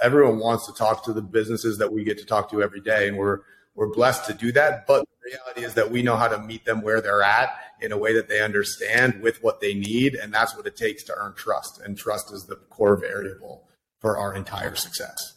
everyone 0.00 0.38
wants 0.38 0.66
to 0.66 0.72
talk 0.72 1.04
to 1.04 1.12
the 1.12 1.22
businesses 1.22 1.78
that 1.78 1.92
we 1.92 2.04
get 2.04 2.18
to 2.18 2.24
talk 2.24 2.50
to 2.52 2.62
every 2.62 2.80
day, 2.80 3.08
and 3.08 3.18
we're 3.18 3.40
we're 3.78 3.94
blessed 3.94 4.26
to 4.26 4.34
do 4.34 4.50
that. 4.52 4.88
But 4.88 5.06
the 5.22 5.30
reality 5.30 5.64
is 5.64 5.74
that 5.74 5.92
we 5.92 6.02
know 6.02 6.16
how 6.16 6.26
to 6.26 6.38
meet 6.38 6.64
them 6.64 6.82
where 6.82 7.00
they're 7.00 7.22
at 7.22 7.50
in 7.80 7.92
a 7.92 7.96
way 7.96 8.12
that 8.14 8.28
they 8.28 8.42
understand 8.42 9.22
with 9.22 9.40
what 9.40 9.60
they 9.60 9.72
need. 9.72 10.16
And 10.16 10.34
that's 10.34 10.56
what 10.56 10.66
it 10.66 10.76
takes 10.76 11.04
to 11.04 11.14
earn 11.16 11.34
trust. 11.34 11.80
And 11.80 11.96
trust 11.96 12.32
is 12.32 12.46
the 12.46 12.56
core 12.56 12.96
variable 12.96 13.68
for 14.00 14.18
our 14.18 14.34
entire 14.34 14.74
success. 14.74 15.34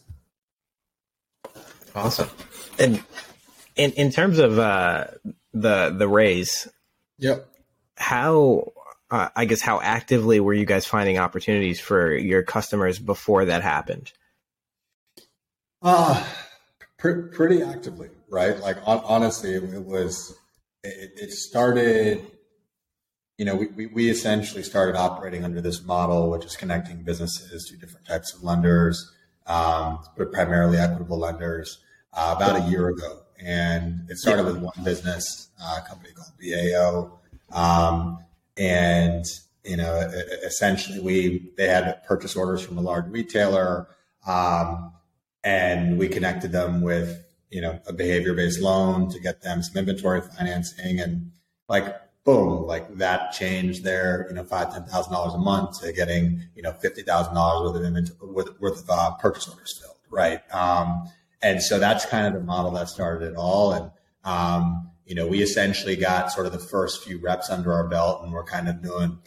Awesome. 1.94 2.30
And 2.80 3.04
in, 3.76 3.92
in 3.92 4.12
terms 4.12 4.40
of 4.40 4.58
uh, 4.58 5.06
the 5.54 5.94
the 5.96 6.08
raise, 6.08 6.68
yep. 7.20 7.48
How 7.98 8.72
uh, 9.12 9.30
I 9.36 9.46
guess 9.46 9.62
how 9.62 9.80
actively 9.80 10.40
were 10.40 10.54
you 10.54 10.66
guys 10.66 10.88
finding 10.88 11.20
opportunities 11.20 11.80
for 11.80 12.16
your 12.16 12.42
customers 12.42 12.98
before 12.98 13.46
that 13.46 13.62
happened? 13.62 14.12
Uh, 15.84 16.26
pr- 16.98 17.28
pretty 17.34 17.62
actively, 17.62 18.10
right? 18.32 18.58
Like 18.60 18.78
on- 18.88 19.04
honestly, 19.06 19.54
it 19.54 19.86
was 19.86 20.36
it, 20.84 21.12
it 21.16 21.32
started. 21.32 22.26
You 23.38 23.46
know, 23.46 23.56
we, 23.56 23.68
we, 23.68 23.86
we 23.88 24.10
essentially 24.10 24.62
started 24.62 24.96
operating 24.96 25.44
under 25.44 25.62
this 25.62 25.84
model, 25.84 26.30
which 26.30 26.46
is 26.46 26.56
connecting 26.56 27.02
businesses 27.02 27.66
to 27.70 27.78
different 27.78 28.06
types 28.06 28.36
of 28.36 28.44
lenders, 28.44 29.12
um, 29.48 30.00
but 30.16 30.32
primarily 30.32 30.78
equitable 30.78 31.18
lenders, 31.18 31.80
uh, 32.14 32.36
about 32.38 32.62
a 32.62 32.70
year 32.70 32.90
ago. 32.90 33.22
And 33.44 34.02
it 34.10 34.18
started 34.18 34.46
with 34.46 34.58
one 34.58 34.84
business, 34.84 35.50
uh, 35.60 35.80
company 35.90 36.14
called 36.14 36.34
BAO. 36.40 37.20
Um, 37.52 38.20
and, 38.58 39.26
you 39.66 39.78
know, 39.78 39.96
essentially 40.46 41.00
we, 41.00 41.52
they 41.58 41.68
had 41.68 42.04
purchase 42.04 42.36
orders 42.36 42.62
from 42.62 42.78
a 42.78 42.82
large 42.82 43.08
retailer. 43.08 43.88
Um, 44.28 44.94
and 45.44 45.98
we 45.98 46.10
connected 46.10 46.52
them 46.52 46.82
with, 46.82 47.21
you 47.52 47.62
know, 47.62 47.80
a 47.86 47.94
behavior 47.94 48.34
based 48.34 48.62
loan 48.62 49.10
to 49.10 49.20
get 49.20 49.42
them 49.42 49.62
some 49.62 49.78
inventory 49.78 50.22
financing 50.22 51.00
and 51.00 51.32
like, 51.68 51.96
boom, 52.24 52.66
like 52.66 52.98
that 52.98 53.32
changed 53.34 53.84
their, 53.84 54.26
you 54.30 54.36
know, 54.36 54.44
five, 54.44 54.74
ten 54.74 54.86
thousand 54.86 55.14
dollars 55.14 55.34
a 55.34 55.38
month 55.38 55.82
to 55.82 55.92
getting, 55.94 56.44
you 56.56 56.62
know, 56.62 56.72
fifty 56.74 57.04
thousand 57.04 57.36
dollars 57.36 57.70
worth 57.70 57.82
of 57.82 57.86
inventory, 57.86 58.32
worth, 58.32 58.60
worth 58.60 58.84
of 58.84 58.90
uh, 58.90 59.12
purchase 59.18 59.48
orders 59.48 59.80
filled, 59.80 59.98
right? 60.10 60.42
Um, 60.54 61.10
and 61.42 61.62
so 61.62 61.80
that's 61.80 62.06
kind 62.06 62.28
of 62.28 62.34
the 62.34 62.46
model 62.46 62.72
that 62.72 62.88
started 62.88 63.32
it 63.32 63.36
all. 63.36 63.74
And, 63.74 63.92
um, 64.24 64.92
you 65.06 65.16
know, 65.16 65.28
we 65.28 65.42
essentially 65.42 65.96
got 65.96 66.32
sort 66.32 66.46
of 66.46 66.54
the 66.54 66.60
first 66.60 67.04
few 67.04 67.20
reps 67.20 67.50
under 67.50 67.74
our 67.74 67.88
belt 67.88 68.24
and 68.24 68.32
we're 68.32 68.44
kind 68.44 68.70
of 68.70 68.82
doing 68.82 69.18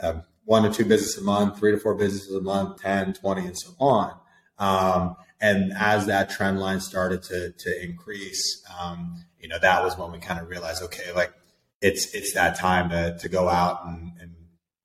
um, 0.00 0.22
one 0.44 0.62
to 0.62 0.70
two 0.70 0.84
business 0.84 1.18
a 1.18 1.22
month, 1.22 1.58
three 1.58 1.72
to 1.72 1.78
four 1.78 1.94
businesses 1.94 2.34
a 2.34 2.40
month, 2.40 2.80
10, 2.80 3.12
20, 3.14 3.46
and 3.46 3.58
so 3.58 3.70
on. 3.78 4.14
Um, 4.58 5.16
and 5.40 5.72
as 5.78 6.06
that 6.06 6.30
trend 6.30 6.58
line 6.58 6.80
started 6.80 7.22
to, 7.24 7.52
to 7.52 7.84
increase, 7.84 8.62
um, 8.80 9.24
you 9.38 9.48
know, 9.48 9.58
that 9.60 9.84
was 9.84 9.96
when 9.96 10.10
we 10.10 10.18
kind 10.18 10.40
of 10.40 10.48
realized, 10.48 10.82
okay, 10.82 11.12
like 11.14 11.32
it's, 11.80 12.12
it's 12.14 12.34
that 12.34 12.58
time 12.58 12.90
to, 12.90 13.16
to 13.18 13.28
go 13.28 13.48
out 13.48 13.86
and, 13.86 14.12
and, 14.20 14.34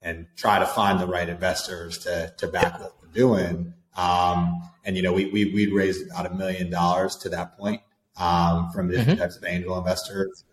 and 0.01 0.27
try 0.35 0.59
to 0.59 0.65
find 0.65 0.99
the 0.99 1.07
right 1.07 1.27
investors 1.27 1.97
to, 1.99 2.31
to 2.37 2.47
back 2.47 2.79
what 2.79 2.93
we're 3.01 3.11
doing. 3.11 3.73
Um, 3.97 4.61
and, 4.85 4.95
you 4.95 5.01
know, 5.01 5.13
we, 5.13 5.25
we, 5.25 5.53
we'd 5.53 5.73
raised 5.73 6.05
about 6.05 6.27
a 6.27 6.35
million 6.35 6.69
dollars 6.69 7.15
to 7.17 7.29
that 7.29 7.57
point, 7.57 7.81
um, 8.17 8.69
from 8.71 8.89
different 8.89 9.09
mm-hmm. 9.09 9.21
types 9.21 9.37
of 9.37 9.45
angel 9.45 9.77
investors. 9.77 10.43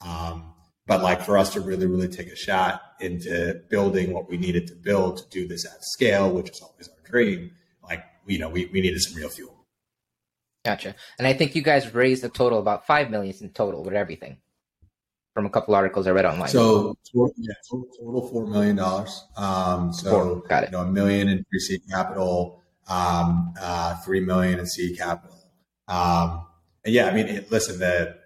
Um, 0.00 0.54
but 0.86 1.02
like 1.02 1.22
for 1.22 1.36
us 1.36 1.52
to 1.54 1.60
really, 1.60 1.86
really 1.86 2.08
take 2.08 2.28
a 2.28 2.36
shot 2.36 2.80
into 3.00 3.60
building 3.68 4.12
what 4.12 4.28
we 4.28 4.36
needed 4.36 4.68
to 4.68 4.74
build 4.74 5.18
to 5.18 5.28
do 5.30 5.48
this 5.48 5.66
at 5.66 5.82
scale, 5.82 6.30
which 6.30 6.50
is 6.50 6.60
always 6.62 6.88
our 6.88 7.10
dream, 7.10 7.50
you 8.26 8.38
know, 8.38 8.48
we, 8.48 8.66
we 8.66 8.80
needed 8.80 9.00
some 9.00 9.16
real 9.16 9.28
fuel. 9.28 9.66
Gotcha. 10.64 10.94
And 11.18 11.26
I 11.26 11.34
think 11.34 11.54
you 11.54 11.62
guys 11.62 11.92
raised 11.92 12.24
a 12.24 12.28
total 12.28 12.58
about 12.58 12.86
five 12.86 13.10
million 13.10 13.34
in 13.40 13.50
total 13.50 13.84
with 13.84 13.94
everything 13.94 14.38
from 15.34 15.46
a 15.46 15.50
couple 15.50 15.74
articles 15.74 16.06
I 16.06 16.12
read 16.12 16.24
online. 16.24 16.48
So 16.48 16.96
yeah, 17.12 17.52
total 17.70 18.28
four 18.28 18.46
million 18.46 18.76
dollars. 18.76 19.24
Um, 19.36 19.92
so 19.92 20.10
Four. 20.10 20.48
got 20.48 20.62
it. 20.62 20.70
You 20.70 20.78
know, 20.78 20.84
a 20.84 20.90
million 20.90 21.28
in 21.28 21.44
pre-seed 21.50 21.82
capital, 21.90 22.62
um, 22.88 23.52
uh, 23.60 23.96
three 23.96 24.20
million 24.20 24.58
in 24.60 24.66
seed 24.66 24.96
capital. 24.96 25.36
Um, 25.88 26.46
and 26.84 26.94
yeah, 26.94 27.08
I 27.08 27.14
mean, 27.14 27.26
it, 27.26 27.50
listen, 27.50 27.78
the, 27.78 28.16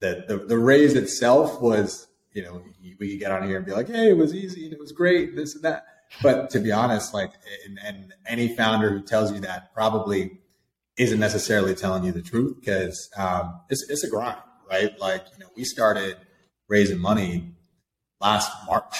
the 0.00 0.24
the 0.26 0.36
the 0.38 0.58
raise 0.58 0.94
itself 0.94 1.60
was, 1.60 2.08
you 2.32 2.42
know, 2.42 2.62
we 2.98 3.10
could 3.10 3.20
get 3.20 3.30
on 3.30 3.46
here 3.46 3.56
and 3.56 3.64
be 3.64 3.72
like, 3.72 3.88
hey, 3.88 4.10
it 4.10 4.16
was 4.16 4.34
easy 4.34 4.64
and 4.64 4.72
it 4.72 4.80
was 4.80 4.92
great, 4.92 5.36
this 5.36 5.54
and 5.54 5.64
that. 5.64 5.84
But 6.22 6.50
to 6.50 6.60
be 6.60 6.72
honest, 6.72 7.14
like, 7.14 7.32
and, 7.66 7.78
and 7.84 8.12
any 8.26 8.54
founder 8.54 8.90
who 8.90 9.00
tells 9.02 9.32
you 9.32 9.40
that 9.40 9.72
probably 9.74 10.38
isn't 10.98 11.20
necessarily 11.20 11.74
telling 11.74 12.04
you 12.04 12.12
the 12.12 12.22
truth 12.22 12.56
because 12.60 13.08
um, 13.16 13.60
it's 13.70 13.88
it's 13.88 14.04
a 14.04 14.10
grind, 14.10 14.38
right? 14.70 14.98
Like, 15.00 15.24
you 15.32 15.38
know, 15.38 15.50
we 15.56 15.64
started 15.64 16.16
raising 16.68 16.98
money 16.98 17.54
last 18.20 18.50
March, 18.66 18.98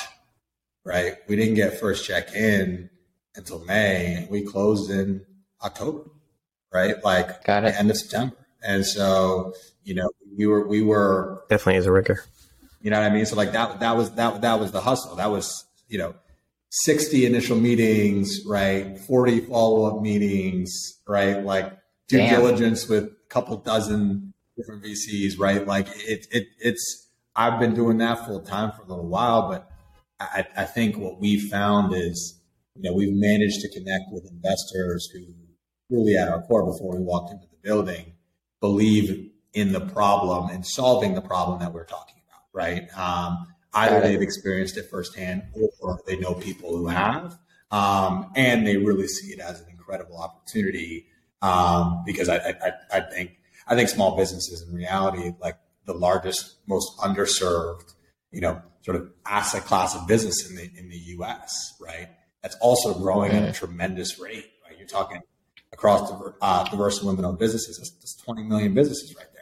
right? 0.85 1.17
We 1.29 1.37
didn't 1.37 1.55
get 1.55 1.79
first 1.79 2.07
check 2.07 2.35
in 2.35 2.89
until 3.35 3.65
May, 3.65 4.15
and 4.15 4.31
we 4.31 4.43
closed 4.43 4.91
in 4.91 5.25
October, 5.63 6.11
right? 6.73 7.03
Like 7.05 7.45
Got 7.45 7.65
it. 7.65 7.75
end 7.79 7.91
of 7.91 7.97
September. 7.97 8.37
And 8.63 8.85
so, 8.85 9.55
you 9.85 9.95
know, 9.95 10.11
we 10.37 10.47
were 10.47 10.67
we 10.67 10.83
were 10.83 11.45
definitely 11.49 11.77
as 11.79 11.87
a 11.87 11.93
rigger. 11.93 12.25
You 12.81 12.91
know 12.91 13.01
what 13.01 13.11
I 13.11 13.15
mean? 13.15 13.27
So 13.27 13.37
like 13.37 13.53
that 13.53 13.81
that 13.81 13.97
was 13.97 14.13
that 14.13 14.41
that 14.43 14.59
was 14.59 14.73
the 14.73 14.81
hustle. 14.81 15.17
That 15.17 15.31
was, 15.31 15.67
you 15.89 15.99
know, 15.99 16.15
60 16.71 17.27
initial 17.27 17.57
meetings, 17.57 18.41
right? 18.47 18.99
40 18.99 19.41
follow-up 19.41 20.01
meetings, 20.03 21.01
right? 21.07 21.45
Like 21.45 21.73
due 22.09 22.19
Damn. 22.19 22.41
diligence 22.41 22.89
with 22.89 23.05
a 23.05 23.17
couple 23.29 23.57
dozen 23.59 24.33
different 24.57 24.85
VCs, 24.85 25.39
right? 25.39 25.67
Like 25.67 25.89
it 25.95 26.27
it 26.31 26.47
it's 26.59 27.09
I've 27.35 27.59
been 27.59 27.75
doing 27.75 27.99
that 27.99 28.27
full 28.27 28.41
time 28.41 28.73
for 28.73 28.83
a 28.83 28.87
little 28.87 29.09
while, 29.09 29.49
but 29.49 29.71
I, 30.19 30.47
I 30.57 30.65
think 30.65 30.97
what 30.97 31.21
we 31.21 31.41
found 31.41 31.95
is, 31.95 32.41
you 32.75 32.83
know, 32.83 32.93
we've 32.93 33.15
managed 33.15 33.61
to 33.61 33.69
connect 33.71 34.05
with 34.13 34.31
investors 34.31 35.09
who 35.13 35.25
really 35.89 36.17
at 36.17 36.29
our 36.29 36.43
core 36.43 36.65
before 36.65 36.97
we 36.97 37.03
walked 37.03 37.33
into 37.33 37.47
the 37.47 37.57
building 37.63 38.13
believe 38.61 39.31
in 39.55 39.73
the 39.73 39.81
problem 39.81 40.51
and 40.51 40.65
solving 40.65 41.15
the 41.15 41.21
problem 41.21 41.59
that 41.61 41.73
we're 41.73 41.87
talking 41.87 42.23
about, 42.29 42.43
right? 42.53 42.89
Um, 42.97 43.47
either 43.75 44.01
they've 44.01 44.23
experienced 44.23 44.77
it 44.77 44.91
firsthand 44.91 45.43
or 45.81 46.01
they 46.07 46.17
know 46.17 46.35
people 46.35 46.77
who 46.77 46.89
have, 46.89 47.39
um, 47.71 48.31
and 48.35 48.67
they 48.67 48.77
really 48.77 49.07
see 49.07 49.33
it 49.33 49.41
as 49.41 49.61
an 49.61 49.69
incredible 49.71 50.19
opportunity 50.19 51.07
um, 51.43 52.03
because 52.05 52.29
I, 52.29 52.37
I, 52.37 52.73
I 52.93 53.01
think 53.01 53.39
I 53.67 53.75
think 53.75 53.89
small 53.89 54.17
businesses 54.17 54.67
in 54.69 54.75
reality 54.75 55.33
like 55.41 55.57
the 55.87 55.95
largest, 55.95 56.57
most 56.67 56.97
underserved, 56.99 57.95
you 58.31 58.41
know, 58.41 58.61
sort 58.83 58.97
of 58.97 59.11
asset 59.27 59.65
class 59.65 59.95
of 59.95 60.07
business 60.07 60.49
in 60.49 60.57
the 60.57 60.71
in 60.77 60.89
the 60.89 60.99
U.S. 61.17 61.75
Right, 61.81 62.09
that's 62.43 62.57
also 62.61 62.95
growing 62.95 63.33
at 63.33 63.49
a 63.49 63.53
tremendous 63.53 64.19
rate. 64.19 64.51
Right, 64.65 64.79
you're 64.79 64.87
talking 64.87 65.21
across 65.73 66.11
the 66.11 66.35
uh, 66.41 66.65
diverse 66.65 67.03
women-owned 67.03 67.39
businesses. 67.39 67.79
That's, 67.79 67.91
that's 67.91 68.15
20 68.17 68.43
million 68.43 68.75
businesses 68.75 69.15
right 69.17 69.27
there. 69.33 69.40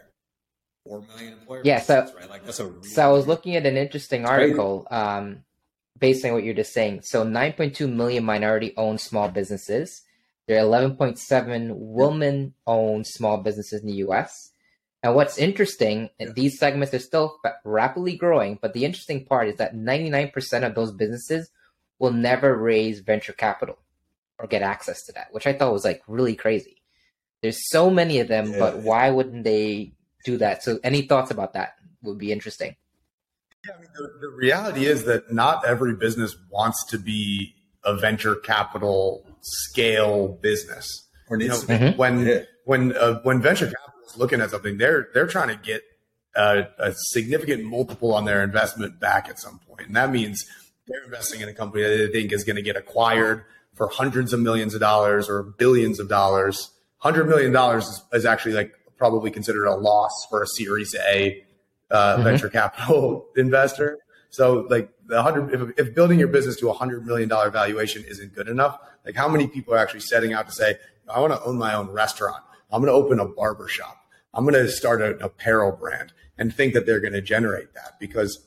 Four 0.88 1.04
million 1.14 1.34
employers. 1.34 1.66
Yeah, 1.66 1.80
so 1.80 2.10
right? 2.16 2.30
like 2.30 2.44
that's 2.44 2.60
a 2.60 2.66
really 2.66 2.88
so 2.88 3.08
I 3.08 3.12
was 3.12 3.26
looking 3.26 3.56
at 3.56 3.66
an 3.66 3.76
interesting 3.76 4.24
article. 4.24 4.86
Um, 4.90 5.44
based 5.98 6.24
on 6.24 6.32
what 6.32 6.44
you're 6.44 6.54
just 6.54 6.72
saying. 6.72 7.02
So 7.02 7.24
9.2 7.24 7.92
million 7.92 8.24
minority-owned 8.24 9.00
small 9.00 9.28
businesses. 9.28 10.02
There 10.46 10.58
are 10.58 10.66
11.7 10.66 11.72
women-owned 11.74 13.06
small 13.06 13.38
businesses 13.38 13.82
in 13.82 13.88
the 13.88 13.96
U.S. 13.96 14.52
And 15.02 15.14
what's 15.14 15.38
interesting, 15.38 16.10
yeah. 16.18 16.30
these 16.34 16.58
segments 16.58 16.94
are 16.94 16.98
still 16.98 17.38
rapidly 17.64 18.16
growing, 18.16 18.58
but 18.60 18.72
the 18.72 18.84
interesting 18.84 19.24
part 19.24 19.48
is 19.48 19.56
that 19.56 19.74
99% 19.74 20.66
of 20.66 20.74
those 20.74 20.92
businesses 20.92 21.50
will 21.98 22.12
never 22.12 22.56
raise 22.56 23.00
venture 23.00 23.32
capital 23.32 23.78
or 24.38 24.46
get 24.46 24.62
access 24.62 25.04
to 25.04 25.12
that, 25.12 25.28
which 25.32 25.46
I 25.46 25.52
thought 25.52 25.72
was 25.72 25.84
like 25.84 26.02
really 26.08 26.34
crazy. 26.34 26.82
There's 27.42 27.68
so 27.70 27.90
many 27.90 28.18
of 28.20 28.28
them, 28.28 28.52
yeah. 28.52 28.58
but 28.58 28.78
why 28.78 29.10
wouldn't 29.10 29.44
they 29.44 29.92
do 30.32 30.38
that? 30.38 30.62
So, 30.62 30.78
any 30.82 31.02
thoughts 31.02 31.30
about 31.30 31.54
that 31.54 31.74
would 32.02 32.18
be 32.18 32.32
interesting. 32.32 32.76
Yeah, 33.66 33.74
I 33.76 33.80
mean, 33.80 33.90
the, 33.94 34.08
the 34.20 34.28
reality 34.28 34.86
is 34.86 35.04
that 35.04 35.32
not 35.32 35.66
every 35.66 35.94
business 35.94 36.36
wants 36.50 36.84
to 36.90 36.98
be 36.98 37.54
a 37.84 37.96
venture 37.96 38.36
capital 38.36 39.26
scale 39.40 40.38
business. 40.40 40.86
Or 41.30 41.36
needs 41.36 41.62
you 41.62 41.68
know, 41.68 41.74
mm-hmm. 41.78 41.98
when 41.98 42.26
yeah. 42.26 42.42
when 42.64 42.96
uh, 42.96 43.20
when 43.22 43.42
venture 43.42 43.66
capital 43.66 44.00
is 44.06 44.16
looking 44.16 44.40
at 44.40 44.50
something, 44.50 44.78
they're 44.78 45.08
they're 45.12 45.26
trying 45.26 45.48
to 45.48 45.56
get 45.56 45.82
a, 46.36 46.66
a, 46.78 46.92
significant 47.10 47.64
multiple 47.64 48.14
on 48.14 48.24
their 48.24 48.42
investment 48.42 48.98
back 49.00 49.28
at 49.28 49.38
some 49.38 49.58
point, 49.68 49.88
and 49.88 49.96
that 49.96 50.10
means 50.10 50.44
they're 50.86 51.04
investing 51.04 51.40
in 51.40 51.48
a 51.48 51.52
company 51.54 51.82
that 51.82 51.96
they 51.96 52.08
think 52.08 52.32
is 52.32 52.44
going 52.44 52.56
to 52.56 52.62
get 52.62 52.76
acquired 52.76 53.44
for 53.74 53.88
hundreds 53.88 54.32
of 54.32 54.40
millions 54.40 54.74
of 54.74 54.80
dollars 54.80 55.28
or 55.28 55.42
billions 55.42 56.00
of 56.00 56.08
dollars. 56.08 56.70
Hundred 56.98 57.28
million 57.28 57.52
dollars 57.52 57.86
is, 57.86 58.02
is, 58.12 58.24
actually 58.24 58.54
like 58.54 58.72
probably 58.98 59.30
considered 59.30 59.66
a 59.66 59.74
loss 59.74 60.26
for 60.28 60.42
a 60.42 60.46
Series 60.46 60.94
A 60.94 61.44
uh, 61.90 62.14
mm-hmm. 62.14 62.24
venture 62.24 62.48
capital 62.48 63.28
investor. 63.36 63.98
So 64.30 64.66
like 64.68 64.90
the 65.06 65.22
hundred, 65.22 65.54
if, 65.54 65.88
if 65.88 65.94
building 65.94 66.18
your 66.18 66.28
business 66.28 66.56
to 66.56 66.68
a 66.68 66.72
hundred 66.72 67.06
million 67.06 67.28
dollar 67.28 67.50
valuation 67.50 68.04
isn't 68.06 68.34
good 68.34 68.48
enough, 68.48 68.78
like 69.06 69.14
how 69.14 69.28
many 69.28 69.46
people 69.46 69.72
are 69.74 69.78
actually 69.78 70.00
setting 70.00 70.34
out 70.34 70.46
to 70.46 70.52
say, 70.52 70.76
I 71.08 71.20
want 71.20 71.32
to 71.32 71.42
own 71.42 71.56
my 71.56 71.74
own 71.74 71.88
restaurant. 71.88 72.42
I'm 72.70 72.82
going 72.82 72.92
to 72.92 73.04
open 73.04 73.18
a 73.18 73.26
barber 73.26 73.68
shop. 73.68 73.96
I'm 74.34 74.44
going 74.44 74.54
to 74.54 74.70
start 74.70 75.00
an 75.00 75.22
apparel 75.22 75.72
brand 75.72 76.12
and 76.36 76.54
think 76.54 76.74
that 76.74 76.84
they're 76.84 77.00
going 77.00 77.14
to 77.14 77.22
generate 77.22 77.72
that 77.74 77.98
because 77.98 78.46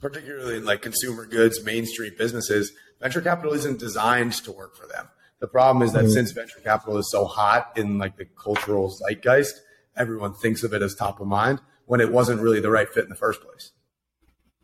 particularly 0.00 0.58
in 0.58 0.64
like 0.66 0.82
consumer 0.82 1.24
goods, 1.24 1.64
Main 1.64 1.86
Street 1.86 2.18
businesses, 2.18 2.72
venture 3.00 3.22
capital 3.22 3.54
isn't 3.54 3.78
designed 3.78 4.32
to 4.32 4.52
work 4.52 4.76
for 4.76 4.86
them. 4.86 5.08
The 5.40 5.48
problem 5.48 5.82
is 5.82 5.92
that 5.92 6.04
mm-hmm. 6.04 6.12
since 6.12 6.32
venture 6.32 6.60
capital 6.62 6.98
is 6.98 7.10
so 7.10 7.24
hot 7.24 7.72
in 7.76 7.98
like 7.98 8.16
the 8.16 8.26
cultural 8.26 8.90
zeitgeist, 8.90 9.54
everyone 9.96 10.34
thinks 10.34 10.62
of 10.62 10.72
it 10.72 10.82
as 10.82 10.94
top 10.94 11.20
of 11.20 11.26
mind 11.26 11.60
when 11.86 12.00
it 12.00 12.12
wasn't 12.12 12.40
really 12.40 12.60
the 12.60 12.70
right 12.70 12.88
fit 12.88 13.04
in 13.04 13.10
the 13.10 13.16
first 13.16 13.40
place. 13.42 13.72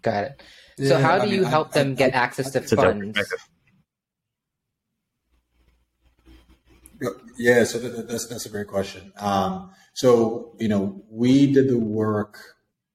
Got 0.03 0.25
it. 0.25 0.43
So 0.79 0.85
yeah, 0.85 1.01
how 1.01 1.19
do 1.19 1.23
I 1.23 1.27
you 1.27 1.45
help 1.45 1.69
I, 1.77 1.83
them 1.83 1.93
I, 1.93 1.95
get 1.95 2.15
access 2.15 2.51
to 2.53 2.61
funds? 2.63 3.19
Yeah, 7.39 7.65
so 7.65 7.79
that's 7.79 8.27
that's 8.27 8.47
a 8.47 8.51
great 8.51 8.67
question. 8.67 9.13
Um, 9.19 9.71
so 9.95 10.55
you 10.59 10.69
know, 10.69 11.03
we 11.11 11.53
did 11.53 11.69
the 11.69 11.79
work 11.79 12.39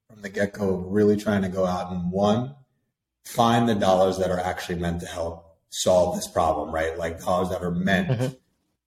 from 0.09 0.21
the 0.21 0.29
get 0.29 0.53
go, 0.53 0.77
really 0.77 1.17
trying 1.17 1.41
to 1.41 1.49
go 1.49 1.65
out 1.65 1.91
and 1.91 2.11
one 2.11 2.55
find 3.25 3.67
the 3.67 3.75
dollars 3.75 4.17
that 4.19 4.31
are 4.31 4.39
actually 4.39 4.79
meant 4.79 5.01
to 5.01 5.07
help 5.07 5.57
solve 5.69 6.15
this 6.15 6.27
problem, 6.27 6.73
right? 6.73 6.97
Like 6.97 7.19
dollars 7.19 7.49
that 7.49 7.61
are 7.61 7.71
meant 7.71 8.09
mm-hmm. 8.09 8.33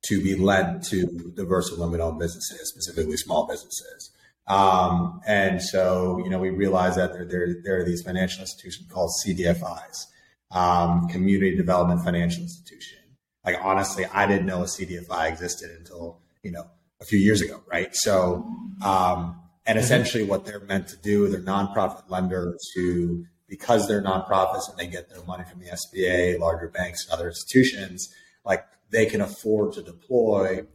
To 0.07 0.23
be 0.23 0.37
lent 0.37 0.85
to 0.85 1.07
diverse 1.35 1.71
and 1.71 1.79
limited 1.81 2.03
owned 2.03 2.19
businesses, 2.19 2.71
specifically 2.71 3.17
small 3.17 3.47
businesses. 3.47 4.11
Um, 4.47 5.21
and 5.27 5.63
so, 5.63 6.19
you 6.25 6.31
know, 6.31 6.39
we 6.39 6.51
realized 6.51 6.97
that 6.97 7.13
there, 7.13 7.27
there, 7.27 7.57
there 7.63 7.81
are 7.81 7.85
these 7.85 8.03
financial 8.03 8.41
institutions 8.41 8.91
called 8.91 9.11
CDFIs, 9.25 10.07
um, 10.51 11.09
Community 11.09 11.55
Development 11.55 12.03
Financial 12.03 12.43
Institution. 12.43 12.99
Like, 13.45 13.57
honestly, 13.63 14.07
I 14.07 14.27
didn't 14.27 14.47
know 14.47 14.63
a 14.63 14.67
CDFI 14.67 15.29
existed 15.29 15.71
until, 15.79 16.21
you 16.43 16.51
know, 16.51 16.65
a 17.01 17.05
few 17.05 17.19
years 17.19 17.41
ago, 17.41 17.63
right? 17.71 17.95
So, 17.95 18.47
um, 18.83 19.41
and 19.67 19.77
mm-hmm. 19.77 19.85
essentially 19.85 20.25
what 20.25 20.47
they're 20.47 20.61
meant 20.61 20.89
to 20.89 20.97
do, 20.97 21.29
they're 21.29 21.41
nonprofit 21.41 22.09
lenders 22.09 22.59
who, 22.75 23.27
because 23.49 23.87
they're 23.87 24.03
nonprofits 24.03 24.69
and 24.69 24.79
they 24.79 24.87
get 24.87 25.11
their 25.11 25.23
money 25.25 25.45
from 25.51 25.61
the 25.61 25.67
SBA, 25.67 26.39
larger 26.39 26.69
banks, 26.69 27.05
and 27.05 27.13
other 27.13 27.29
institutions, 27.29 28.09
like 28.45 28.65
they 28.91 29.07
can 29.07 29.21
afford 29.21 29.75
to 29.75 29.83
deploy 29.83 30.67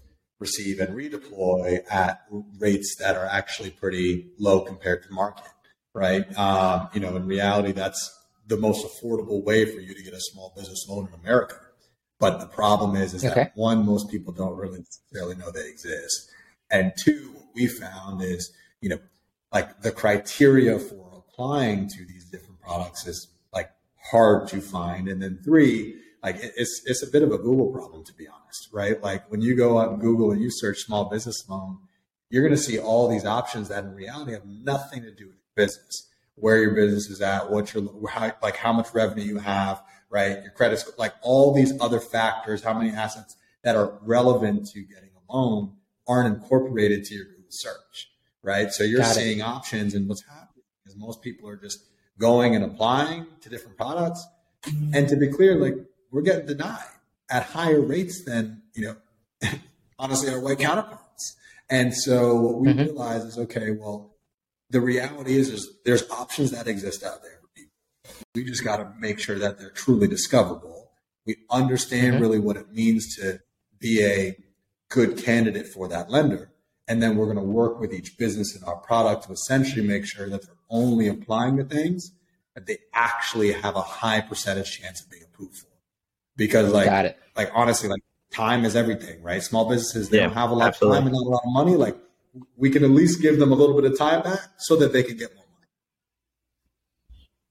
receive 0.44 0.80
and 0.82 0.94
redeploy 0.94 1.80
at 1.90 2.26
rates 2.60 2.98
that 3.00 3.16
are 3.16 3.26
actually 3.26 3.70
pretty 3.70 4.28
low 4.38 4.60
compared 4.62 5.02
to 5.02 5.14
market, 5.14 5.52
right? 5.94 6.38
Um, 6.38 6.90
you 6.94 7.00
know, 7.00 7.16
in 7.16 7.26
reality, 7.26 7.72
that's 7.72 8.04
the 8.48 8.58
most 8.58 8.86
affordable 8.86 9.42
way 9.44 9.64
for 9.66 9.80
you 9.80 9.96
to 9.96 10.04
get 10.04 10.14
a 10.14 10.20
small 10.20 10.54
business 10.56 10.86
loan 10.90 11.08
in 11.08 11.14
America. 11.18 11.56
But 12.20 12.42
the 12.42 12.46
problem 12.46 12.98
is, 12.98 13.14
is 13.14 13.24
okay. 13.24 13.36
that 13.36 13.52
one, 13.56 13.86
most 13.86 14.12
people 14.12 14.34
don't 14.34 14.58
really 14.58 14.80
necessarily 14.80 15.36
know 15.36 15.50
they 15.50 15.68
exist, 15.68 16.30
and 16.70 16.92
two, 16.98 17.32
what 17.34 17.46
we 17.56 17.68
found 17.68 18.22
is, 18.22 18.52
you 18.82 18.90
know, 18.90 19.00
like 19.54 19.82
the 19.82 19.92
criteria 19.92 20.78
for 20.78 21.24
applying 21.24 21.88
to 21.88 22.06
these 22.06 22.26
different 22.26 22.60
products 22.60 23.08
is 23.08 23.30
like 23.54 23.72
hard 24.12 24.48
to 24.50 24.60
find, 24.60 25.08
and 25.08 25.22
then 25.22 25.40
three, 25.44 25.96
like 26.24 26.38
it's 26.40 26.82
it's 26.86 27.04
a 27.04 27.08
bit 27.12 27.22
of 27.22 27.32
a 27.32 27.38
Google 27.38 27.72
problem 27.72 28.04
to 28.06 28.14
be 28.14 28.28
honest, 28.28 28.70
right? 28.72 29.02
Like 29.02 29.30
when 29.30 29.42
you 29.42 29.56
go 29.56 29.78
on 29.78 30.00
Google 30.00 30.32
and 30.32 30.42
you 30.42 30.50
search 30.50 30.80
small 30.80 31.06
business 31.10 31.44
loan, 31.50 31.80
you're 32.30 32.42
going 32.44 32.56
to 32.56 32.62
see 32.62 32.80
all 32.80 33.08
these 33.10 33.26
options 33.26 33.68
that 33.70 33.84
in 33.84 33.94
reality 33.94 34.32
have 34.32 34.46
nothing 34.46 35.02
to 35.04 35.12
do 35.12 35.28
with 35.28 35.36
your 35.36 35.54
business, 35.56 36.10
where 36.36 36.58
your 36.58 36.74
business 36.74 37.10
is 37.10 37.22
at, 37.22 37.52
what 37.52 37.74
your 37.74 37.90
how, 38.10 38.32
like 38.42 38.56
how 38.56 38.72
much 38.74 38.94
revenue 38.94 39.24
you 39.26 39.38
have, 39.40 39.84
right? 40.10 40.42
Your 40.42 40.52
credit 40.52 40.80
score, 40.80 40.94
like 40.98 41.14
all 41.22 41.54
these 41.54 41.74
other 41.82 42.00
factors, 42.00 42.64
how 42.64 42.74
many 42.74 42.90
assets 42.92 43.36
that 43.64 43.76
are 43.76 44.00
relevant 44.02 44.68
to 44.70 44.82
getting 44.82 45.10
a 45.16 45.34
loan 45.34 45.74
aren't 46.08 46.34
incorporated 46.34 47.04
to 47.06 47.16
your 47.16 47.26
Google 47.26 47.44
search, 47.50 48.10
right? 48.42 48.72
So 48.72 48.84
you're 48.84 49.02
Got 49.02 49.16
seeing 49.16 49.40
it. 49.40 49.44
options, 49.44 49.94
and 49.94 50.08
what's 50.08 50.24
happening 50.24 50.64
is 50.86 50.96
most 50.96 51.22
people 51.22 51.50
are 51.50 51.56
just 51.58 51.80
going 52.18 52.56
and 52.56 52.64
applying 52.64 53.26
to 53.42 53.50
different 53.50 53.78
products. 53.78 54.26
And 54.94 55.10
to 55.10 55.18
be 55.18 55.28
clear, 55.28 55.56
like 55.56 55.76
we're 56.14 56.22
getting 56.22 56.46
denied 56.46 56.86
at 57.30 57.44
higher 57.44 57.82
rates 57.82 58.24
than, 58.24 58.62
you 58.76 58.86
know, 59.42 59.50
honestly, 60.00 60.32
our 60.32 60.40
white 60.40 60.60
counterparts. 60.60 61.36
And 61.70 61.94
so 61.94 62.36
what 62.36 62.62
we 62.62 62.68
mm-hmm. 62.70 62.82
realize 62.82 63.24
is, 63.24 63.38
okay, 63.38 63.72
well, 63.72 64.16
the 64.70 64.80
reality 64.80 65.36
is, 65.36 65.50
is 65.50 65.70
there's 65.84 66.08
options 66.12 66.52
that 66.52 66.68
exist 66.68 67.04
out 67.04 67.24
there 67.24 67.40
for 67.42 67.48
people. 67.56 67.72
We 68.36 68.44
just 68.44 68.64
got 68.64 68.78
to 68.78 68.94
make 69.00 69.20
sure 69.20 69.40
that 69.40 69.58
they're 69.58 69.72
truly 69.72 70.08
discoverable. 70.08 70.92
We 71.26 71.38
understand 71.50 72.14
mm-hmm. 72.14 72.22
really 72.22 72.40
what 72.40 72.58
it 72.58 72.72
means 72.72 73.16
to 73.16 73.40
be 73.80 74.04
a 74.04 74.38
good 74.90 75.18
candidate 75.18 75.68
for 75.68 75.88
that 75.88 76.12
lender. 76.12 76.52
And 76.88 77.02
then 77.02 77.16
we're 77.16 77.26
going 77.26 77.38
to 77.38 77.44
work 77.44 77.80
with 77.80 77.94
each 77.94 78.18
business 78.18 78.56
in 78.56 78.64
our 78.66 78.76
product 78.76 79.26
to 79.26 79.32
essentially 79.32 79.86
make 79.86 80.06
sure 80.06 80.30
that 80.30 80.46
they're 80.46 80.56
only 80.70 81.08
applying 81.08 81.58
to 81.58 81.64
things 81.64 82.12
that 82.54 82.68
they 82.68 82.78
actually 82.94 83.54
have 83.54 83.76
a 83.76 83.82
high 83.82 84.22
percentage 84.22 84.80
chance 84.80 85.02
of 85.02 85.10
being 85.10 85.24
approved 85.24 85.58
for 85.58 85.73
because 86.36 86.72
like 86.72 87.18
like 87.36 87.52
honestly 87.54 87.90
like 87.90 88.02
time 88.32 88.66
is 88.66 88.76
everything 88.76 89.22
right? 89.22 89.42
Small 89.44 89.70
businesses 89.70 90.10
they 90.10 90.18
yeah, 90.18 90.24
don't 90.24 90.34
have 90.34 90.52
a 90.52 90.54
lot 90.54 90.70
absolutely. 90.70 90.98
of 90.98 91.04
time 91.04 91.08
and 91.08 91.16
not 91.16 91.28
a 91.28 91.30
lot 91.30 91.42
of 91.46 91.54
money. 91.54 91.76
Like 91.76 91.98
we 92.58 92.70
can 92.70 92.84
at 92.84 92.90
least 92.90 93.22
give 93.22 93.40
them 93.40 93.52
a 93.52 93.56
little 93.56 93.80
bit 93.80 93.92
of 93.92 93.98
time 93.98 94.24
back 94.24 94.40
so 94.58 94.76
that 94.78 94.94
they 94.94 95.04
can 95.04 95.18
get 95.18 95.34
more 95.36 95.46
money. 95.46 95.68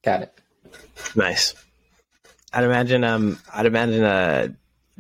Got 0.04 0.22
it. 0.22 0.40
Nice. 1.14 1.54
I'd 2.52 2.64
imagine 2.64 3.02
um 3.02 3.38
i'd 3.54 3.64
imagine 3.64 4.04
uh 4.04 4.48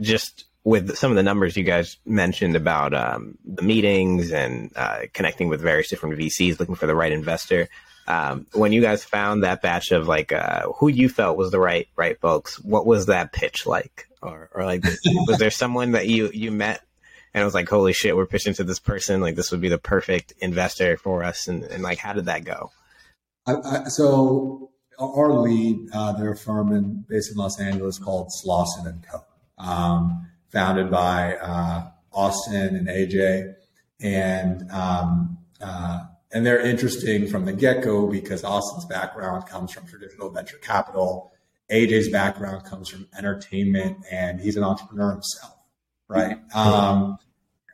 just 0.00 0.46
with 0.64 0.96
some 0.96 1.10
of 1.10 1.16
the 1.16 1.22
numbers 1.22 1.56
you 1.56 1.64
guys 1.64 1.96
mentioned 2.06 2.54
about 2.54 2.94
um, 2.94 3.36
the 3.44 3.62
meetings 3.62 4.30
and 4.30 4.70
uh, 4.76 5.00
connecting 5.12 5.48
with 5.48 5.60
various 5.60 5.88
different 5.88 6.16
VCs, 6.16 6.60
looking 6.60 6.76
for 6.76 6.86
the 6.86 6.94
right 6.94 7.12
investor 7.12 7.68
um, 8.12 8.46
when 8.52 8.72
you 8.72 8.80
guys 8.80 9.04
found 9.04 9.42
that 9.42 9.62
batch 9.62 9.90
of 9.90 10.06
like 10.06 10.32
uh, 10.32 10.68
who 10.76 10.88
you 10.88 11.08
felt 11.08 11.36
was 11.36 11.50
the 11.50 11.60
right 11.60 11.88
right 11.96 12.18
folks, 12.20 12.58
what 12.60 12.86
was 12.86 13.06
that 13.06 13.32
pitch 13.32 13.66
like? 13.66 14.08
Or, 14.22 14.50
or 14.54 14.64
like, 14.64 14.84
was 15.26 15.38
there 15.38 15.50
someone 15.50 15.92
that 15.92 16.06
you 16.06 16.30
you 16.32 16.50
met 16.50 16.82
and 17.34 17.42
it 17.42 17.44
was 17.44 17.54
like, 17.54 17.68
holy 17.68 17.92
shit, 17.92 18.14
we're 18.14 18.26
pitching 18.26 18.54
to 18.54 18.64
this 18.64 18.78
person, 18.78 19.20
like 19.20 19.36
this 19.36 19.50
would 19.50 19.60
be 19.60 19.68
the 19.68 19.78
perfect 19.78 20.34
investor 20.38 20.96
for 20.96 21.24
us, 21.24 21.48
and, 21.48 21.64
and 21.64 21.82
like, 21.82 21.98
how 21.98 22.12
did 22.12 22.26
that 22.26 22.44
go? 22.44 22.70
I, 23.46 23.54
I, 23.54 23.84
so 23.84 24.70
our 24.98 25.32
lead, 25.32 25.88
uh, 25.92 26.12
they're 26.12 26.32
a 26.32 26.36
firm 26.36 26.72
in, 26.72 27.04
based 27.08 27.32
in 27.32 27.38
Los 27.38 27.58
Angeles 27.58 27.98
called 27.98 28.28
Slauson 28.28 28.86
and 28.86 29.04
Co. 29.10 29.24
Um, 29.58 30.28
founded 30.50 30.90
by 30.90 31.36
uh, 31.36 31.88
Austin 32.12 32.76
and 32.76 32.88
AJ, 32.88 33.54
and 34.00 34.70
um, 34.70 35.38
uh, 35.60 36.04
and 36.32 36.46
they're 36.46 36.60
interesting 36.60 37.26
from 37.28 37.44
the 37.44 37.52
get 37.52 37.82
go 37.82 38.06
because 38.06 38.42
Austin's 38.42 38.86
background 38.86 39.46
comes 39.46 39.72
from 39.72 39.86
traditional 39.86 40.30
venture 40.30 40.56
capital. 40.56 41.32
AJ's 41.70 42.08
background 42.08 42.64
comes 42.64 42.88
from 42.88 43.06
entertainment, 43.16 43.98
and 44.10 44.40
he's 44.40 44.56
an 44.56 44.64
entrepreneur 44.64 45.12
himself, 45.12 45.56
right? 46.08 46.38
Um, 46.54 47.18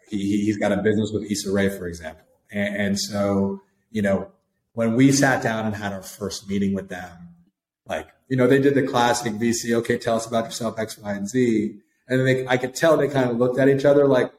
he, 0.08 0.46
has 0.48 0.56
got 0.56 0.72
a 0.72 0.78
business 0.78 1.10
with 1.12 1.30
Issa 1.30 1.52
Rae, 1.52 1.68
for 1.68 1.86
example. 1.86 2.24
And, 2.50 2.76
and, 2.76 2.98
so, 2.98 3.60
you 3.90 4.02
know, 4.02 4.30
when 4.72 4.94
we 4.94 5.12
sat 5.12 5.42
down 5.42 5.66
and 5.66 5.74
had 5.74 5.92
our 5.92 6.02
first 6.02 6.48
meeting 6.48 6.74
with 6.74 6.88
them, 6.88 7.34
like, 7.86 8.08
you 8.28 8.36
know, 8.36 8.46
they 8.46 8.60
did 8.60 8.74
the 8.74 8.86
classic 8.86 9.34
VC, 9.34 9.72
okay, 9.74 9.98
tell 9.98 10.16
us 10.16 10.26
about 10.26 10.44
yourself, 10.46 10.78
X, 10.78 10.98
Y, 10.98 11.12
and 11.12 11.28
Z. 11.28 11.78
And 12.08 12.26
they, 12.26 12.46
I 12.46 12.56
could 12.56 12.74
tell 12.74 12.96
they 12.96 13.08
kind 13.08 13.30
of 13.30 13.36
looked 13.36 13.58
at 13.58 13.68
each 13.68 13.84
other 13.84 14.06
like, 14.06 14.32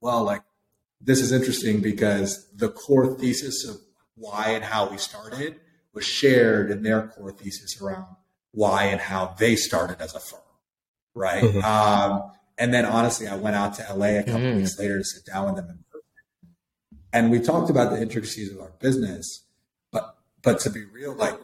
well, 0.00 0.22
like, 0.22 0.42
this 1.06 1.20
is 1.20 1.32
interesting 1.32 1.80
because 1.80 2.48
the 2.52 2.68
core 2.68 3.16
thesis 3.16 3.66
of 3.66 3.76
why 4.16 4.50
and 4.50 4.64
how 4.64 4.90
we 4.90 4.98
started 4.98 5.60
was 5.94 6.04
shared 6.04 6.70
in 6.70 6.82
their 6.82 7.06
core 7.06 7.32
thesis 7.32 7.80
around 7.80 8.04
why 8.50 8.84
and 8.84 9.00
how 9.00 9.34
they 9.38 9.54
started 9.54 10.00
as 10.00 10.14
a 10.14 10.20
firm, 10.20 10.40
right? 11.14 11.44
Mm-hmm. 11.44 11.64
Um, 11.64 12.32
and 12.58 12.74
then 12.74 12.84
honestly, 12.84 13.28
I 13.28 13.36
went 13.36 13.54
out 13.54 13.74
to 13.74 13.94
LA 13.94 14.06
a 14.06 14.22
couple 14.24 14.40
mm-hmm. 14.40 14.58
weeks 14.58 14.78
later 14.78 14.98
to 14.98 15.04
sit 15.04 15.24
down 15.24 15.46
with 15.46 15.56
them, 15.56 15.84
and 17.12 17.30
we 17.30 17.38
talked 17.38 17.70
about 17.70 17.92
the 17.92 18.02
intricacies 18.02 18.52
of 18.52 18.60
our 18.60 18.72
business. 18.80 19.44
But 19.92 20.16
but 20.42 20.58
to 20.60 20.70
be 20.70 20.84
real, 20.84 21.14
like 21.14 21.38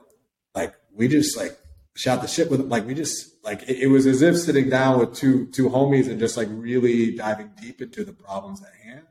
like 0.54 0.74
we 0.92 1.06
just 1.06 1.36
like 1.36 1.56
shot 1.94 2.20
the 2.20 2.26
shit 2.26 2.50
with 2.50 2.60
them. 2.60 2.68
Like 2.68 2.86
we 2.86 2.94
just 2.94 3.44
like 3.44 3.62
it, 3.68 3.82
it 3.82 3.86
was 3.86 4.06
as 4.06 4.22
if 4.22 4.36
sitting 4.38 4.70
down 4.70 4.98
with 4.98 5.14
two 5.14 5.46
two 5.48 5.68
homies 5.68 6.10
and 6.10 6.18
just 6.18 6.36
like 6.36 6.48
really 6.50 7.14
diving 7.14 7.50
deep 7.60 7.80
into 7.80 8.04
the 8.04 8.12
problems 8.12 8.60
at 8.62 8.74
hand 8.84 9.06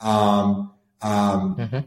um, 0.00 0.72
um, 1.02 1.56
mm-hmm. 1.56 1.78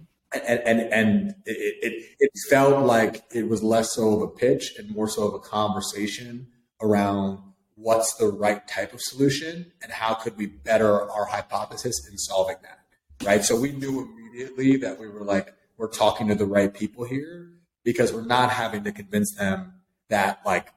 And, 0.48 0.60
and, 0.66 0.80
and 0.92 1.36
it, 1.46 1.76
it, 1.84 2.06
it 2.20 2.32
felt 2.50 2.84
like 2.86 3.22
it 3.32 3.48
was 3.48 3.62
less 3.62 3.94
so 3.94 4.16
of 4.16 4.22
a 4.24 4.28
pitch 4.28 4.74
and 4.80 4.90
more 4.90 5.08
so 5.08 5.28
of 5.28 5.36
a 5.36 5.40
conversation 5.40 6.48
around 6.82 7.38
what's 7.76 8.16
the 8.16 8.28
right 8.28 8.68
type 8.68 8.94
of 8.94 9.02
solution 9.02 9.72
and 9.84 9.92
how 9.92 10.16
could 10.16 10.36
we 10.38 10.48
better 10.48 11.10
our 11.12 11.26
hypothesis 11.26 11.94
in 12.10 12.18
solving 12.18 12.56
that. 12.64 12.80
Right. 13.24 13.44
So 13.44 13.60
we 13.60 13.72
knew 13.74 14.02
immediately 14.02 14.78
that 14.78 15.00
we 15.00 15.08
were 15.08 15.24
like, 15.24 15.54
we're 15.78 15.90
talking 15.90 16.28
to 16.30 16.36
the 16.36 16.46
right 16.46 16.74
people 16.74 17.04
here 17.04 17.50
because 17.84 18.12
we're 18.12 18.26
not 18.26 18.50
having 18.50 18.84
to 18.86 18.92
convince 18.92 19.36
them 19.36 19.74
that 20.10 20.40
like 20.46 20.74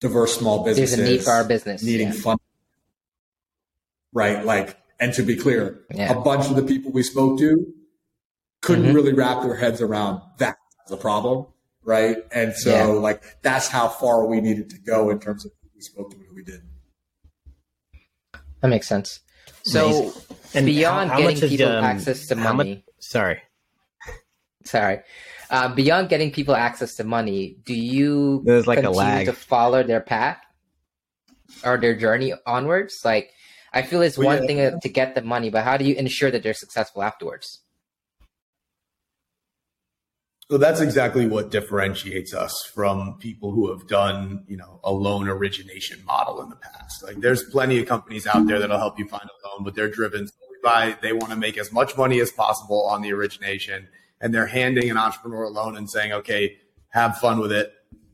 diverse 0.00 0.38
small 0.38 0.64
businesses 0.64 0.96
There's 0.96 1.08
a 1.08 1.12
need 1.12 1.22
for 1.22 1.30
our 1.30 1.44
business 1.44 1.82
needing 1.82 2.08
yeah. 2.08 2.14
fund. 2.14 2.40
Right. 4.12 4.44
Like 4.44 4.76
and 5.00 5.12
to 5.14 5.22
be 5.22 5.34
clear, 5.34 5.80
yeah. 5.92 6.12
a 6.12 6.20
bunch 6.20 6.48
of 6.48 6.56
the 6.56 6.62
people 6.62 6.92
we 6.92 7.02
spoke 7.02 7.38
to 7.38 7.66
couldn't 8.60 8.84
mm-hmm. 8.84 8.94
really 8.94 9.12
wrap 9.12 9.42
their 9.42 9.56
heads 9.56 9.80
around 9.80 10.20
that 10.38 10.56
as 10.86 10.92
a 10.92 10.96
problem, 10.96 11.46
right? 11.82 12.18
And 12.30 12.54
so 12.54 12.70
yeah. 12.70 12.84
like 12.84 13.22
that's 13.42 13.68
how 13.68 13.88
far 13.88 14.26
we 14.26 14.40
needed 14.40 14.70
to 14.70 14.78
go 14.78 15.10
in 15.10 15.18
terms 15.18 15.44
of 15.44 15.52
who 15.62 15.68
we 15.74 15.80
spoke 15.80 16.10
to 16.10 16.16
and 16.16 16.26
who 16.26 16.34
we 16.34 16.44
did. 16.44 16.60
That 18.60 18.68
makes 18.68 18.86
sense. 18.86 19.20
So 19.64 20.12
and 20.54 20.66
beyond 20.66 21.10
how, 21.10 21.20
how 21.20 21.28
getting 21.30 21.48
people 21.48 21.68
um, 21.68 21.84
access 21.84 22.26
to 22.26 22.36
money, 22.36 22.74
much, 22.74 22.84
sorry, 22.98 23.42
sorry. 24.64 25.00
Uh, 25.50 25.74
beyond 25.74 26.08
getting 26.08 26.30
people 26.30 26.54
access 26.54 26.94
to 26.94 27.04
money, 27.04 27.56
do 27.64 27.74
you 27.74 28.42
There's 28.44 28.68
like 28.68 28.78
continue 28.78 28.96
a 28.96 29.02
lag. 29.02 29.26
to 29.26 29.32
follow 29.32 29.82
their 29.82 30.00
path 30.00 30.38
or 31.64 31.76
their 31.76 31.96
journey 31.96 32.34
onwards? 32.46 33.00
Like, 33.04 33.32
I 33.72 33.82
feel 33.82 34.02
it's 34.02 34.18
well, 34.18 34.28
one 34.28 34.42
yeah. 34.42 34.70
thing 34.70 34.80
to 34.80 34.88
get 34.88 35.14
the 35.14 35.22
money, 35.22 35.50
but 35.50 35.64
how 35.64 35.76
do 35.76 35.84
you 35.84 35.94
ensure 35.94 36.30
that 36.30 36.42
they're 36.42 36.54
successful 36.54 37.02
afterwards? 37.02 37.60
So 40.50 40.58
that's 40.58 40.80
exactly 40.80 41.28
what 41.28 41.52
differentiates 41.52 42.34
us 42.34 42.68
from 42.74 43.18
people 43.20 43.52
who 43.52 43.70
have 43.70 43.86
done, 43.86 44.44
you 44.48 44.56
know, 44.56 44.80
a 44.82 44.90
loan 44.90 45.28
origination 45.28 46.04
model 46.04 46.42
in 46.42 46.50
the 46.50 46.56
past. 46.56 47.04
Like 47.04 47.20
there's 47.20 47.44
plenty 47.44 47.78
of 47.78 47.86
companies 47.86 48.26
out 48.26 48.48
there 48.48 48.58
that'll 48.58 48.78
help 48.78 48.98
you 48.98 49.06
find 49.06 49.22
a 49.22 49.48
loan, 49.48 49.62
but 49.62 49.76
they're 49.76 49.88
driven 49.88 50.28
by 50.64 50.96
they 51.02 51.12
want 51.12 51.30
to 51.30 51.36
make 51.36 51.56
as 51.56 51.72
much 51.72 51.96
money 51.96 52.18
as 52.20 52.32
possible 52.32 52.84
on 52.86 53.00
the 53.00 53.12
origination 53.12 53.88
and 54.20 54.34
they're 54.34 54.46
handing 54.46 54.90
an 54.90 54.98
entrepreneur 54.98 55.44
a 55.44 55.48
loan 55.48 55.76
and 55.76 55.88
saying, 55.88 56.12
okay, 56.12 56.56
have 56.88 57.16
fun 57.18 57.38
with 57.38 57.52
it. 57.52 57.72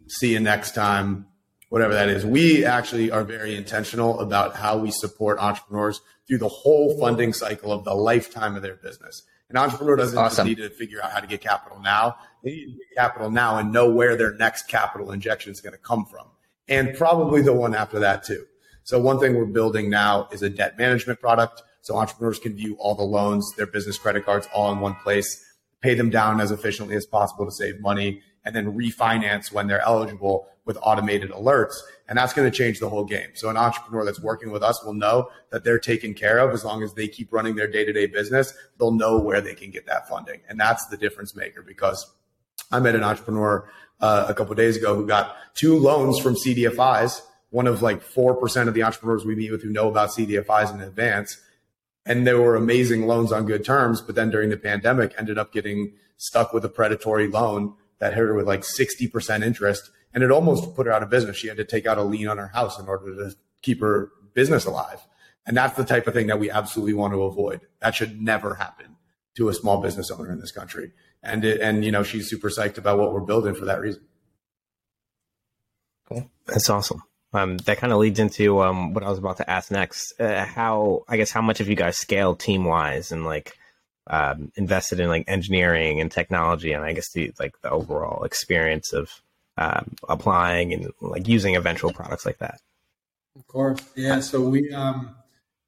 See 0.08 0.32
you 0.32 0.40
next 0.40 0.74
time, 0.74 1.26
whatever 1.68 1.94
that 1.94 2.08
is. 2.08 2.24
We 2.24 2.64
actually 2.64 3.10
are 3.10 3.24
very 3.24 3.56
intentional 3.56 4.20
about 4.20 4.56
how 4.56 4.78
we 4.78 4.90
support 4.90 5.38
entrepreneurs 5.38 6.00
through 6.26 6.38
the 6.38 6.48
whole 6.48 6.98
funding 6.98 7.32
cycle 7.32 7.72
of 7.72 7.84
the 7.84 7.94
lifetime 7.94 8.56
of 8.56 8.62
their 8.62 8.76
business. 8.76 9.22
An 9.48 9.56
entrepreneur 9.56 9.96
doesn't 9.96 10.18
awesome. 10.18 10.46
just 10.46 10.58
need 10.58 10.62
to 10.62 10.70
figure 10.70 11.02
out 11.02 11.12
how 11.12 11.20
to 11.20 11.26
get 11.26 11.40
capital 11.40 11.80
now. 11.80 12.16
They 12.42 12.50
need 12.50 12.66
to 12.66 12.72
get 12.72 12.96
capital 12.96 13.30
now 13.30 13.58
and 13.58 13.72
know 13.72 13.88
where 13.90 14.16
their 14.16 14.34
next 14.34 14.68
capital 14.68 15.12
injection 15.12 15.52
is 15.52 15.60
going 15.60 15.72
to 15.72 15.78
come 15.78 16.04
from. 16.06 16.26
And 16.68 16.96
probably 16.96 17.42
the 17.42 17.52
one 17.52 17.74
after 17.74 18.00
that 18.00 18.24
too. 18.24 18.44
So 18.82 19.00
one 19.00 19.20
thing 19.20 19.36
we're 19.36 19.46
building 19.46 19.88
now 19.88 20.28
is 20.32 20.42
a 20.42 20.50
debt 20.50 20.78
management 20.78 21.20
product. 21.20 21.62
So 21.82 21.96
entrepreneurs 21.96 22.40
can 22.40 22.56
view 22.56 22.76
all 22.80 22.96
the 22.96 23.04
loans, 23.04 23.52
their 23.56 23.66
business 23.66 23.98
credit 23.98 24.24
cards 24.24 24.48
all 24.52 24.72
in 24.72 24.80
one 24.80 24.96
place, 24.96 25.44
pay 25.80 25.94
them 25.94 26.10
down 26.10 26.40
as 26.40 26.50
efficiently 26.50 26.96
as 26.96 27.06
possible 27.06 27.44
to 27.44 27.52
save 27.52 27.80
money, 27.80 28.22
and 28.46 28.54
then 28.54 28.72
refinance 28.72 29.52
when 29.52 29.66
they're 29.66 29.82
eligible 29.82 30.48
with 30.64 30.78
automated 30.80 31.30
alerts. 31.32 31.74
And 32.08 32.16
that's 32.16 32.32
going 32.32 32.50
to 32.50 32.56
change 32.56 32.78
the 32.78 32.88
whole 32.88 33.04
game. 33.04 33.30
So 33.34 33.50
an 33.50 33.56
entrepreneur 33.56 34.04
that's 34.04 34.20
working 34.20 34.52
with 34.52 34.62
us 34.62 34.82
will 34.84 34.94
know 34.94 35.28
that 35.50 35.64
they're 35.64 35.80
taken 35.80 36.14
care 36.14 36.38
of 36.38 36.52
as 36.54 36.64
long 36.64 36.82
as 36.84 36.94
they 36.94 37.08
keep 37.08 37.32
running 37.32 37.56
their 37.56 37.66
day 37.66 37.84
to 37.84 37.92
day 37.92 38.06
business. 38.06 38.54
They'll 38.78 38.92
know 38.92 39.18
where 39.18 39.40
they 39.40 39.54
can 39.54 39.70
get 39.70 39.86
that 39.86 40.08
funding. 40.08 40.40
And 40.48 40.58
that's 40.58 40.86
the 40.86 40.96
difference 40.96 41.34
maker 41.34 41.62
because 41.62 42.08
I 42.70 42.78
met 42.78 42.94
an 42.94 43.02
entrepreneur 43.02 43.68
uh, 44.00 44.26
a 44.28 44.34
couple 44.34 44.54
days 44.54 44.76
ago 44.76 44.94
who 44.94 45.06
got 45.06 45.36
two 45.54 45.76
loans 45.76 46.20
from 46.20 46.34
CDFIs, 46.34 47.22
one 47.50 47.66
of 47.66 47.82
like 47.82 48.04
4% 48.04 48.68
of 48.68 48.74
the 48.74 48.84
entrepreneurs 48.84 49.24
we 49.24 49.34
meet 49.34 49.50
with 49.50 49.62
who 49.62 49.70
know 49.70 49.88
about 49.88 50.10
CDFIs 50.10 50.72
in 50.72 50.80
advance. 50.80 51.40
And 52.04 52.24
there 52.24 52.40
were 52.40 52.54
amazing 52.54 53.08
loans 53.08 53.32
on 53.32 53.46
good 53.46 53.64
terms. 53.64 54.00
But 54.00 54.14
then 54.14 54.30
during 54.30 54.50
the 54.50 54.56
pandemic, 54.56 55.14
ended 55.18 55.38
up 55.38 55.52
getting 55.52 55.94
stuck 56.16 56.52
with 56.52 56.64
a 56.64 56.68
predatory 56.68 57.26
loan 57.26 57.74
that 57.98 58.14
hit 58.14 58.20
her 58.20 58.34
with 58.34 58.46
like 58.46 58.60
60% 58.60 59.44
interest 59.44 59.90
and 60.12 60.22
it 60.22 60.30
almost 60.30 60.74
put 60.74 60.86
her 60.86 60.92
out 60.92 61.02
of 61.02 61.10
business. 61.10 61.36
She 61.36 61.48
had 61.48 61.56
to 61.58 61.64
take 61.64 61.86
out 61.86 61.98
a 61.98 62.02
lien 62.02 62.28
on 62.28 62.38
her 62.38 62.48
house 62.48 62.78
in 62.78 62.88
order 62.88 63.14
to 63.14 63.36
keep 63.62 63.80
her 63.80 64.10
business 64.34 64.64
alive. 64.64 65.06
And 65.46 65.56
that's 65.56 65.76
the 65.76 65.84
type 65.84 66.06
of 66.06 66.14
thing 66.14 66.26
that 66.26 66.40
we 66.40 66.50
absolutely 66.50 66.94
want 66.94 67.12
to 67.12 67.22
avoid. 67.22 67.60
That 67.80 67.94
should 67.94 68.20
never 68.20 68.54
happen 68.54 68.96
to 69.36 69.48
a 69.48 69.54
small 69.54 69.80
business 69.80 70.10
owner 70.10 70.32
in 70.32 70.40
this 70.40 70.52
country. 70.52 70.92
And 71.22 71.44
it, 71.44 71.60
and 71.60 71.84
you 71.84 71.92
know, 71.92 72.02
she's 72.02 72.28
super 72.28 72.48
psyched 72.48 72.78
about 72.78 72.98
what 72.98 73.12
we're 73.12 73.20
building 73.20 73.54
for 73.54 73.66
that 73.66 73.80
reason. 73.80 74.02
Cool. 76.08 76.30
That's 76.46 76.70
awesome. 76.70 77.02
Um, 77.32 77.58
that 77.58 77.78
kind 77.78 77.92
of 77.92 77.98
leads 77.98 78.18
into 78.18 78.62
um, 78.62 78.94
what 78.94 79.04
I 79.04 79.10
was 79.10 79.18
about 79.18 79.36
to 79.38 79.50
ask 79.50 79.70
next. 79.70 80.18
Uh, 80.18 80.44
how 80.44 81.04
I 81.08 81.16
guess 81.16 81.30
how 81.30 81.42
much 81.42 81.58
have 81.58 81.68
you 81.68 81.76
guys 81.76 81.98
scaled 81.98 82.40
team 82.40 82.64
wise 82.64 83.12
and 83.12 83.24
like 83.24 83.56
um, 84.08 84.52
invested 84.56 85.00
in 85.00 85.08
like 85.08 85.24
engineering 85.26 86.00
and 86.00 86.10
technology 86.10 86.72
and 86.72 86.84
I 86.84 86.92
guess 86.92 87.10
the 87.12 87.32
like 87.38 87.60
the 87.62 87.70
overall 87.70 88.24
experience 88.24 88.92
of 88.92 89.10
um, 89.58 89.96
applying 90.08 90.72
and 90.72 90.92
like 91.00 91.26
using 91.26 91.56
eventual 91.56 91.92
products 91.92 92.26
like 92.26 92.38
that. 92.38 92.60
Of 93.36 93.46
course, 93.46 93.80
yeah. 93.96 94.20
So 94.20 94.40
we 94.40 94.72
um, 94.72 95.14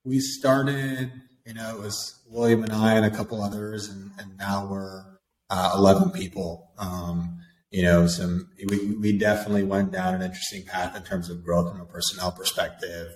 we 0.05 0.20
started, 0.20 1.12
you 1.46 1.55
know, 1.55 1.77
it 1.77 1.79
was 1.81 2.20
William 2.29 2.62
and 2.62 2.72
I 2.72 2.94
and 2.94 3.05
a 3.05 3.11
couple 3.11 3.42
others, 3.42 3.88
and, 3.88 4.11
and 4.18 4.37
now 4.38 4.66
we're 4.70 5.05
uh, 5.51 5.72
eleven 5.74 6.11
people. 6.11 6.70
Um, 6.79 7.38
you 7.70 7.83
know, 7.83 8.07
some 8.07 8.48
we 8.68 8.92
we 8.92 9.18
definitely 9.18 9.64
went 9.64 9.92
down 9.92 10.14
an 10.14 10.22
interesting 10.22 10.64
path 10.64 10.96
in 10.96 11.03
terms 11.03 11.29
of 11.29 11.44
growth 11.44 11.70
from 11.70 11.81
a 11.81 11.85
personnel 11.85 12.33
perspective. 12.33 13.09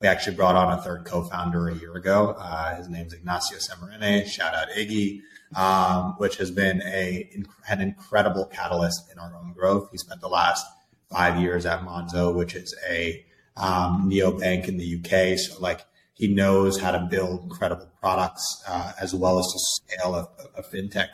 We 0.00 0.08
actually 0.08 0.36
brought 0.36 0.56
on 0.56 0.78
a 0.78 0.82
third 0.82 1.04
co-founder 1.04 1.68
a 1.68 1.74
year 1.74 1.94
ago. 1.94 2.34
Uh, 2.38 2.76
his 2.76 2.88
name's 2.88 3.12
Ignacio 3.12 3.58
Semerene. 3.58 4.26
Shout 4.26 4.54
out 4.54 4.68
Iggy 4.76 5.20
um, 5.54 6.14
which 6.18 6.36
has 6.36 6.50
been 6.50 6.82
a 6.82 7.28
an 7.68 7.80
incredible 7.80 8.46
catalyst 8.46 9.10
in 9.12 9.18
our 9.18 9.34
own 9.34 9.52
growth. 9.52 9.88
He 9.90 9.98
spent 9.98 10.20
the 10.20 10.28
last 10.28 10.66
five 11.10 11.40
years 11.40 11.66
at 11.66 11.80
Monzo, 11.80 12.34
which 12.34 12.54
is 12.54 12.74
a 12.88 13.24
um, 13.56 14.08
neobank 14.10 14.68
in 14.68 14.78
the 14.78 14.96
UK. 14.96 15.38
So 15.38 15.60
like 15.60 15.84
he 16.14 16.28
knows 16.28 16.78
how 16.78 16.92
to 16.92 17.00
build 17.10 17.42
incredible 17.42 17.88
products 18.00 18.62
uh, 18.68 18.92
as 19.00 19.14
well 19.14 19.38
as 19.38 19.46
to 19.46 19.58
scale 19.58 20.14
a, 20.14 20.28
a, 20.56 20.62
fintech 20.62 21.08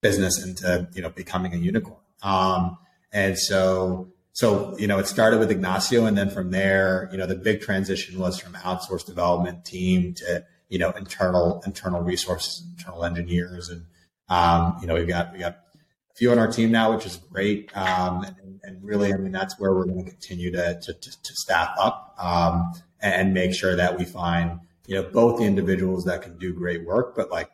business 0.00 0.44
into 0.44 0.88
you 0.94 1.02
know 1.02 1.10
becoming 1.10 1.54
a 1.54 1.56
unicorn. 1.56 2.00
Um, 2.22 2.76
and 3.12 3.38
so 3.38 4.12
so 4.38 4.78
you 4.78 4.86
know 4.86 5.00
it 5.00 5.08
started 5.08 5.40
with 5.40 5.50
Ignacio, 5.50 6.06
and 6.06 6.16
then 6.16 6.30
from 6.30 6.52
there, 6.52 7.08
you 7.10 7.18
know 7.18 7.26
the 7.26 7.34
big 7.34 7.60
transition 7.60 8.20
was 8.20 8.38
from 8.38 8.52
outsourced 8.52 9.04
development 9.04 9.64
team 9.64 10.14
to 10.14 10.44
you 10.68 10.78
know 10.78 10.92
internal 10.92 11.60
internal 11.66 12.02
resources, 12.02 12.64
internal 12.78 13.04
engineers, 13.04 13.68
and 13.68 13.86
um, 14.28 14.76
you 14.80 14.86
know 14.86 14.94
we've 14.94 15.08
got 15.08 15.32
we 15.32 15.40
got 15.40 15.54
a 15.54 16.14
few 16.14 16.30
on 16.30 16.38
our 16.38 16.46
team 16.46 16.70
now, 16.70 16.94
which 16.94 17.04
is 17.04 17.16
great. 17.16 17.76
Um, 17.76 18.22
and, 18.22 18.60
and, 18.62 18.84
really, 18.84 19.12
I 19.12 19.16
mean 19.16 19.32
that's 19.32 19.58
where 19.58 19.74
we're 19.74 19.86
going 19.86 20.04
to 20.04 20.08
continue 20.08 20.52
to, 20.52 20.78
to, 20.82 20.92
to 20.92 21.34
staff 21.34 21.74
up 21.76 22.14
um, 22.16 22.74
and 23.00 23.34
make 23.34 23.52
sure 23.52 23.74
that 23.74 23.98
we 23.98 24.04
find 24.04 24.60
you 24.86 24.94
know 24.94 25.02
both 25.02 25.40
the 25.40 25.46
individuals 25.46 26.04
that 26.04 26.22
can 26.22 26.38
do 26.38 26.52
great 26.52 26.86
work, 26.86 27.16
but 27.16 27.28
like 27.32 27.50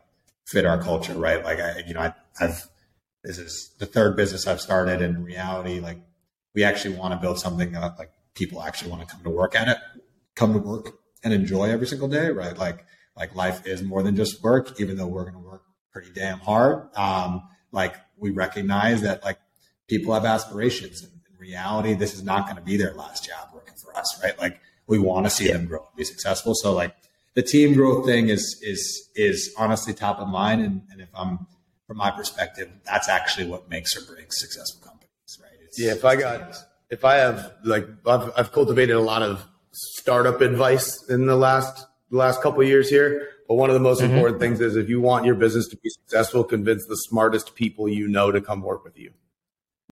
fit 0.47 0.67
our 0.67 0.83
culture, 0.83 1.15
right? 1.15 1.43
Like 1.43 1.61
I 1.61 1.83
you 1.87 1.95
know 1.95 2.01
I, 2.01 2.13
I've 2.39 2.69
this 3.23 3.39
is 3.39 3.75
the 3.79 3.87
third 3.87 4.17
business 4.17 4.47
I've 4.47 4.61
started, 4.61 5.01
in 5.01 5.25
reality, 5.25 5.81
like 5.81 5.97
we 6.55 6.65
actually 6.65 6.97
want 6.97 7.13
to 7.13 7.19
build 7.19 7.39
something 7.39 7.73
that 7.73 7.99
like 7.99 8.11
people 8.35 8.63
actually 8.63 8.91
want 8.91 9.07
to 9.07 9.15
come 9.15 9.23
to 9.25 9.31
work 9.31 9.55
at 9.55 9.69
it, 9.69 9.79
come 10.35 10.53
to 10.53 10.59
work 10.59 10.99
and 11.23 11.33
enjoy 11.33 11.71
every 11.71 11.87
single 11.87 12.09
day, 12.09 12.31
right? 12.31 12.57
Like 12.57 12.85
like 13.17 13.35
life 13.35 13.67
is 13.67 13.83
more 13.83 14.03
than 14.03 14.17
just 14.17 14.43
work, 14.43 14.81
even 14.81 14.97
though 14.97 15.07
we're 15.07 15.23
going 15.23 15.35
to 15.35 15.41
work 15.41 15.63
pretty 15.93 16.11
damn 16.13 16.39
hard. 16.41 16.89
Um, 16.97 17.43
like 17.71 17.95
we 18.17 18.31
recognize 18.31 19.03
that 19.03 19.25
like 19.25 19.39
people 19.89 20.15
have 20.15 20.25
aspirations. 20.25 21.03
And 21.03 21.13
in 21.31 21.39
reality, 21.39 21.95
this 21.95 22.15
is 22.15 22.23
not 22.23 22.47
going 22.47 22.57
to 22.57 22.63
be 22.63 22.77
their 22.77 22.95
last 22.95 23.25
job 23.25 23.51
working 23.55 23.75
for 23.77 23.97
us, 23.97 24.21
right? 24.23 24.39
Like 24.39 24.61
we 24.87 24.99
want 24.99 25.27
to 25.27 25.31
see 25.31 25.47
yeah. 25.47 25.55
them 25.55 25.67
grow, 25.67 25.81
and 25.81 25.97
be 25.97 26.05
successful. 26.05 26.55
So 26.55 26.73
like 26.73 26.95
the 27.35 27.43
team 27.43 27.75
growth 27.75 28.05
thing 28.05 28.29
is 28.29 28.59
is 28.63 29.09
is 29.15 29.55
honestly 29.57 29.95
top 29.95 30.19
of 30.19 30.29
mind. 30.29 30.63
And, 30.63 30.83
and 30.91 31.01
if 31.01 31.09
I'm 31.15 31.47
from 31.87 31.99
my 31.99 32.11
perspective, 32.11 32.71
that's 32.85 33.09
actually 33.09 33.47
what 33.47 33.69
makes 33.69 33.97
or 33.97 34.13
breaks 34.13 34.41
successful 34.41 34.81
companies? 34.81 34.94
It's, 35.75 35.81
yeah. 35.81 35.93
If 35.93 36.05
I 36.05 36.17
got 36.17 36.57
if 36.91 37.05
I 37.05 37.17
have 37.17 37.53
like 37.65 37.87
I've, 38.07 38.31
I've 38.37 38.53
cultivated 38.53 38.95
a 38.95 39.01
lot 39.01 39.23
of 39.23 39.45
startup 39.73 40.41
advice 40.41 41.05
in 41.09 41.27
the 41.27 41.37
last 41.37 41.87
the 42.11 42.17
last 42.17 42.43
couple 42.43 42.63
years 42.63 42.89
here. 42.89 43.29
But 43.49 43.57
one 43.57 43.69
of 43.69 43.75
the 43.75 43.81
most 43.81 44.01
mm-hmm. 44.01 44.15
important 44.15 44.41
things 44.41 44.61
is 44.61 44.77
if 44.77 44.89
you 44.89 45.01
want 45.01 45.27
your 45.27 45.35
business 45.35 45.69
to 45.69 45.77
be 45.77 45.91
successful, 45.91 46.45
convince 46.45 46.87
the 46.87 46.97
smartest 46.97 47.55
people 47.55 47.89
you 47.89 48.09
know 48.09 48.33
to 48.33 48.41
come 48.41 48.63
work 48.63 48.85
with 48.85 48.99
you. 48.99 49.13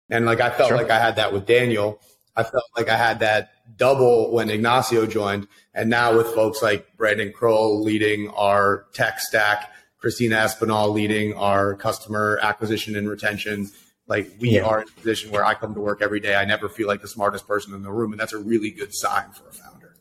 And 0.09 0.25
like 0.25 0.41
I 0.41 0.51
felt 0.51 0.69
sure. 0.69 0.77
like 0.77 0.91
I 0.91 0.99
had 0.99 1.17
that 1.17 1.33
with 1.33 1.47
Daniel. 1.47 2.01
I 2.35 2.45
felt 2.45 2.65
like 2.77 2.89
I 2.89 2.97
had 2.97 3.21
that 3.21 3.53
double 3.77 4.33
when 4.33 4.49
Ignacio 4.49 5.07
joined. 5.07 5.49
And 5.75 5.91
now 5.91 6.17
with 6.17 6.29
folks 6.29 6.63
like 6.63 6.97
Brandon 6.97 7.31
Kroll 7.31 7.83
leading 7.83 8.29
our 8.31 8.87
tech 8.95 9.21
stack, 9.21 9.71
Christina 9.99 10.37
Espinal 10.37 10.93
leading 10.93 11.35
our 11.35 11.75
customer 11.75 12.39
acquisition 12.43 12.97
and 12.97 13.09
retention. 13.09 13.71
Like 14.13 14.31
we 14.39 14.51
yeah. 14.51 14.65
are 14.65 14.83
in 14.83 14.89
a 14.89 14.91
position 14.91 15.31
where 15.31 15.43
I 15.43 15.55
come 15.55 15.73
to 15.73 15.81
work 15.81 16.03
every 16.03 16.21
day. 16.21 16.35
I 16.35 16.45
never 16.45 16.69
feel 16.69 16.87
like 16.87 17.01
the 17.01 17.09
smartest 17.09 17.49
person 17.49 17.73
in 17.73 17.83
the 17.83 17.91
room. 17.91 18.13
And 18.13 18.21
that's 18.21 18.35
a 18.35 18.39
really 18.39 18.71
good 18.71 18.95
sign 18.95 19.31
for 19.31 19.49
a 19.49 19.53
founder. 19.55 19.97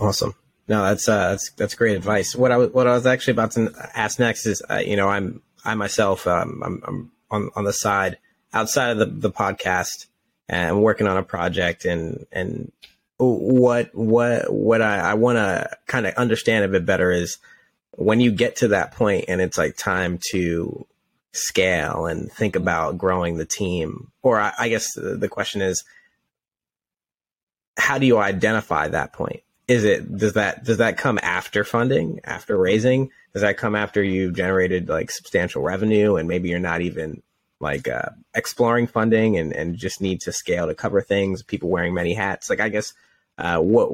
Awesome. 0.00 0.34
No, 0.66 0.82
that's 0.82 1.08
uh, 1.08 1.30
that's 1.30 1.52
that's 1.52 1.76
great 1.76 1.96
advice. 1.96 2.34
What 2.34 2.50
I 2.50 2.56
was 2.56 2.70
what 2.70 2.88
I 2.88 2.94
was 2.94 3.06
actually 3.06 3.34
about 3.34 3.52
to 3.52 3.72
ask 3.94 4.18
next 4.18 4.44
is, 4.44 4.60
uh, 4.68 4.78
you 4.78 4.96
know, 4.96 5.08
I'm 5.08 5.40
I 5.64 5.76
myself, 5.76 6.26
um, 6.26 6.62
I'm, 6.64 6.82
I'm 6.84 7.12
on 7.30 7.50
on 7.54 7.62
the 7.62 7.72
side 7.72 8.18
outside 8.52 8.90
of 8.90 8.98
the, 8.98 9.06
the 9.06 9.30
podcast 9.30 10.06
and 10.48 10.82
working 10.82 11.06
on 11.06 11.16
a 11.16 11.22
project 11.22 11.84
and 11.84 12.26
and 12.32 12.72
what 13.18 13.94
what 13.94 14.52
what 14.52 14.82
I, 14.82 14.98
I 14.98 15.14
want 15.14 15.36
to 15.36 15.70
kind 15.86 16.08
of 16.08 16.14
understand 16.14 16.64
a 16.64 16.68
bit 16.68 16.84
better 16.84 17.12
is 17.12 17.38
when 17.92 18.18
you 18.18 18.32
get 18.32 18.56
to 18.56 18.68
that 18.68 18.90
point 18.90 19.26
and 19.28 19.40
it's 19.40 19.56
like 19.56 19.76
time 19.76 20.18
to 20.32 20.88
scale 21.34 22.06
and 22.06 22.30
think 22.30 22.56
about 22.56 22.96
growing 22.96 23.36
the 23.36 23.44
team, 23.44 24.12
or 24.22 24.40
I, 24.40 24.52
I 24.58 24.68
guess 24.68 24.94
the, 24.94 25.16
the 25.16 25.28
question 25.28 25.60
is, 25.60 25.84
how 27.76 27.98
do 27.98 28.06
you 28.06 28.18
identify 28.18 28.88
that 28.88 29.12
point? 29.12 29.42
Is 29.66 29.84
it 29.84 30.16
does 30.16 30.34
that 30.34 30.64
does 30.64 30.78
that 30.78 30.96
come 30.96 31.18
after 31.22 31.64
funding, 31.64 32.20
after 32.24 32.56
raising? 32.56 33.10
Does 33.32 33.42
that 33.42 33.56
come 33.56 33.74
after 33.74 34.02
you've 34.02 34.36
generated 34.36 34.88
like 34.88 35.10
substantial 35.10 35.62
revenue 35.62 36.16
and 36.16 36.28
maybe 36.28 36.50
you're 36.50 36.58
not 36.60 36.82
even 36.82 37.22
like 37.60 37.88
uh, 37.88 38.10
exploring 38.34 38.86
funding 38.86 39.38
and, 39.38 39.52
and 39.52 39.76
just 39.76 40.00
need 40.00 40.20
to 40.20 40.32
scale 40.32 40.66
to 40.66 40.74
cover 40.74 41.00
things? 41.00 41.42
People 41.42 41.70
wearing 41.70 41.94
many 41.94 42.14
hats. 42.14 42.48
Like 42.48 42.60
I 42.60 42.68
guess 42.68 42.92
uh, 43.38 43.58
what 43.58 43.90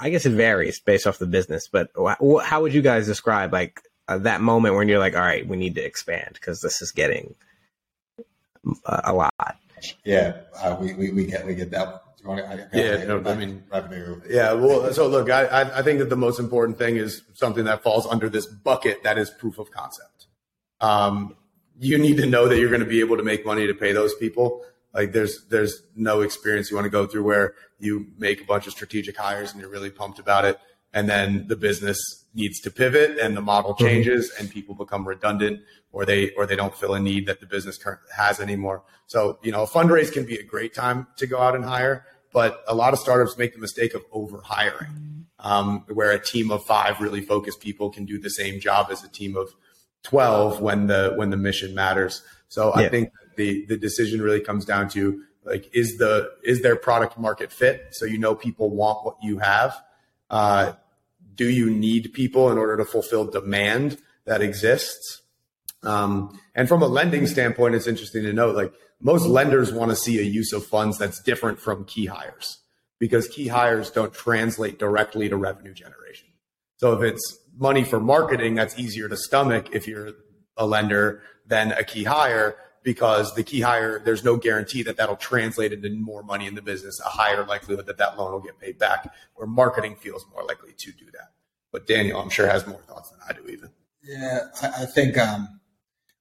I 0.00 0.10
guess 0.10 0.26
it 0.26 0.32
varies 0.32 0.80
based 0.80 1.06
off 1.06 1.18
the 1.18 1.26
business, 1.26 1.68
but 1.70 1.90
how 2.42 2.62
would 2.62 2.74
you 2.74 2.82
guys 2.82 3.06
describe 3.06 3.52
like 3.52 3.80
uh, 4.08 4.18
that 4.18 4.40
moment 4.40 4.74
when 4.74 4.88
you're 4.88 4.98
like, 4.98 5.14
all 5.14 5.20
right, 5.20 5.46
we 5.46 5.56
need 5.56 5.74
to 5.76 5.82
expand 5.82 6.30
because 6.34 6.60
this 6.60 6.82
is 6.82 6.92
getting 6.92 7.34
uh, 8.86 9.00
a 9.04 9.12
lot. 9.12 9.56
Yeah, 10.04 10.38
uh, 10.58 10.76
we, 10.80 10.94
we, 10.94 11.10
we 11.10 11.26
get 11.26 11.44
we 11.44 11.54
get 11.54 11.70
that 11.72 12.02
to, 12.18 12.68
yeah, 12.72 13.04
no, 13.04 13.22
I 13.26 13.34
mean 13.34 13.64
revenue. 13.70 14.20
Yeah, 14.28 14.52
well, 14.52 14.92
so 14.92 15.08
look, 15.08 15.28
I 15.28 15.62
I 15.74 15.82
think 15.82 15.98
that 15.98 16.08
the 16.08 16.16
most 16.16 16.38
important 16.38 16.78
thing 16.78 16.96
is 16.96 17.22
something 17.34 17.64
that 17.64 17.82
falls 17.82 18.06
under 18.06 18.28
this 18.28 18.46
bucket 18.46 19.02
that 19.02 19.18
is 19.18 19.30
proof 19.30 19.58
of 19.58 19.70
concept. 19.70 20.26
Um, 20.80 21.36
you 21.80 21.98
need 21.98 22.16
to 22.18 22.26
know 22.26 22.46
that 22.48 22.58
you're 22.58 22.68
going 22.68 22.80
to 22.80 22.86
be 22.86 23.00
able 23.00 23.16
to 23.16 23.24
make 23.24 23.44
money 23.44 23.66
to 23.66 23.74
pay 23.74 23.92
those 23.92 24.14
people. 24.14 24.64
Like 24.94 25.12
there's 25.12 25.44
there's 25.46 25.82
no 25.96 26.20
experience 26.20 26.70
you 26.70 26.76
want 26.76 26.84
to 26.84 26.90
go 26.90 27.06
through 27.06 27.24
where 27.24 27.54
you 27.78 28.06
make 28.18 28.40
a 28.40 28.44
bunch 28.44 28.66
of 28.66 28.72
strategic 28.72 29.16
hires 29.16 29.52
and 29.52 29.60
you're 29.60 29.70
really 29.70 29.90
pumped 29.90 30.18
about 30.18 30.44
it, 30.44 30.60
and 30.92 31.08
then 31.08 31.46
the 31.48 31.56
business 31.56 31.98
needs 32.34 32.60
to 32.60 32.70
pivot 32.70 33.18
and 33.18 33.36
the 33.36 33.40
model 33.40 33.74
mm-hmm. 33.74 33.84
changes 33.84 34.30
mm-hmm. 34.30 34.44
and 34.44 34.50
people 34.52 34.74
become 34.74 35.06
redundant 35.06 35.60
or 35.92 36.04
they 36.04 36.30
or 36.32 36.46
they 36.46 36.56
don't 36.56 36.74
fill 36.74 36.94
a 36.94 37.00
need 37.00 37.26
that 37.26 37.40
the 37.40 37.46
business 37.46 37.76
currently 37.76 38.08
has 38.16 38.40
anymore. 38.40 38.82
So 39.06 39.38
you 39.42 39.52
know, 39.52 39.62
a 39.62 39.66
fundraise 39.66 40.12
can 40.12 40.24
be 40.24 40.36
a 40.36 40.42
great 40.44 40.74
time 40.74 41.06
to 41.16 41.26
go 41.26 41.38
out 41.38 41.54
and 41.54 41.64
hire, 41.64 42.06
but 42.32 42.62
a 42.66 42.74
lot 42.74 42.92
of 42.92 42.98
startups 42.98 43.36
make 43.36 43.52
the 43.52 43.60
mistake 43.60 43.94
of 43.94 44.02
over 44.10 44.40
hiring, 44.42 45.26
um, 45.38 45.84
where 45.88 46.10
a 46.10 46.18
team 46.18 46.50
of 46.50 46.64
five 46.64 47.00
really 47.00 47.20
focused 47.20 47.60
people 47.60 47.90
can 47.90 48.04
do 48.04 48.18
the 48.18 48.30
same 48.30 48.58
job 48.60 48.88
as 48.90 49.04
a 49.04 49.08
team 49.08 49.36
of 49.36 49.50
12 50.04 50.60
when 50.60 50.86
the, 50.86 51.12
when 51.16 51.30
the 51.30 51.36
mission 51.36 51.74
matters. 51.74 52.22
So 52.48 52.72
yeah. 52.76 52.86
I 52.86 52.88
think 52.88 53.10
the, 53.36 53.66
the 53.66 53.76
decision 53.76 54.20
really 54.20 54.40
comes 54.40 54.64
down 54.64 54.88
to 54.90 55.22
like, 55.44 55.68
is 55.74 55.98
the, 55.98 56.30
is 56.42 56.62
their 56.62 56.76
product 56.76 57.18
market 57.18 57.52
fit? 57.52 57.88
So, 57.92 58.04
you 58.06 58.18
know, 58.18 58.34
people 58.34 58.70
want 58.70 59.04
what 59.04 59.16
you 59.22 59.38
have. 59.38 59.76
Uh, 60.30 60.72
do 61.42 61.50
you 61.50 61.68
need 61.68 62.12
people 62.12 62.52
in 62.52 62.56
order 62.56 62.76
to 62.76 62.84
fulfill 62.84 63.24
demand 63.24 63.98
that 64.26 64.40
exists? 64.40 65.22
Um, 65.82 66.38
and 66.54 66.68
from 66.68 66.82
a 66.82 66.86
lending 66.86 67.26
standpoint, 67.26 67.74
it's 67.74 67.88
interesting 67.88 68.22
to 68.22 68.32
note, 68.32 68.54
like 68.54 68.72
most 69.00 69.26
lenders 69.26 69.72
want 69.72 69.90
to 69.90 69.96
see 69.96 70.20
a 70.20 70.22
use 70.22 70.52
of 70.52 70.64
funds 70.64 70.98
that's 70.98 71.20
different 71.20 71.58
from 71.58 71.84
key 71.84 72.06
hires 72.06 72.58
because 73.00 73.26
key 73.26 73.48
hires 73.48 73.90
don't 73.90 74.14
translate 74.14 74.78
directly 74.78 75.28
to 75.28 75.36
revenue 75.36 75.74
generation. 75.74 76.28
So 76.76 76.92
if 76.92 77.02
it's 77.02 77.40
money 77.58 77.82
for 77.82 77.98
marketing, 77.98 78.54
that's 78.54 78.78
easier 78.78 79.08
to 79.08 79.16
stomach 79.16 79.70
if 79.72 79.88
you're 79.88 80.12
a 80.56 80.64
lender 80.64 81.22
than 81.48 81.72
a 81.72 81.82
key 81.82 82.04
hire 82.04 82.54
because 82.82 83.34
the 83.34 83.42
key 83.42 83.60
hire, 83.60 84.00
there's 84.04 84.24
no 84.24 84.36
guarantee 84.36 84.82
that 84.82 84.96
that'll 84.96 85.16
translate 85.16 85.72
into 85.72 85.90
more 85.90 86.22
money 86.22 86.46
in 86.46 86.54
the 86.54 86.62
business, 86.62 87.00
a 87.00 87.08
higher 87.08 87.44
likelihood 87.44 87.86
that 87.86 87.98
that 87.98 88.18
loan 88.18 88.32
will 88.32 88.40
get 88.40 88.58
paid 88.58 88.78
back, 88.78 89.12
where 89.34 89.46
marketing 89.46 89.96
feels 89.96 90.26
more 90.32 90.44
likely 90.44 90.72
to 90.76 90.92
do 90.92 91.06
that. 91.12 91.32
But 91.70 91.86
Daniel, 91.86 92.20
I'm 92.20 92.28
sure 92.28 92.46
has 92.46 92.66
more 92.66 92.80
thoughts 92.82 93.10
than 93.10 93.20
I 93.28 93.32
do 93.32 93.48
even. 93.48 93.70
Yeah, 94.02 94.40
I, 94.60 94.82
I 94.82 94.86
think 94.86 95.16
um, 95.16 95.60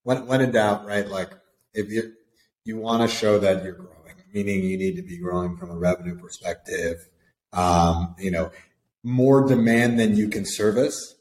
when, 0.04 0.26
when 0.28 0.41
in 0.41 0.52
doubt, 0.52 0.86
right? 0.86 1.08
Like 1.08 1.32
if 1.74 1.89
you 1.89 2.13
you 2.63 2.78
want 2.78 3.02
to 3.02 3.15
show 3.15 3.39
that 3.39 3.63
you're 3.63 3.74
growing, 3.74 4.15
meaning 4.34 4.63
you 4.63 4.78
need 4.78 4.95
to 4.95 5.02
be 5.02 5.17
growing 5.17 5.58
from 5.58 5.71
a 5.71 5.78
revenue 5.78 6.17
perspective. 6.17 7.08
Um, 7.54 8.15
you 8.17 8.32
know, 8.32 8.52
more 9.04 9.47
demand 9.47 10.00
than 10.00 10.15
you 10.15 10.30
can 10.30 10.45
service, 10.45 11.15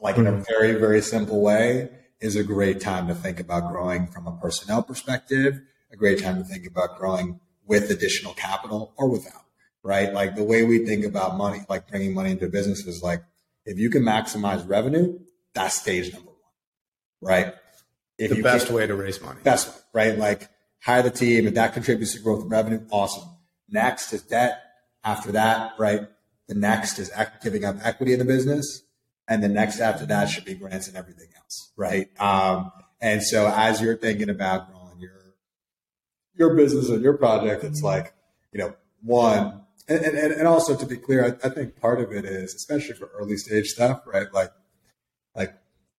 like 0.00 0.16
in 0.16 0.26
a 0.26 0.32
mm-hmm. 0.32 0.42
very, 0.48 0.74
very 0.74 1.02
simple 1.02 1.42
way, 1.42 1.90
is 2.20 2.36
a 2.36 2.42
great 2.42 2.80
time 2.80 3.08
to 3.08 3.14
think 3.14 3.40
about 3.40 3.70
growing 3.70 4.06
from 4.06 4.26
a 4.26 4.32
personnel 4.32 4.82
perspective, 4.82 5.60
a 5.92 5.96
great 5.96 6.22
time 6.22 6.38
to 6.38 6.44
think 6.44 6.66
about 6.66 6.96
growing 6.98 7.40
with 7.66 7.90
additional 7.90 8.32
capital 8.34 8.94
or 8.96 9.08
without, 9.08 9.44
right? 9.82 10.12
Like 10.12 10.34
the 10.34 10.44
way 10.44 10.62
we 10.62 10.84
think 10.86 11.04
about 11.04 11.36
money, 11.36 11.60
like 11.68 11.88
bringing 11.88 12.14
money 12.14 12.30
into 12.30 12.48
business 12.48 12.86
is 12.86 13.02
like, 13.02 13.22
if 13.64 13.78
you 13.78 13.90
can 13.90 14.02
maximize 14.02 14.66
revenue, 14.68 15.18
that's 15.52 15.80
stage 15.80 16.12
number 16.12 16.30
one, 16.30 17.32
right? 17.34 17.54
If 18.18 18.30
the 18.30 18.42
best 18.42 18.70
way 18.70 18.86
to 18.86 18.94
raise 18.94 19.20
money. 19.20 19.40
Best 19.42 19.68
way, 19.92 20.10
right? 20.10 20.18
Like 20.18 20.48
hire 20.80 21.02
the 21.02 21.10
team, 21.10 21.46
and 21.46 21.56
that 21.56 21.74
contributes 21.74 22.14
to 22.14 22.20
growth 22.20 22.42
and 22.42 22.50
revenue. 22.50 22.80
Awesome. 22.90 23.28
Next 23.68 24.12
is 24.12 24.22
debt. 24.22 24.62
After 25.04 25.32
that, 25.32 25.72
right? 25.78 26.00
The 26.48 26.54
next 26.54 26.98
is 26.98 27.12
giving 27.42 27.64
up 27.64 27.76
equity 27.82 28.12
in 28.12 28.18
the 28.18 28.24
business. 28.24 28.82
And 29.28 29.42
the 29.42 29.48
next 29.48 29.80
after 29.80 30.06
that 30.06 30.28
should 30.28 30.44
be 30.44 30.54
grants 30.54 30.88
and 30.88 30.96
everything 30.96 31.28
right? 31.76 32.08
Um, 32.20 32.72
and 33.00 33.22
so 33.22 33.52
as 33.54 33.80
you're 33.80 33.96
thinking 33.96 34.30
about 34.30 34.70
growing 34.70 35.00
your 35.00 35.34
your 36.34 36.54
business 36.54 36.88
and 36.88 37.02
your 37.02 37.16
project, 37.16 37.64
it's 37.64 37.82
like, 37.82 38.14
you 38.52 38.60
know, 38.60 38.74
one, 39.02 39.62
and, 39.88 40.04
and, 40.04 40.32
and 40.32 40.48
also 40.48 40.76
to 40.76 40.86
be 40.86 40.96
clear, 40.96 41.24
I, 41.24 41.46
I 41.46 41.50
think 41.50 41.80
part 41.80 42.00
of 42.00 42.12
it 42.12 42.24
is, 42.24 42.54
especially 42.54 42.94
for 42.94 43.10
early 43.14 43.36
stage 43.36 43.66
stuff, 43.66 44.02
right? 44.06 44.32
Like, 44.32 44.50
like 45.34 45.54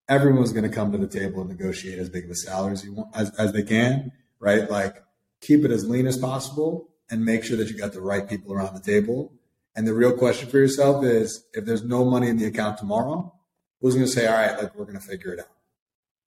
everyone's 0.09 0.51
going 0.51 0.69
to 0.69 0.75
come 0.75 0.91
to 0.91 0.97
the 0.97 1.07
table 1.07 1.41
and 1.41 1.49
negotiate 1.49 1.99
as 1.99 2.09
big 2.09 2.25
of 2.25 2.31
a 2.31 2.35
salary 2.35 2.73
as 2.73 2.83
you 2.83 2.93
want 2.93 3.15
as, 3.15 3.33
as 3.37 3.53
they 3.53 3.63
can, 3.63 4.11
right? 4.39 4.69
Like 4.69 5.03
keep 5.41 5.63
it 5.63 5.71
as 5.71 5.87
lean 5.87 6.07
as 6.07 6.17
possible 6.17 6.89
and 7.09 7.23
make 7.23 7.43
sure 7.43 7.57
that 7.57 7.69
you 7.69 7.77
got 7.77 7.93
the 7.93 8.01
right 8.01 8.27
people 8.27 8.53
around 8.53 8.73
the 8.73 8.81
table. 8.81 9.33
And 9.75 9.87
the 9.87 9.93
real 9.93 10.17
question 10.17 10.49
for 10.49 10.57
yourself 10.57 11.05
is 11.05 11.45
if 11.53 11.65
there's 11.65 11.83
no 11.83 12.03
money 12.03 12.27
in 12.29 12.37
the 12.37 12.45
account 12.45 12.77
tomorrow, 12.77 13.33
who's 13.81 13.93
going 13.95 14.05
to 14.05 14.11
say, 14.11 14.27
all 14.27 14.33
right, 14.33 14.57
like 14.61 14.75
we're 14.75 14.85
going 14.85 14.99
to 14.99 15.05
figure 15.05 15.33
it 15.33 15.39
out. 15.39 15.47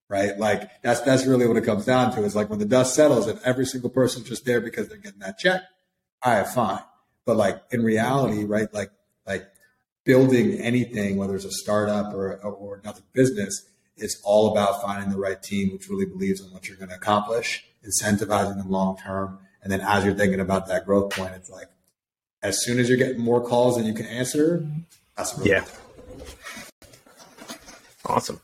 Right. 0.09 0.37
Like 0.39 0.83
that's, 0.83 1.01
that's 1.03 1.25
really 1.25 1.47
what 1.47 1.57
it 1.57 1.65
comes 1.65 1.85
down 1.85 2.13
to 2.15 2.25
is 2.25 2.35
like 2.35 2.51
when 2.51 2.59
the 2.59 2.65
dust 2.65 2.97
settles 2.97 3.29
and 3.29 3.39
every 3.45 3.65
single 3.65 3.91
person's 3.91 4.29
just 4.29 4.45
there 4.45 4.61
because 4.61 4.89
they're 4.89 4.99
getting 4.99 5.21
that 5.21 5.39
check. 5.39 5.63
All 6.23 6.35
right, 6.35 6.47
fine. 6.47 6.81
But 7.25 7.37
like 7.37 7.63
in 7.71 7.85
reality, 7.85 8.45
right? 8.45 8.73
Like, 8.75 8.91
like 9.25 9.47
building 10.05 10.55
anything, 10.55 11.17
whether 11.17 11.37
it's 11.37 11.45
a 11.45 11.53
startup 11.53 12.13
or, 12.13 12.35
or 12.39 12.81
another 12.83 13.03
business, 13.13 13.69
it's 13.97 14.21
all 14.25 14.51
about 14.51 14.83
finding 14.83 15.11
the 15.11 15.19
right 15.19 15.41
team 15.41 15.73
which 15.73 15.89
really 15.89 16.07
believes 16.07 16.41
in 16.41 16.53
what 16.53 16.67
you're 16.69 16.77
going 16.77 16.89
to 16.89 16.97
accomplish, 16.97 17.65
incentivizing 17.87 18.57
them 18.57 18.71
long 18.71 18.97
term. 18.97 19.39
And 19.63 19.71
then 19.71 19.81
as 19.81 20.05
you're 20.05 20.15
thinking 20.15 20.41
about 20.41 20.67
that 20.69 20.87
growth 20.87 21.15
point, 21.15 21.35
it's 21.35 21.51
like 21.51 21.69
as 22.43 22.65
soon 22.65 22.79
as 22.79 22.89
you're 22.89 22.99
getting 22.99 23.21
more 23.21 23.41
calls 23.41 23.77
than 23.77 23.87
you 23.87 23.95
can 23.95 24.07
answer, 24.07 24.67
that's 25.17 25.39
yeah. 25.45 25.65
Awesome. 28.11 28.41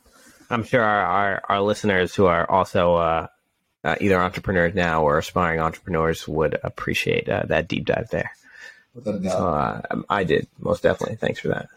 I'm 0.49 0.65
sure 0.65 0.83
our, 0.83 1.03
our, 1.03 1.43
our, 1.49 1.61
listeners 1.61 2.15
who 2.15 2.27
are 2.27 2.49
also 2.49 2.95
uh, 2.95 3.27
uh, 3.83 3.97
either 4.01 4.21
entrepreneurs 4.21 4.75
now 4.75 5.03
or 5.03 5.19
aspiring 5.19 5.61
entrepreneurs 5.61 6.27
would 6.29 6.59
appreciate 6.63 7.29
uh, 7.29 7.45
that 7.47 7.69
deep 7.69 7.87
dive 7.87 8.09
there. 8.11 8.31
So, 9.05 9.13
uh, 9.13 9.83
I 10.09 10.25
did 10.25 10.49
most 10.59 10.83
definitely. 10.83 11.17
Thanks 11.17 11.41
for 11.41 11.49
that. 11.49 11.69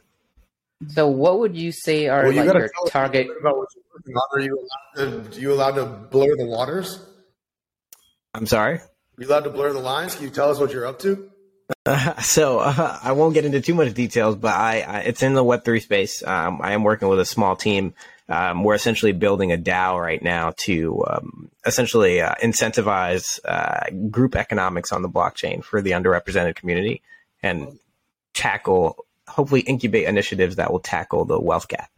So, 0.88 1.08
what 1.08 1.40
would 1.40 1.58
you 1.58 1.72
say 1.72 2.08
are 2.08 2.24
well, 2.24 2.32
you 2.32 2.44
like 2.44 2.54
your 2.54 2.70
target? 2.88 3.28
About 3.42 3.58
what 3.58 3.68
you're 3.76 3.84
working 3.94 4.16
on. 4.16 4.22
Are 4.34 4.40
you 4.40 4.68
allowed 4.96 5.32
to, 5.32 5.42
you 5.42 5.54
allowed 5.54 5.76
to 5.76 5.86
blur 5.86 6.38
the 6.38 6.46
waters? 6.46 7.04
I'm 8.34 8.46
sorry. 8.46 8.76
Are 8.76 8.84
you 9.18 9.28
allowed 9.28 9.44
to 9.44 9.50
blur 9.50 9.74
the 9.74 9.80
lines? 9.80 10.16
Can 10.16 10.24
you 10.26 10.30
tell 10.30 10.50
us 10.50 10.60
what 10.60 10.72
you're 10.72 10.86
up 10.86 11.00
to? 11.00 11.30
So 12.22 12.60
uh, 12.60 13.00
I 13.04 13.14
won't 13.14 13.34
get 13.34 13.46
into 13.46 13.62
too 13.62 13.74
much 13.74 13.94
details, 13.94 14.36
but 14.36 14.54
I, 14.54 14.82
I 14.82 15.00
it's 15.02 15.24
in 15.24 15.34
the 15.34 15.44
Web 15.44 15.64
three 15.64 15.80
space. 15.80 16.24
Um, 16.24 16.60
I 16.62 16.74
am 16.74 16.84
working 16.84 17.08
with 17.08 17.20
a 17.20 17.26
small 17.26 17.56
team. 17.56 17.94
Um, 18.28 18.64
we're 18.64 18.76
essentially 18.76 19.12
building 19.12 19.52
a 19.52 19.58
DAO 19.58 20.00
right 20.00 20.22
now 20.22 20.54
to 20.66 21.04
um, 21.08 21.50
essentially 21.66 22.22
uh, 22.22 22.36
incentivize 22.44 23.40
uh, 23.44 23.90
group 24.12 24.36
economics 24.36 24.92
on 24.92 25.02
the 25.02 25.10
blockchain 25.10 25.64
for 25.64 25.82
the 25.82 25.92
underrepresented 25.92 26.56
community 26.56 27.02
and 27.42 27.80
tackle 28.36 29.06
hopefully 29.28 29.62
incubate 29.62 30.08
initiatives 30.08 30.58
that 30.58 30.72
will 30.72 30.80
tackle 30.80 31.26
the 31.26 31.40
wealth 31.40 31.68
gap 31.68 31.90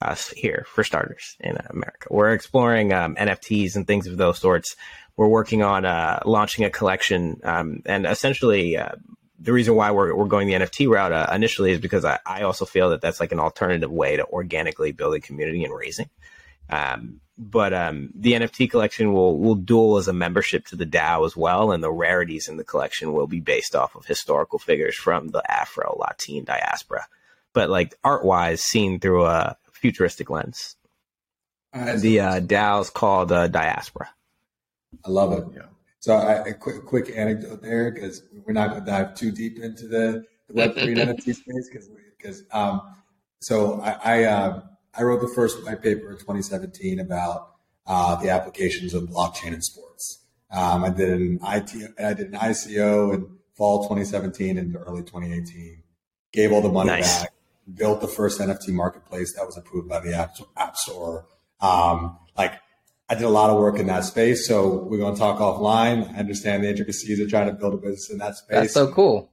uh, 0.00 0.14
here 0.34 0.66
for 0.68 0.84
starters 0.84 1.36
in 1.40 1.56
America. 1.70 2.08
We're 2.10 2.32
exploring 2.32 2.92
um, 2.92 3.14
NFTs 3.16 3.76
and 3.76 3.86
things 3.86 4.06
of 4.06 4.16
those 4.16 4.38
sorts. 4.38 4.76
We're 5.16 5.28
working 5.28 5.62
on 5.62 5.84
uh, 5.84 6.20
launching 6.24 6.64
a 6.64 6.70
collection, 6.70 7.40
um, 7.44 7.82
and 7.86 8.04
essentially, 8.06 8.76
uh, 8.76 8.92
the 9.38 9.52
reason 9.52 9.74
why 9.74 9.90
we're, 9.90 10.14
we're 10.14 10.26
going 10.26 10.48
the 10.48 10.54
NFT 10.54 10.88
route 10.88 11.12
uh, 11.12 11.30
initially 11.32 11.70
is 11.72 11.80
because 11.80 12.04
I, 12.04 12.18
I, 12.24 12.42
also 12.42 12.64
feel 12.64 12.90
that 12.90 13.00
that's 13.00 13.20
like 13.20 13.30
an 13.30 13.38
alternative 13.38 13.90
way 13.90 14.16
to 14.16 14.26
organically 14.26 14.92
build 14.92 15.14
a 15.14 15.20
community 15.20 15.64
and 15.64 15.74
raising. 15.74 16.08
Um, 16.70 17.20
but 17.36 17.74
um, 17.74 18.10
the 18.14 18.32
NFT 18.32 18.70
collection 18.70 19.12
will 19.12 19.38
will 19.38 19.56
dual 19.56 19.98
as 19.98 20.08
a 20.08 20.12
membership 20.12 20.66
to 20.66 20.76
the 20.76 20.86
DAO 20.86 21.26
as 21.26 21.36
well, 21.36 21.72
and 21.72 21.82
the 21.82 21.92
rarities 21.92 22.48
in 22.48 22.56
the 22.56 22.64
collection 22.64 23.12
will 23.12 23.26
be 23.26 23.40
based 23.40 23.74
off 23.74 23.96
of 23.96 24.06
historical 24.06 24.58
figures 24.58 24.96
from 24.96 25.28
the 25.28 25.42
Afro 25.50 25.96
Latin 25.98 26.44
diaspora. 26.44 27.06
But 27.52 27.70
like 27.70 27.94
art 28.04 28.24
wise, 28.24 28.62
seen 28.62 29.00
through 29.00 29.24
a 29.24 29.56
futuristic 29.72 30.30
lens. 30.30 30.76
the 31.72 32.20
uh, 32.20 32.40
DAO 32.40 32.82
is 32.82 32.90
called 32.90 33.32
uh, 33.32 33.48
Diaspora. 33.48 34.08
I 35.04 35.10
love 35.10 35.32
it. 35.32 35.44
Yeah. 35.54 35.62
So 36.00 36.14
I, 36.16 36.48
a 36.48 36.54
quick 36.54 36.84
quick 36.84 37.12
anecdote 37.16 37.62
there 37.62 37.90
because 37.90 38.22
we're 38.44 38.52
not 38.52 38.70
going 38.70 38.84
to 38.84 38.90
dive 38.90 39.14
too 39.14 39.30
deep 39.30 39.58
into 39.58 39.88
the, 39.88 40.24
the 40.48 40.54
Web 40.54 40.74
three 40.74 40.94
NFT 40.94 41.22
space 41.34 41.68
because 41.72 41.90
because 42.18 42.42
um, 42.52 42.82
so 43.40 43.80
I 43.80 43.92
I, 44.04 44.24
uh, 44.24 44.62
I, 44.96 45.02
wrote 45.02 45.22
the 45.22 45.32
first 45.34 45.64
white 45.64 45.82
paper 45.82 46.10
in 46.10 46.18
2017 46.18 47.00
about 47.00 47.52
uh, 47.86 48.16
the 48.16 48.28
applications 48.28 48.92
of 48.92 49.04
blockchain 49.04 49.54
in 49.54 49.62
sports. 49.62 50.24
Um, 50.50 50.84
I 50.84 50.90
did 50.90 51.08
an 51.08 51.38
IT 51.42 51.94
I 51.98 52.12
did 52.14 52.26
an 52.28 52.38
ICO 52.38 53.14
in 53.14 53.38
fall 53.56 53.84
2017 53.84 54.58
into 54.58 54.78
early 54.78 55.02
2018. 55.02 55.82
Gave 56.32 56.52
all 56.52 56.60
the 56.60 56.68
money 56.68 56.90
nice. 56.90 57.22
back. 57.22 57.32
Built 57.72 58.00
the 58.00 58.08
first 58.08 58.40
NFT 58.40 58.70
marketplace 58.70 59.34
that 59.36 59.46
was 59.46 59.56
approved 59.56 59.88
by 59.88 60.00
the 60.00 60.14
App, 60.14 60.36
app 60.56 60.76
Store. 60.76 61.24
Um, 61.60 62.18
like 62.36 62.60
I 63.08 63.14
did 63.14 63.24
a 63.24 63.28
lot 63.28 63.50
of 63.50 63.58
work 63.58 63.78
in 63.78 63.86
that 63.88 64.04
space. 64.04 64.46
So 64.46 64.84
we're 64.84 64.98
going 64.98 65.14
to 65.14 65.18
talk 65.18 65.38
offline. 65.38 66.12
I 66.14 66.18
understand 66.18 66.64
the 66.64 66.70
intricacies 66.70 67.20
of 67.20 67.28
trying 67.28 67.48
to 67.48 67.52
build 67.52 67.74
a 67.74 67.76
business 67.76 68.10
in 68.10 68.18
that 68.18 68.36
space. 68.36 68.60
That's 68.60 68.74
so 68.74 68.92
cool. 68.92 69.30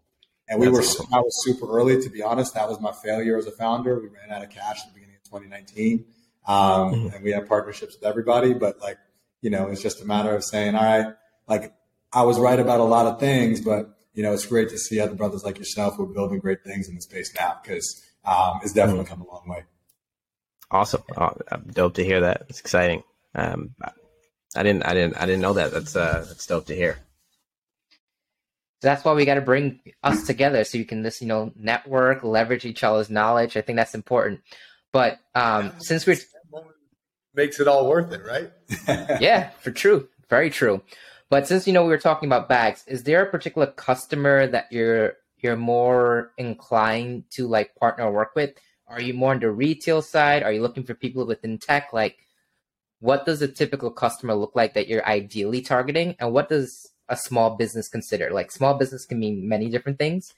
And 0.50 0.60
we 0.60 0.66
That's 0.66 0.76
were, 0.76 0.82
awesome. 0.82 1.14
I 1.14 1.20
was 1.20 1.44
super 1.44 1.72
early, 1.72 2.02
to 2.02 2.10
be 2.10 2.22
honest. 2.22 2.54
That 2.56 2.68
was 2.68 2.82
my 2.82 2.92
failure 2.92 3.38
as 3.38 3.48
a 3.48 3.52
founder. 3.52 4.00
We 4.00 4.08
ran 4.08 4.30
out 4.36 4.44
of 4.44 4.50
cash 4.50 4.82
at 4.82 4.88
the 4.88 4.94
beginning 4.94 5.16
of 5.16 5.24
2019. 5.24 6.06
Um, 6.48 6.56
mm-hmm. 6.58 7.16
and 7.16 7.24
we 7.24 7.32
had 7.32 7.48
partnerships 7.48 7.96
with 7.96 8.08
everybody, 8.08 8.54
but 8.54 8.82
like, 8.82 8.98
you 9.42 9.50
know, 9.50 9.68
it's 9.68 9.82
just 9.82 10.02
a 10.02 10.06
matter 10.06 10.36
of 10.36 10.44
saying, 10.44 10.76
all 10.76 10.84
right, 10.84 11.14
like 11.48 11.74
I 12.12 12.24
was 12.24 12.40
right 12.40 12.60
about 12.60 12.80
a 12.80 12.84
lot 12.84 13.06
of 13.06 13.20
things, 13.20 13.62
but 13.62 13.98
you 14.14 14.24
know, 14.24 14.34
it's 14.34 14.46
great 14.46 14.70
to 14.70 14.78
see 14.78 15.00
other 15.00 15.16
brothers 15.16 15.44
like 15.44 15.58
yourself 15.58 15.96
who 15.96 16.04
are 16.04 16.14
building 16.14 16.40
great 16.40 16.64
things 16.64 16.90
in 16.90 16.96
the 16.96 17.02
space 17.02 17.34
now 17.36 17.58
because 17.62 18.04
um, 18.26 18.60
it's 18.64 18.74
definitely 18.74 19.06
mm-hmm. 19.06 19.14
come 19.14 19.22
a 19.22 19.32
long 19.32 19.48
way. 19.48 19.64
Awesome. 20.70 21.04
Oh, 21.16 21.32
dope 21.72 21.96
to 21.96 22.04
hear 22.04 22.22
that. 22.22 22.46
It's 22.50 22.60
exciting. 22.60 23.04
Um, 23.34 23.76
I 24.56 24.64
didn't, 24.64 24.86
I 24.86 24.94
didn't, 24.94 25.18
I 25.18 25.26
didn't 25.26 25.42
know 25.42 25.54
that. 25.54 25.72
That's, 25.72 25.96
uh, 25.96 26.26
that's 26.28 26.46
dope 26.46 26.66
to 26.68 26.76
hear. 26.76 27.00
So 28.82 28.88
that's 28.88 29.06
why 29.06 29.14
we 29.14 29.26
got 29.26 29.36
to 29.36 29.42
bring 29.42 29.80
us 30.04 30.26
together 30.26 30.64
so 30.64 30.78
you 30.78 30.86
can 30.86 31.04
just, 31.04 31.22
you 31.22 31.28
know, 31.28 31.52
network, 31.56 32.24
leverage 32.24 32.66
each 32.66 32.84
other's 32.84 33.10
knowledge. 33.10 33.56
I 33.56 33.62
think 33.62 33.78
that's 33.78 33.94
important. 33.94 34.42
But 34.92 35.20
um, 35.36 35.72
since 35.80 36.06
we're 36.06 36.18
makes 37.34 37.60
it 37.60 37.68
all 37.68 37.88
worth 37.88 38.12
it, 38.12 38.22
right? 38.26 38.52
yeah, 39.22 39.50
for 39.60 39.72
true, 39.72 40.08
very 40.30 40.50
true. 40.50 40.82
But 41.30 41.48
since 41.48 41.66
you 41.66 41.74
know 41.74 41.84
we 41.84 41.90
were 41.90 41.98
talking 41.98 42.28
about 42.28 42.50
bags, 42.50 42.84
is 42.88 43.04
there 43.04 43.24
a 43.24 43.32
particular 43.32 43.68
customer 43.68 44.48
that 44.48 44.72
you're 44.72 45.14
you're 45.38 45.56
more 45.56 46.32
inclined 46.38 47.24
to 47.32 47.48
like 47.48 47.76
partner 47.76 48.06
or 48.06 48.12
work 48.12 48.36
with? 48.36 48.52
Are 48.88 49.02
you 49.02 49.14
more 49.14 49.32
on 49.32 49.40
the 49.40 49.50
retail 49.50 50.02
side? 50.02 50.44
Are 50.44 50.52
you 50.52 50.62
looking 50.62 50.84
for 50.84 50.94
people 50.94 51.26
within 51.26 51.58
tech? 51.58 51.94
Like, 51.94 52.18
what 53.02 53.26
does 53.26 53.42
a 53.42 53.48
typical 53.48 53.92
customer 53.92 54.36
look 54.36 54.56
like 54.56 54.76
that 54.76 54.88
you're 54.88 55.06
ideally 55.06 55.62
targeting, 55.62 56.16
and 56.20 56.32
what 56.32 56.50
does 56.50 56.92
a 57.10 57.18
small 57.18 57.58
business 57.58 57.90
consider? 57.90 58.30
Like, 58.32 58.52
small 58.52 58.76
business 58.76 59.06
can 59.06 59.20
mean 59.20 59.50
many 59.50 59.70
different 59.70 59.98
things. 60.00 60.32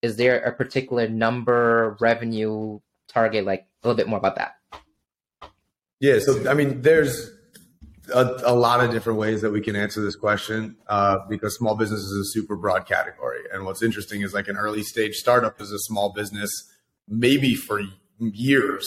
Is 0.00 0.16
there 0.16 0.40
a 0.40 0.52
particular 0.52 1.08
number, 1.08 1.96
revenue 2.00 2.78
target? 3.08 3.44
Like, 3.44 3.66
a 3.82 3.88
little 3.88 3.96
bit 3.96 4.08
more 4.08 4.18
about 4.18 4.36
that. 4.36 4.54
Yeah, 6.00 6.18
so 6.20 6.48
I 6.48 6.54
mean, 6.54 6.82
there's 6.82 7.30
a, 8.12 8.42
a, 8.44 8.54
lot 8.54 8.84
of 8.84 8.90
different 8.90 9.18
ways 9.18 9.40
that 9.42 9.50
we 9.50 9.60
can 9.60 9.74
answer 9.74 10.00
this 10.00 10.16
question 10.16 10.76
uh, 10.88 11.18
because 11.28 11.56
small 11.56 11.74
business 11.76 12.00
is 12.00 12.28
a 12.28 12.30
super 12.32 12.56
broad 12.56 12.86
category. 12.86 13.40
And 13.52 13.64
what's 13.64 13.82
interesting 13.82 14.22
is 14.22 14.34
like 14.34 14.46
an 14.46 14.56
early 14.56 14.82
stage 14.82 15.14
startup 15.14 15.60
is 15.60 15.72
a 15.72 15.78
small 15.80 16.12
business, 16.12 16.50
maybe 17.08 17.54
for 17.54 17.80
years 18.20 18.86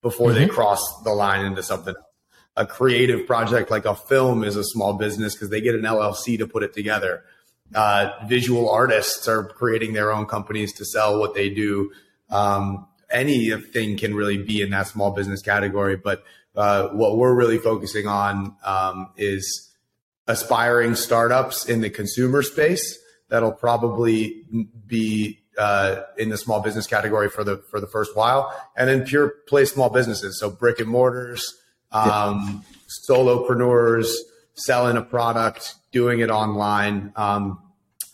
before 0.00 0.30
mm-hmm. 0.30 0.40
they 0.40 0.48
cross 0.48 0.80
the 1.02 1.12
line 1.12 1.44
into 1.44 1.62
something 1.62 1.94
else. 1.94 2.13
A 2.56 2.66
creative 2.66 3.26
project 3.26 3.70
like 3.70 3.84
a 3.84 3.94
film 3.94 4.44
is 4.44 4.56
a 4.56 4.64
small 4.64 4.94
business 4.94 5.34
because 5.34 5.50
they 5.50 5.60
get 5.60 5.74
an 5.74 5.82
LLC 5.82 6.38
to 6.38 6.46
put 6.46 6.62
it 6.62 6.72
together. 6.72 7.24
Uh, 7.74 8.10
visual 8.26 8.70
artists 8.70 9.26
are 9.26 9.44
creating 9.44 9.92
their 9.92 10.12
own 10.12 10.26
companies 10.26 10.72
to 10.74 10.84
sell 10.84 11.18
what 11.18 11.34
they 11.34 11.50
do. 11.50 11.90
Um, 12.30 12.86
anything 13.10 13.96
can 13.96 14.14
really 14.14 14.38
be 14.38 14.60
in 14.62 14.70
that 14.70 14.86
small 14.86 15.10
business 15.10 15.42
category, 15.42 15.96
but 15.96 16.22
uh, 16.54 16.88
what 16.88 17.16
we're 17.16 17.34
really 17.34 17.58
focusing 17.58 18.06
on 18.06 18.54
um, 18.64 19.10
is 19.16 19.72
aspiring 20.26 20.94
startups 20.94 21.68
in 21.68 21.80
the 21.80 21.90
consumer 21.90 22.42
space 22.42 22.98
that'll 23.28 23.52
probably 23.52 24.44
be 24.86 25.40
uh, 25.58 26.02
in 26.16 26.28
the 26.28 26.36
small 26.36 26.60
business 26.60 26.86
category 26.86 27.28
for 27.28 27.44
the 27.44 27.58
for 27.70 27.80
the 27.80 27.86
first 27.86 28.16
while, 28.16 28.52
and 28.76 28.88
then 28.88 29.04
pure 29.04 29.34
play 29.48 29.64
small 29.64 29.90
businesses, 29.90 30.38
so 30.38 30.50
brick 30.50 30.78
and 30.80 30.88
mortars, 30.88 31.54
um, 31.94 32.64
solopreneurs 33.08 34.10
selling 34.54 34.96
a 34.96 35.02
product, 35.02 35.74
doing 35.92 36.20
it 36.20 36.30
online, 36.30 37.12
um, 37.16 37.60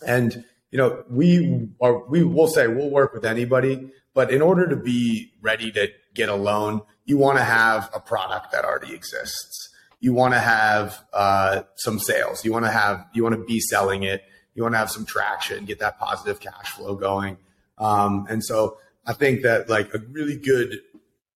and 0.05 0.43
you 0.71 0.77
know 0.77 1.03
we 1.09 1.69
are 1.81 2.05
we 2.07 2.23
will 2.23 2.47
say 2.47 2.67
we'll 2.67 2.89
work 2.89 3.13
with 3.13 3.25
anybody, 3.25 3.91
but 4.13 4.31
in 4.31 4.41
order 4.41 4.67
to 4.67 4.75
be 4.75 5.31
ready 5.41 5.71
to 5.71 5.89
get 6.13 6.29
a 6.29 6.35
loan, 6.35 6.81
you 7.05 7.17
want 7.17 7.37
to 7.37 7.43
have 7.43 7.89
a 7.93 7.99
product 7.99 8.51
that 8.51 8.65
already 8.65 8.93
exists. 8.93 9.69
You 9.99 10.13
want 10.13 10.33
to 10.33 10.39
have 10.39 11.03
uh, 11.13 11.63
some 11.75 11.99
sales. 11.99 12.43
You 12.43 12.51
want 12.51 12.65
to 12.65 12.71
have 12.71 13.05
you 13.13 13.23
want 13.23 13.35
to 13.35 13.43
be 13.43 13.59
selling 13.59 14.03
it. 14.03 14.23
You 14.55 14.63
want 14.63 14.73
to 14.73 14.79
have 14.79 14.91
some 14.91 15.05
traction, 15.05 15.65
get 15.65 15.79
that 15.79 15.99
positive 15.99 16.39
cash 16.39 16.71
flow 16.71 16.95
going. 16.95 17.37
Um, 17.77 18.27
and 18.29 18.43
so 18.43 18.77
I 19.05 19.13
think 19.13 19.43
that 19.43 19.69
like 19.69 19.93
a 19.93 19.99
really 20.11 20.37
good 20.37 20.81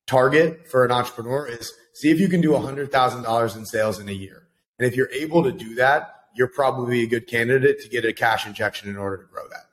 target 0.05 0.67
for 0.67 0.85
an 0.85 0.91
entrepreneur 0.91 1.47
is 1.47 1.73
see 1.95 2.11
if 2.11 2.19
you 2.19 2.27
can 2.27 2.41
do 2.41 2.53
a 2.53 2.59
hundred 2.59 2.91
thousand 2.91 3.23
dollars 3.23 3.55
in 3.55 3.65
sales 3.65 3.99
in 3.99 4.07
a 4.07 4.13
year. 4.13 4.43
And 4.77 4.87
if 4.87 4.95
you're 4.95 5.11
able 5.11 5.43
to 5.43 5.51
do 5.51 5.75
that, 5.75 6.25
you're 6.35 6.47
probably 6.49 7.01
a 7.01 7.07
good 7.07 7.27
candidate 7.27 7.79
to 7.81 7.89
get 7.89 8.05
a 8.05 8.13
cash 8.13 8.45
injection 8.45 8.89
in 8.89 8.97
order 8.97 9.17
to 9.17 9.23
grow 9.23 9.47
that. 9.47 9.65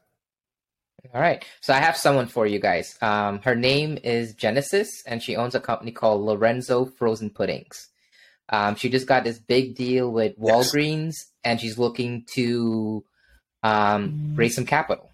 All 1.13 1.21
right. 1.21 1.45
So 1.61 1.75
I 1.75 1.79
have 1.79 1.97
someone 1.97 2.27
for 2.27 2.47
you 2.47 2.61
guys. 2.61 2.97
Um, 3.03 3.41
her 3.41 3.57
name 3.57 3.99
is 4.03 4.35
Genesis, 4.35 5.03
and 5.05 5.23
she 5.23 5.37
owns 5.37 5.55
a 5.55 5.61
company 5.61 5.91
called 5.91 6.23
Lorenzo 6.23 6.87
Frozen 6.87 7.31
Puddings. 7.31 7.89
Um, 8.49 8.77
she 8.77 8.89
just 8.89 9.07
got 9.07 9.25
this 9.25 9.39
big 9.39 9.75
deal 9.75 10.11
with 10.11 10.39
Walgreens, 10.39 11.07
yes. 11.07 11.33
and 11.45 11.61
she's 11.61 11.77
looking 11.77 12.25
to 12.35 13.05
um, 13.63 14.35
raise 14.37 14.55
some 14.55 14.65
capital. 14.65 15.11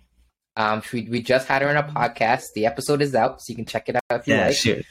Um, 0.57 0.83
we, 0.93 1.09
we 1.09 1.23
just 1.23 1.49
had 1.49 1.63
her 1.63 1.69
in 1.69 1.77
a 1.77 1.83
podcast. 1.83 2.47
The 2.55 2.67
episode 2.67 3.01
is 3.01 3.15
out, 3.15 3.41
so 3.41 3.51
you 3.51 3.57
can 3.57 3.65
check 3.65 3.89
it 3.89 3.97
out 3.97 4.21
if 4.21 4.27
you 4.27 4.35
yeah, 4.35 4.47
like. 4.47 4.57
She, 4.57 4.85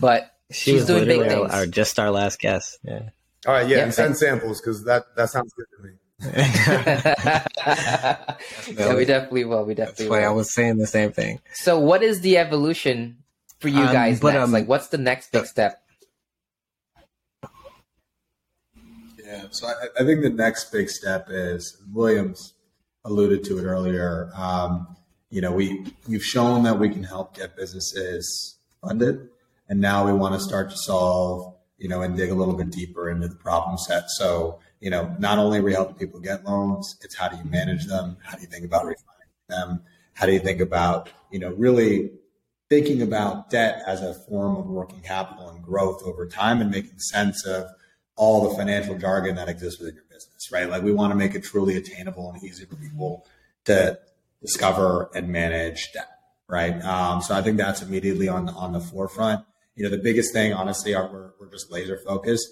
but 0.00 0.33
she 0.54 0.72
she's 0.72 0.86
doing 0.86 1.06
big 1.06 1.26
things. 1.26 1.52
Our, 1.52 1.66
just 1.66 1.98
our 1.98 2.10
last 2.10 2.40
guest. 2.40 2.78
Yeah. 2.82 3.10
All 3.46 3.52
right. 3.52 3.68
Yeah. 3.68 3.78
yeah 3.78 3.90
send 3.90 4.16
samples 4.16 4.60
because 4.60 4.84
that 4.84 5.14
that 5.16 5.30
sounds 5.30 5.52
good 5.52 5.66
to 5.76 5.82
me 5.82 5.90
yeah, 6.20 7.44
we 8.94 9.04
definitely 9.04 9.44
will. 9.44 9.64
We 9.64 9.74
definitely 9.74 10.06
That's 10.06 10.10
will. 10.10 10.24
I 10.24 10.30
was 10.30 10.54
saying 10.54 10.78
the 10.78 10.86
same 10.86 11.12
thing. 11.12 11.40
So, 11.54 11.78
what 11.78 12.02
is 12.02 12.20
the 12.20 12.38
evolution 12.38 13.18
for 13.58 13.68
you 13.68 13.80
um, 13.80 13.92
guys 13.92 14.20
but, 14.20 14.32
next? 14.32 14.44
Um, 14.44 14.52
like, 14.52 14.68
what's 14.68 14.88
the 14.88 14.98
next 14.98 15.32
big 15.32 15.46
step? 15.46 15.82
Yeah, 19.22 19.46
so 19.50 19.66
I, 19.66 19.72
I, 20.00 20.04
think 20.04 20.22
the 20.22 20.30
next 20.30 20.70
big 20.70 20.88
step 20.88 21.26
is 21.30 21.82
Williams 21.92 22.54
alluded 23.04 23.42
to 23.44 23.58
it 23.58 23.64
earlier. 23.64 24.30
Um, 24.36 24.96
you 25.30 25.40
know, 25.40 25.52
we 25.52 25.84
we've 26.08 26.24
shown 26.24 26.62
that 26.62 26.78
we 26.78 26.90
can 26.90 27.02
help 27.02 27.34
get 27.34 27.56
businesses 27.56 28.58
funded, 28.80 29.28
and 29.68 29.80
now 29.80 30.06
we 30.06 30.12
want 30.12 30.34
to 30.34 30.40
start 30.40 30.70
to 30.70 30.76
solve, 30.76 31.54
you 31.78 31.88
know, 31.88 32.02
and 32.02 32.16
dig 32.16 32.30
a 32.30 32.34
little 32.34 32.54
bit 32.54 32.70
deeper 32.70 33.10
into 33.10 33.28
the 33.28 33.36
problem 33.36 33.78
set. 33.78 34.04
So 34.10 34.60
you 34.84 34.90
know, 34.90 35.16
not 35.18 35.38
only 35.38 35.60
are 35.60 35.62
we 35.62 35.72
helping 35.72 35.96
people 35.96 36.20
get 36.20 36.44
loans, 36.44 36.98
it's 37.00 37.16
how 37.16 37.28
do 37.28 37.38
you 37.38 37.44
manage 37.44 37.86
them? 37.86 38.18
How 38.22 38.36
do 38.36 38.42
you 38.42 38.48
think 38.48 38.66
about 38.66 38.84
refining 38.84 39.28
them? 39.48 39.82
How 40.12 40.26
do 40.26 40.32
you 40.32 40.40
think 40.40 40.60
about, 40.60 41.08
you 41.32 41.38
know, 41.38 41.54
really 41.54 42.10
thinking 42.68 43.00
about 43.00 43.48
debt 43.48 43.82
as 43.86 44.02
a 44.02 44.12
form 44.12 44.56
of 44.56 44.66
working 44.66 45.00
capital 45.00 45.48
and 45.48 45.64
growth 45.64 46.02
over 46.04 46.26
time 46.28 46.60
and 46.60 46.70
making 46.70 46.98
sense 46.98 47.46
of 47.46 47.66
all 48.14 48.46
the 48.46 48.54
financial 48.56 48.98
jargon 48.98 49.36
that 49.36 49.48
exists 49.48 49.80
within 49.80 49.94
your 49.94 50.04
business, 50.04 50.52
right? 50.52 50.68
Like 50.68 50.82
we 50.82 50.92
want 50.92 51.12
to 51.12 51.16
make 51.16 51.34
it 51.34 51.42
truly 51.42 51.78
attainable 51.78 52.30
and 52.30 52.44
easy 52.44 52.66
for 52.66 52.76
people 52.76 53.26
to 53.64 53.98
discover 54.42 55.08
and 55.14 55.28
manage 55.28 55.94
debt, 55.94 56.10
right? 56.46 56.78
Um, 56.84 57.22
so 57.22 57.34
I 57.34 57.40
think 57.40 57.56
that's 57.56 57.80
immediately 57.80 58.28
on 58.28 58.44
the, 58.44 58.52
on 58.52 58.72
the 58.72 58.80
forefront. 58.80 59.46
You 59.76 59.84
know, 59.84 59.90
the 59.90 60.02
biggest 60.02 60.32
thing, 60.32 60.52
honestly, 60.52 60.94
are 60.94 61.10
we're, 61.12 61.30
we're 61.40 61.50
just 61.50 61.70
laser 61.70 61.98
focused 61.98 62.48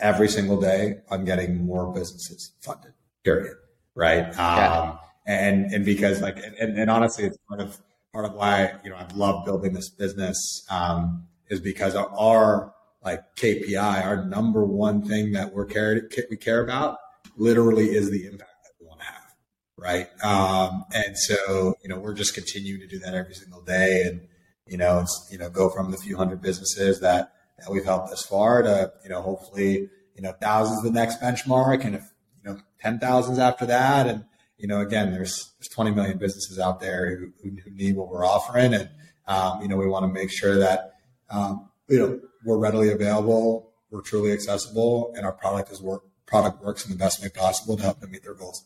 every 0.00 0.28
single 0.28 0.60
day 0.60 0.98
on 1.10 1.24
getting 1.24 1.64
more 1.64 1.92
businesses 1.92 2.52
funded. 2.60 2.92
Period. 3.24 3.56
Right. 3.94 4.36
Um, 4.38 4.98
and 5.26 5.72
and 5.72 5.84
because 5.84 6.20
like 6.20 6.38
and, 6.38 6.78
and 6.78 6.90
honestly, 6.90 7.24
it's 7.24 7.38
part 7.48 7.60
of 7.60 7.80
part 8.12 8.24
of 8.24 8.34
why 8.34 8.74
you 8.84 8.90
know 8.90 8.96
I've 8.96 9.16
loved 9.16 9.44
building 9.44 9.72
this 9.72 9.88
business 9.90 10.64
um, 10.70 11.26
is 11.48 11.60
because 11.60 11.94
our, 11.94 12.74
like 13.04 13.20
KPI, 13.36 14.04
our 14.04 14.24
number 14.24 14.64
one 14.64 15.02
thing 15.02 15.32
that 15.32 15.52
we're 15.52 15.66
care 15.66 16.08
we 16.30 16.36
care 16.36 16.62
about, 16.62 16.98
literally 17.36 17.90
is 17.90 18.10
the 18.10 18.26
impact 18.26 18.50
that 18.64 18.72
we 18.80 18.86
want 18.86 19.00
to 19.00 19.06
have, 19.06 19.34
right? 19.76 20.08
Um, 20.24 20.84
and 20.92 21.16
so 21.16 21.74
you 21.82 21.88
know 21.88 21.98
we're 21.98 22.14
just 22.14 22.34
continuing 22.34 22.80
to 22.80 22.86
do 22.86 22.98
that 23.00 23.14
every 23.14 23.34
single 23.34 23.62
day, 23.62 24.02
and 24.02 24.20
you 24.66 24.76
know, 24.76 25.04
you 25.30 25.38
know, 25.38 25.50
go 25.50 25.68
from 25.68 25.90
the 25.90 25.96
few 25.96 26.16
hundred 26.16 26.40
businesses 26.40 27.00
that, 27.00 27.32
that 27.58 27.70
we've 27.70 27.84
helped 27.84 28.10
thus 28.10 28.24
far 28.24 28.62
to, 28.62 28.92
you 29.02 29.10
know, 29.10 29.22
hopefully, 29.22 29.88
you 30.14 30.22
know, 30.22 30.32
thousands 30.40 30.82
the 30.82 30.90
next 30.90 31.20
benchmark 31.20 31.84
and 31.84 31.96
if, 31.96 32.04
you 32.42 32.50
know, 32.50 32.60
10 32.80 32.98
thousands 32.98 33.38
after 33.38 33.66
that. 33.66 34.06
And, 34.06 34.24
you 34.58 34.68
know, 34.68 34.80
again, 34.80 35.12
there's, 35.12 35.52
there's 35.58 35.68
20 35.68 35.90
million 35.92 36.18
businesses 36.18 36.58
out 36.58 36.80
there 36.80 37.16
who, 37.16 37.32
who 37.42 37.70
need 37.70 37.96
what 37.96 38.08
we're 38.08 38.24
offering. 38.24 38.74
And, 38.74 38.90
um, 39.26 39.62
you 39.62 39.68
know, 39.68 39.76
we 39.76 39.86
want 39.86 40.04
to 40.04 40.12
make 40.12 40.30
sure 40.30 40.58
that, 40.58 40.92
um, 41.30 41.68
you 41.88 41.98
know, 41.98 42.20
we're 42.44 42.58
readily 42.58 42.90
available, 42.90 43.72
we're 43.90 44.02
truly 44.02 44.32
accessible, 44.32 45.12
and 45.16 45.24
our 45.24 45.32
product 45.32 45.70
is 45.70 45.80
work 45.80 46.02
product 46.26 46.62
works 46.62 46.86
in 46.86 46.90
the 46.90 46.96
best 46.96 47.22
way 47.22 47.28
possible 47.28 47.76
to 47.76 47.82
help 47.82 48.00
them 48.00 48.10
meet 48.10 48.22
their 48.22 48.34
goals. 48.34 48.64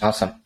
Awesome. 0.00 0.42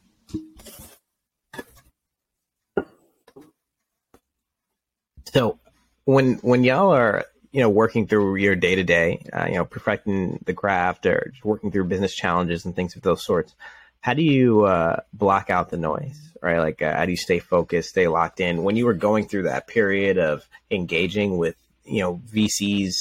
So 5.33 5.59
when 6.05 6.35
when 6.37 6.64
y'all 6.64 6.93
are 6.93 7.24
you 7.53 7.61
know 7.61 7.70
working 7.70 8.07
through 8.07 8.37
your 8.37 8.57
day 8.57 8.74
to 8.74 8.85
day, 8.85 9.22
you 9.47 9.55
know 9.55 9.64
perfecting 9.64 10.41
the 10.45 10.55
craft 10.55 11.07
or 11.07 11.33
working 11.45 11.70
through 11.70 11.85
business 11.85 12.14
challenges 12.14 12.64
and 12.64 12.74
things 12.74 12.97
of 12.97 13.03
those 13.03 13.24
sorts, 13.24 13.55
how 14.01 14.14
do 14.14 14.22
you 14.22 14.64
uh, 14.64 15.01
block 15.12 15.51
out 15.51 15.70
the 15.70 15.76
noise? 15.76 16.18
Right, 16.43 16.59
like 16.59 16.81
uh, 16.81 16.97
how 16.97 17.05
do 17.05 17.11
you 17.11 17.18
stay 17.18 17.39
focused, 17.39 17.91
stay 17.91 18.09
locked 18.09 18.41
in 18.41 18.62
when 18.62 18.76
you 18.76 18.87
were 18.87 18.95
going 18.95 19.28
through 19.28 19.43
that 19.43 19.66
period 19.66 20.18
of 20.18 20.47
engaging 20.70 21.37
with 21.37 21.57
you 21.85 22.01
know 22.01 22.20
VCs, 22.33 22.95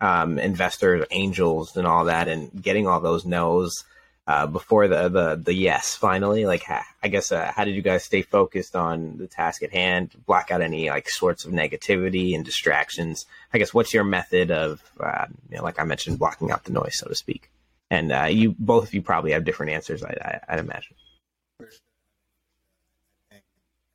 um, 0.00 0.38
investors, 0.38 1.04
angels, 1.10 1.76
and 1.76 1.86
all 1.86 2.06
that, 2.06 2.28
and 2.28 2.50
getting 2.60 2.86
all 2.86 3.00
those 3.00 3.26
no's 3.26 3.84
uh, 4.26 4.46
before 4.46 4.88
the, 4.88 5.08
the 5.08 5.36
the 5.36 5.54
yes 5.54 5.94
finally 5.94 6.46
like 6.46 6.64
i 7.02 7.08
guess 7.08 7.30
uh, 7.30 7.52
how 7.54 7.64
did 7.64 7.74
you 7.74 7.82
guys 7.82 8.02
stay 8.02 8.22
focused 8.22 8.74
on 8.74 9.16
the 9.18 9.26
task 9.26 9.62
at 9.62 9.70
hand 9.70 10.10
block 10.26 10.50
out 10.50 10.60
any 10.60 10.88
like 10.90 11.08
sorts 11.08 11.44
of 11.44 11.52
negativity 11.52 12.34
and 12.34 12.44
distractions? 12.44 13.26
I 13.54 13.58
guess 13.58 13.72
what's 13.72 13.94
your 13.94 14.04
method 14.04 14.50
of 14.50 14.82
uh, 15.00 15.26
you 15.50 15.56
know, 15.56 15.62
like 15.62 15.78
i 15.78 15.84
mentioned 15.84 16.18
blocking 16.18 16.50
out 16.50 16.64
the 16.64 16.72
noise 16.72 16.98
so 16.98 17.08
to 17.08 17.14
speak? 17.14 17.50
And 17.90 18.10
uh, 18.10 18.24
you 18.24 18.54
both 18.58 18.88
of 18.88 18.94
you 18.94 19.02
probably 19.02 19.32
have 19.32 19.44
different 19.44 19.72
answers 19.72 20.02
I, 20.02 20.16
I, 20.48 20.54
i'd 20.54 20.58
imagine. 20.58 20.96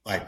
Like 0.06 0.28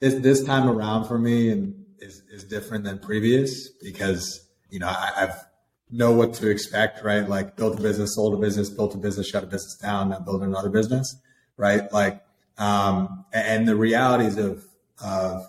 this 0.00 0.14
this 0.14 0.44
time 0.44 0.68
around 0.68 1.06
for 1.06 1.18
me 1.18 1.50
and 1.50 1.84
is, 1.98 2.22
is 2.30 2.44
different 2.44 2.84
than 2.84 2.98
previous 2.98 3.70
because 3.70 4.46
you 4.68 4.78
know 4.78 4.88
I, 4.88 5.12
i've 5.16 5.44
know 5.94 6.10
what 6.10 6.34
to 6.34 6.50
expect, 6.50 7.04
right? 7.04 7.28
Like 7.28 7.56
built 7.56 7.78
a 7.78 7.82
business, 7.82 8.16
sold 8.16 8.34
a 8.34 8.36
business, 8.36 8.68
built 8.68 8.94
a 8.94 8.98
business, 8.98 9.28
shut 9.28 9.44
a 9.44 9.46
business 9.46 9.76
down, 9.80 10.08
now 10.08 10.18
build 10.18 10.42
another 10.42 10.68
business, 10.68 11.16
right? 11.56 11.90
Like, 11.92 12.20
um, 12.58 13.24
and 13.32 13.66
the 13.66 13.76
realities 13.76 14.36
of, 14.36 14.64
of, 15.02 15.46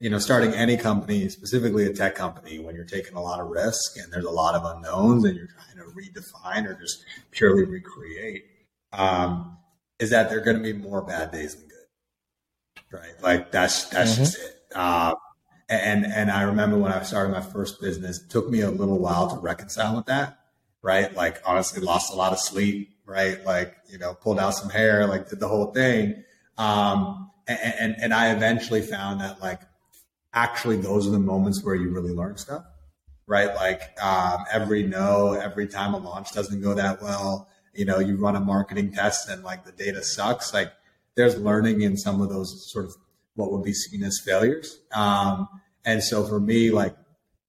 you 0.00 0.10
know, 0.10 0.18
starting 0.18 0.52
any 0.54 0.76
company, 0.76 1.28
specifically 1.28 1.86
a 1.86 1.92
tech 1.92 2.16
company, 2.16 2.58
when 2.58 2.74
you're 2.74 2.84
taking 2.84 3.14
a 3.14 3.22
lot 3.22 3.38
of 3.38 3.48
risk 3.48 3.96
and 3.96 4.12
there's 4.12 4.24
a 4.24 4.30
lot 4.30 4.56
of 4.56 4.64
unknowns 4.64 5.24
and 5.24 5.36
you're 5.36 5.46
trying 5.46 5.76
to 5.76 5.92
redefine 5.92 6.66
or 6.66 6.74
just 6.74 7.04
purely 7.30 7.64
recreate, 7.64 8.46
um, 8.92 9.56
is 10.00 10.10
that 10.10 10.30
there 10.30 10.38
are 10.38 10.44
going 10.44 10.56
to 10.56 10.62
be 10.62 10.72
more 10.72 11.02
bad 11.02 11.30
days 11.30 11.54
than 11.54 11.68
good, 11.68 12.98
right? 12.98 13.22
Like 13.22 13.52
that's, 13.52 13.84
that's 13.90 14.12
mm-hmm. 14.12 14.22
just 14.22 14.38
it. 14.38 14.56
Uh, 14.74 15.14
and 15.70 16.04
and 16.04 16.30
I 16.30 16.42
remember 16.42 16.76
when 16.76 16.92
I 16.92 17.02
started 17.02 17.32
my 17.32 17.40
first 17.40 17.80
business, 17.80 18.20
it 18.20 18.28
took 18.28 18.50
me 18.50 18.60
a 18.60 18.70
little 18.70 18.98
while 18.98 19.30
to 19.30 19.40
reconcile 19.40 19.96
with 19.96 20.06
that, 20.06 20.40
right? 20.82 21.14
Like 21.14 21.40
honestly, 21.46 21.80
lost 21.80 22.12
a 22.12 22.16
lot 22.16 22.32
of 22.32 22.40
sleep, 22.40 22.96
right? 23.06 23.44
Like 23.44 23.76
you 23.88 23.98
know, 23.98 24.14
pulled 24.14 24.40
out 24.40 24.50
some 24.50 24.68
hair, 24.68 25.06
like 25.06 25.28
did 25.28 25.40
the 25.40 25.48
whole 25.48 25.72
thing, 25.72 26.24
um, 26.58 27.30
and, 27.46 27.58
and 27.62 27.96
and 27.98 28.14
I 28.14 28.32
eventually 28.32 28.82
found 28.82 29.20
that 29.20 29.40
like 29.40 29.60
actually 30.34 30.76
those 30.76 31.06
are 31.06 31.10
the 31.10 31.18
moments 31.20 31.62
where 31.62 31.76
you 31.76 31.90
really 31.90 32.12
learn 32.12 32.36
stuff, 32.36 32.64
right? 33.26 33.54
Like 33.54 33.82
um, 34.02 34.44
every 34.50 34.82
no, 34.82 35.34
every 35.34 35.68
time 35.68 35.94
a 35.94 35.98
launch 35.98 36.32
doesn't 36.32 36.62
go 36.62 36.74
that 36.74 37.00
well, 37.00 37.48
you 37.74 37.84
know, 37.84 38.00
you 38.00 38.16
run 38.16 38.34
a 38.34 38.40
marketing 38.40 38.92
test 38.92 39.28
and 39.28 39.44
like 39.44 39.64
the 39.64 39.72
data 39.72 40.02
sucks, 40.02 40.52
like 40.52 40.72
there's 41.14 41.36
learning 41.38 41.82
in 41.82 41.96
some 41.96 42.20
of 42.20 42.28
those 42.28 42.70
sort 42.72 42.86
of 42.86 42.96
what 43.34 43.52
would 43.52 43.62
be 43.62 43.72
seen 43.72 44.02
as 44.02 44.20
failures. 44.24 44.80
Um, 44.92 45.48
and 45.84 46.02
so 46.02 46.24
for 46.24 46.40
me, 46.40 46.70
like, 46.70 46.96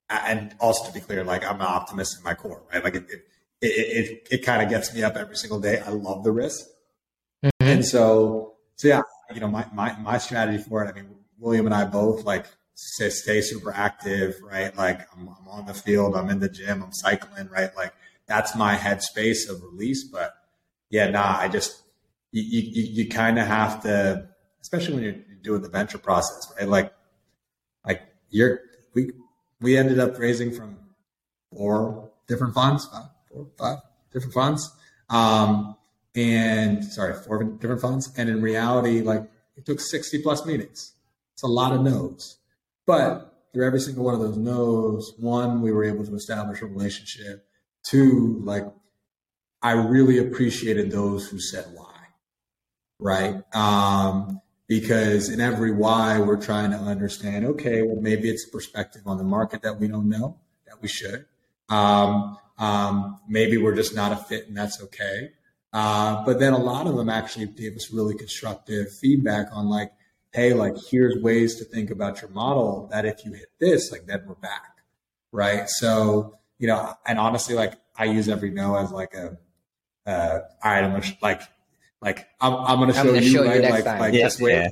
and 0.10 0.56
also 0.60 0.86
to 0.88 0.94
be 0.94 1.00
clear, 1.00 1.24
like 1.24 1.46
I'm 1.46 1.56
an 1.56 1.62
optimist 1.62 2.18
in 2.18 2.24
my 2.24 2.34
core, 2.34 2.64
right? 2.74 2.84
Like 2.84 2.96
it, 2.96 3.06
it, 3.10 3.26
it, 3.62 3.68
it, 3.70 4.28
it 4.32 4.46
kind 4.46 4.62
of 4.62 4.70
gets 4.70 4.94
me 4.94 5.04
up 5.04 5.16
every 5.16 5.36
single 5.36 5.60
day. 5.60 5.80
I 5.80 5.90
love 5.90 6.24
the 6.24 6.32
risk. 6.32 6.66
Mm-hmm. 7.44 7.68
And 7.68 7.86
so, 7.86 8.56
so 8.76 8.88
yeah, 8.88 9.02
you 9.34 9.40
know, 9.40 9.48
my, 9.48 9.66
my, 9.74 9.98
my 10.00 10.18
strategy 10.18 10.62
for 10.62 10.84
it, 10.84 10.90
I 10.90 10.94
mean, 10.94 11.16
William 11.40 11.66
and 11.66 11.74
I 11.74 11.86
both 11.86 12.26
like 12.26 12.46
stay, 12.76 13.10
stay 13.10 13.42
super 13.42 13.74
active, 13.74 14.36
right? 14.44 14.76
Like 14.76 15.08
I'm, 15.16 15.30
I'm 15.30 15.48
on 15.48 15.66
the 15.66 15.74
field, 15.74 16.16
I'm 16.16 16.30
in 16.30 16.40
the 16.40 16.50
gym, 16.50 16.84
I'm 16.84 16.92
cycling, 16.92 17.48
right? 17.50 17.76
Like 17.76 17.94
that's 18.28 18.56
my 18.56 18.76
headspace 18.76 19.50
of 19.50 19.62
release. 19.64 20.04
But 20.04 20.34
yeah, 20.90 21.10
nah, 21.10 21.38
I 21.38 21.48
just, 21.48 21.82
you, 22.32 22.44
you, 22.44 23.04
you 23.04 23.10
kind 23.10 23.40
of 23.40 23.48
have 23.48 23.82
to, 23.84 24.28
especially 24.62 24.96
when 24.96 25.04
you're 25.04 25.16
doing 25.42 25.62
the 25.62 25.70
venture 25.70 25.98
process, 25.98 26.52
right? 26.60 26.68
Like, 26.68 26.94
like 27.86 28.02
you're 28.32 28.62
we 28.94 29.12
we 29.62 29.78
ended 29.78 30.00
up 30.00 30.18
raising 30.18 30.52
from 30.52 30.78
four 31.54 32.12
different 32.28 32.54
funds, 32.54 32.86
five, 32.88 33.10
four, 33.30 33.48
five 33.58 33.78
different 34.12 34.34
funds, 34.34 34.72
um, 35.10 35.76
and 36.16 36.84
sorry, 36.84 37.14
four 37.14 37.44
different 37.44 37.82
funds. 37.82 38.12
And 38.18 38.30
in 38.30 38.42
reality, 38.42 39.02
like 39.02 39.30
it 39.56 39.66
took 39.66 39.80
sixty 39.80 40.22
plus 40.22 40.46
meetings. 40.46 40.94
It's 41.34 41.44
a 41.44 41.48
lot 41.48 41.74
of 41.74 41.82
no's, 41.82 42.38
but 42.86 43.28
through 43.54 43.68
every 43.68 43.80
single 43.80 44.06
one 44.06 44.14
of 44.14 44.22
those 44.22 44.38
no's, 44.38 45.14
one, 45.18 45.62
we 45.62 45.72
were 45.72 45.84
able 45.84 46.06
to 46.06 46.16
establish 46.16 46.62
a 46.62 46.66
relationship. 46.66 47.46
Two, 47.84 48.42
like 48.44 48.66
I 49.62 49.74
really 49.74 50.18
appreciated 50.18 50.92
those 50.92 51.28
who 51.28 51.40
said 51.40 51.66
why, 51.74 51.96
right? 53.00 53.44
Um, 53.54 54.42
because 54.72 55.28
in 55.28 55.42
every 55.42 55.70
why 55.70 56.18
we're 56.18 56.42
trying 56.42 56.72
to 56.72 56.78
understand 56.78 57.46
okay 57.46 57.82
well 57.82 58.00
maybe 58.00 58.30
it's 58.30 58.48
a 58.48 58.50
perspective 58.50 59.02
on 59.06 59.18
the 59.18 59.24
market 59.24 59.62
that 59.62 59.78
we 59.78 59.86
don't 59.86 60.08
know 60.08 60.40
that 60.66 60.82
we 60.82 60.88
should. 60.88 61.26
Um, 61.68 62.38
um, 62.58 63.20
maybe 63.28 63.58
we're 63.58 63.76
just 63.76 63.94
not 63.94 64.14
a 64.14 64.16
fit 64.16 64.48
and 64.48 64.56
that's 64.56 64.82
okay. 64.82 65.32
Uh, 65.74 66.24
but 66.24 66.40
then 66.40 66.54
a 66.54 66.58
lot 66.58 66.88
of 66.88 66.96
them 66.96 67.10
actually 67.10 67.48
gave 67.48 67.76
us 67.76 67.92
really 67.92 68.16
constructive 68.16 68.94
feedback 68.94 69.48
on 69.52 69.68
like 69.68 69.92
hey 70.32 70.54
like 70.54 70.76
here's 70.90 71.22
ways 71.22 71.56
to 71.58 71.66
think 71.66 71.92
about 71.92 72.22
your 72.22 72.32
model 72.32 72.88
that 72.92 73.04
if 73.06 73.26
you 73.26 73.34
hit 73.34 73.52
this 73.60 73.92
like 73.92 74.06
then 74.06 74.24
we're 74.26 74.36
back 74.36 74.78
right? 75.34 75.68
So 75.68 76.40
you 76.62 76.68
know 76.68 76.94
and 77.06 77.20
honestly 77.20 77.56
like 77.56 77.74
i 77.98 78.06
use 78.06 78.30
every 78.30 78.52
no 78.52 78.78
as 78.78 78.92
like 78.92 79.14
a 79.16 79.38
uh, 80.06 80.40
all 80.64 80.72
right 80.72 80.84
i'm 80.84 80.92
gonna 80.92 81.18
like 81.22 81.42
like 82.02 82.28
I'm, 82.40 82.54
I'm 82.56 82.80
going 82.80 82.90
to 82.90 82.96
show, 82.96 83.14
you, 83.14 83.22
show 83.22 83.46
right? 83.46 83.62
like, 83.62 83.86
like 83.86 84.14
yeah, 84.14 84.24
this 84.24 84.40
way. 84.40 84.54
Yeah, 84.54 84.70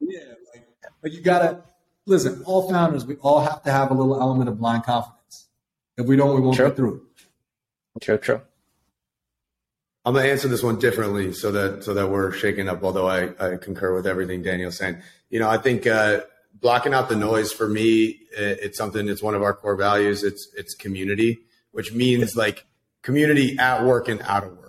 yeah 0.00 0.34
like, 0.52 0.66
but 1.00 1.12
you 1.12 1.20
gotta 1.20 1.62
listen. 2.06 2.42
All 2.44 2.68
founders, 2.68 3.06
we 3.06 3.16
all 3.16 3.40
have 3.40 3.62
to 3.62 3.70
have 3.70 3.90
a 3.90 3.94
little 3.94 4.20
element 4.20 4.48
of 4.48 4.58
blind 4.58 4.84
confidence. 4.84 5.48
If 5.96 6.06
we 6.06 6.16
don't, 6.16 6.34
we 6.34 6.40
won't 6.40 6.56
true. 6.56 6.66
get 6.66 6.76
through 6.76 6.94
it. 6.94 8.02
True, 8.02 8.18
true. 8.18 8.40
I'm 10.04 10.14
gonna 10.14 10.26
answer 10.26 10.48
this 10.48 10.62
one 10.62 10.78
differently 10.78 11.32
so 11.32 11.52
that 11.52 11.84
so 11.84 11.94
that 11.94 12.08
we're 12.10 12.32
shaking 12.32 12.68
up. 12.68 12.82
Although 12.82 13.06
I, 13.06 13.30
I 13.38 13.56
concur 13.56 13.94
with 13.94 14.06
everything 14.06 14.42
Daniel's 14.42 14.76
saying. 14.76 15.00
You 15.28 15.38
know, 15.38 15.48
I 15.48 15.58
think 15.58 15.86
uh, 15.86 16.22
blocking 16.60 16.94
out 16.94 17.08
the 17.08 17.16
noise 17.16 17.52
for 17.52 17.68
me, 17.68 18.20
it's 18.32 18.76
something. 18.76 19.08
It's 19.08 19.22
one 19.22 19.34
of 19.34 19.42
our 19.42 19.54
core 19.54 19.76
values. 19.76 20.24
It's 20.24 20.48
it's 20.56 20.74
community, 20.74 21.38
which 21.70 21.92
means 21.92 22.34
like 22.34 22.66
community 23.02 23.56
at 23.58 23.84
work 23.84 24.08
and 24.08 24.20
out 24.22 24.44
of 24.44 24.56
work 24.56 24.59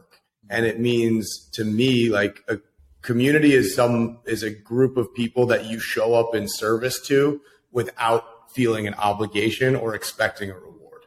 and 0.52 0.66
it 0.66 0.80
means 0.80 1.49
to 1.54 1.64
me 1.64 2.10
like 2.10 2.43
a 2.47 2.60
community 3.02 3.54
is 3.54 3.74
some 3.74 4.20
is 4.26 4.43
a 4.43 4.52
group 4.52 4.97
of 4.97 5.12
people 5.16 5.47
that 5.47 5.66
you 5.66 5.80
show 5.80 6.14
up 6.14 6.36
in 6.36 6.47
service 6.47 6.99
to 7.08 7.41
without 7.72 8.52
feeling 8.52 8.86
an 8.86 8.93
obligation 8.95 9.76
or 9.76 9.95
expecting 9.95 10.52
a 10.52 10.54
reward. 10.54 11.06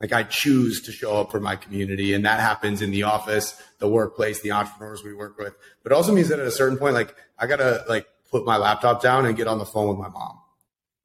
Like 0.00 0.12
i 0.12 0.24
choose 0.24 0.82
to 0.82 0.92
show 0.92 1.20
up 1.20 1.30
for 1.30 1.40
my 1.40 1.54
community 1.56 2.12
and 2.12 2.24
that 2.24 2.40
happens 2.40 2.82
in 2.82 2.90
the 2.90 3.04
office 3.04 3.56
the 3.78 3.88
workplace 3.88 4.40
the 4.40 4.52
entrepreneurs 4.52 5.04
we 5.04 5.14
work 5.14 5.38
with. 5.38 5.54
But 5.82 5.92
it 5.92 5.94
also 5.94 6.12
means 6.12 6.28
that 6.28 6.40
at 6.40 6.46
a 6.46 6.50
certain 6.50 6.76
point 6.76 6.94
like 6.94 7.14
i 7.38 7.46
gotta 7.46 7.84
like 7.88 8.06
put 8.30 8.44
my 8.44 8.56
laptop 8.56 9.00
down 9.00 9.24
and 9.24 9.36
get 9.36 9.46
on 9.46 9.58
the 9.58 9.64
phone 9.64 9.88
with 9.88 9.98
my 9.98 10.08
mom. 10.08 10.38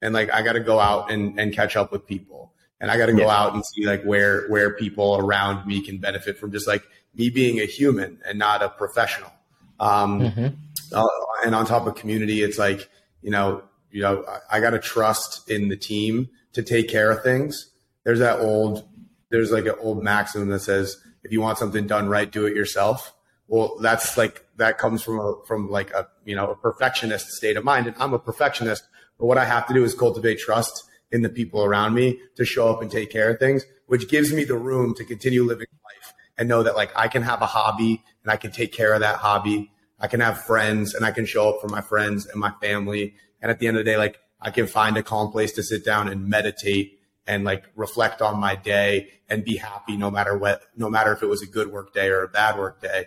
And 0.01 0.13
like 0.13 0.33
i 0.33 0.41
gotta 0.41 0.59
go 0.59 0.79
out 0.79 1.11
and, 1.11 1.39
and 1.39 1.53
catch 1.53 1.77
up 1.77 1.91
with 1.91 2.07
people. 2.07 2.53
And 2.79 2.91
I 2.91 2.97
got 2.97 3.07
to 3.07 3.13
go 3.13 3.23
yeah. 3.23 3.41
out 3.41 3.53
and 3.55 3.65
see 3.65 3.87
like 3.87 4.03
where 4.03 4.47
where 4.49 4.73
people 4.75 5.17
around 5.17 5.65
me 5.65 5.81
can 5.81 5.97
benefit 5.97 6.37
from 6.37 6.51
just 6.51 6.67
like 6.67 6.83
me 7.17 7.29
being 7.29 7.59
a 7.59 7.65
human 7.65 8.19
and 8.25 8.37
not 8.37 8.61
a 8.61 8.69
professional. 8.69 9.31
Um, 9.79 10.21
mm-hmm. 10.21 10.47
uh, 10.93 11.07
and 11.45 11.55
on 11.55 11.65
top 11.65 11.87
of 11.87 11.95
community, 11.95 12.41
it's 12.41 12.57
like 12.57 12.89
you 13.21 13.31
know, 13.31 13.63
you 13.91 14.01
know, 14.01 14.23
I, 14.27 14.57
I 14.57 14.59
got 14.59 14.71
to 14.71 14.79
trust 14.79 15.49
in 15.49 15.69
the 15.69 15.77
team 15.77 16.29
to 16.53 16.63
take 16.63 16.89
care 16.89 17.11
of 17.11 17.23
things. 17.23 17.71
There's 18.03 18.19
that 18.19 18.39
old, 18.39 18.87
there's 19.29 19.51
like 19.51 19.65
an 19.65 19.75
old 19.79 20.03
maxim 20.03 20.47
that 20.47 20.59
says, 20.59 20.97
if 21.23 21.31
you 21.31 21.41
want 21.41 21.57
something 21.57 21.87
done 21.87 22.07
right, 22.07 22.31
do 22.31 22.45
it 22.45 22.55
yourself. 22.55 23.13
Well, 23.47 23.77
that's 23.81 24.17
like 24.17 24.45
that 24.57 24.77
comes 24.77 25.03
from 25.03 25.19
a 25.19 25.35
from 25.45 25.69
like 25.69 25.91
a 25.91 26.07
you 26.25 26.35
know 26.35 26.51
a 26.51 26.55
perfectionist 26.55 27.31
state 27.31 27.57
of 27.57 27.63
mind, 27.63 27.87
and 27.87 27.95
I'm 27.99 28.13
a 28.13 28.19
perfectionist. 28.19 28.83
But 29.19 29.25
what 29.25 29.37
I 29.37 29.45
have 29.45 29.67
to 29.67 29.73
do 29.73 29.83
is 29.83 29.93
cultivate 29.93 30.39
trust 30.39 30.83
in 31.11 31.21
the 31.21 31.29
people 31.29 31.63
around 31.63 31.93
me 31.93 32.19
to 32.35 32.45
show 32.45 32.69
up 32.69 32.81
and 32.81 32.91
take 32.91 33.09
care 33.09 33.29
of 33.29 33.39
things, 33.39 33.65
which 33.87 34.09
gives 34.09 34.33
me 34.33 34.43
the 34.43 34.57
room 34.57 34.93
to 34.95 35.05
continue 35.05 35.43
living 35.43 35.67
life 35.83 35.96
and 36.37 36.47
know 36.47 36.63
that 36.63 36.75
like 36.75 36.91
I 36.95 37.07
can 37.07 37.23
have 37.23 37.41
a 37.41 37.45
hobby 37.45 38.03
and 38.23 38.31
I 38.31 38.37
can 38.37 38.51
take 38.51 38.71
care 38.71 38.93
of 38.93 39.01
that 39.01 39.17
hobby. 39.17 39.71
I 39.99 40.07
can 40.07 40.19
have 40.19 40.43
friends 40.43 40.93
and 40.93 41.05
I 41.05 41.11
can 41.11 41.25
show 41.25 41.49
up 41.49 41.61
for 41.61 41.67
my 41.67 41.81
friends 41.81 42.25
and 42.27 42.39
my 42.39 42.51
family. 42.61 43.15
And 43.41 43.49
at 43.49 43.59
the 43.59 43.67
end 43.67 43.77
of 43.77 43.85
the 43.85 43.91
day, 43.91 43.97
like 43.97 44.19
I 44.39 44.51
can 44.51 44.67
find 44.67 44.95
a 44.97 45.03
calm 45.03 45.31
place 45.31 45.53
to 45.53 45.63
sit 45.63 45.83
down 45.83 46.07
and 46.07 46.27
meditate 46.27 46.99
and 47.25 47.43
like 47.43 47.65
reflect 47.75 48.21
on 48.21 48.39
my 48.39 48.55
day 48.55 49.09
and 49.29 49.43
be 49.43 49.57
happy 49.57 49.97
no 49.97 50.09
matter 50.09 50.37
what, 50.37 50.61
no 50.75 50.89
matter 50.89 51.11
if 51.11 51.23
it 51.23 51.27
was 51.27 51.41
a 51.41 51.47
good 51.47 51.71
work 51.71 51.93
day 51.93 52.09
or 52.09 52.23
a 52.23 52.27
bad 52.27 52.57
work 52.57 52.81
day. 52.81 53.05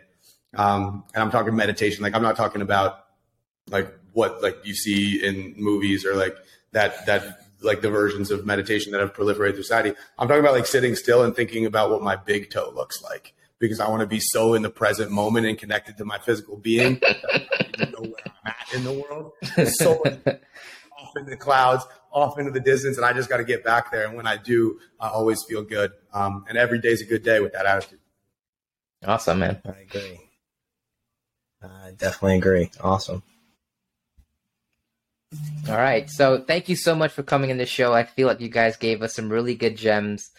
Um, 0.54 1.04
and 1.14 1.22
I'm 1.22 1.30
talking 1.30 1.54
meditation. 1.54 2.02
Like 2.02 2.14
I'm 2.14 2.22
not 2.22 2.36
talking 2.36 2.62
about 2.62 3.04
like 3.68 3.92
what 4.12 4.42
like 4.42 4.56
you 4.64 4.74
see 4.74 5.24
in 5.24 5.54
movies 5.56 6.04
or 6.04 6.14
like 6.14 6.36
that 6.72 7.06
that 7.06 7.40
like 7.62 7.80
the 7.80 7.90
versions 7.90 8.30
of 8.30 8.46
meditation 8.46 8.92
that 8.92 9.00
have 9.00 9.12
proliferated 9.12 9.54
through 9.54 9.62
society. 9.62 9.94
I'm 10.18 10.28
talking 10.28 10.40
about 10.40 10.54
like 10.54 10.66
sitting 10.66 10.94
still 10.94 11.22
and 11.22 11.34
thinking 11.34 11.66
about 11.66 11.90
what 11.90 12.02
my 12.02 12.16
big 12.16 12.50
toe 12.50 12.72
looks 12.74 13.02
like 13.02 13.34
because 13.58 13.80
I 13.80 13.88
want 13.88 14.00
to 14.00 14.06
be 14.06 14.20
so 14.20 14.54
in 14.54 14.62
the 14.62 14.70
present 14.70 15.10
moment 15.10 15.46
and 15.46 15.58
connected 15.58 15.96
to 15.98 16.04
my 16.04 16.18
physical 16.18 16.56
being. 16.56 17.00
I 17.04 17.86
know 17.92 18.00
where 18.00 18.24
I'm 18.26 18.32
at 18.46 18.74
in 18.74 18.84
the 18.84 18.92
world. 18.92 19.32
So 19.74 20.02
off 20.98 21.16
in 21.16 21.26
the 21.26 21.36
clouds, 21.36 21.84
off 22.10 22.38
into 22.38 22.50
the 22.50 22.60
distance, 22.60 22.96
and 22.96 23.06
I 23.06 23.12
just 23.12 23.28
got 23.28 23.36
to 23.36 23.44
get 23.44 23.62
back 23.62 23.92
there. 23.92 24.06
And 24.06 24.16
when 24.16 24.26
I 24.26 24.36
do, 24.36 24.80
I 24.98 25.08
always 25.08 25.44
feel 25.48 25.62
good. 25.62 25.92
Um, 26.12 26.44
and 26.48 26.58
every 26.58 26.78
day's 26.80 27.02
a 27.02 27.04
good 27.04 27.22
day 27.22 27.40
with 27.40 27.52
that 27.52 27.66
attitude. 27.66 28.00
Awesome, 29.04 29.38
man. 29.38 29.60
I 29.64 29.80
agree. 29.80 30.20
I 31.62 31.92
definitely 31.96 32.38
agree. 32.38 32.70
Awesome. 32.80 33.22
All 35.68 35.76
right. 35.76 36.10
So 36.10 36.42
thank 36.42 36.68
you 36.68 36.74
so 36.74 36.94
much 36.94 37.12
for 37.12 37.22
coming 37.22 37.50
in 37.50 37.58
the 37.58 37.66
show. 37.66 37.92
I 37.92 38.04
feel 38.04 38.26
like 38.26 38.40
you 38.40 38.48
guys 38.48 38.76
gave 38.76 39.02
us 39.02 39.14
some 39.14 39.28
really 39.28 39.54
good 39.54 39.76
gems. 39.76 40.30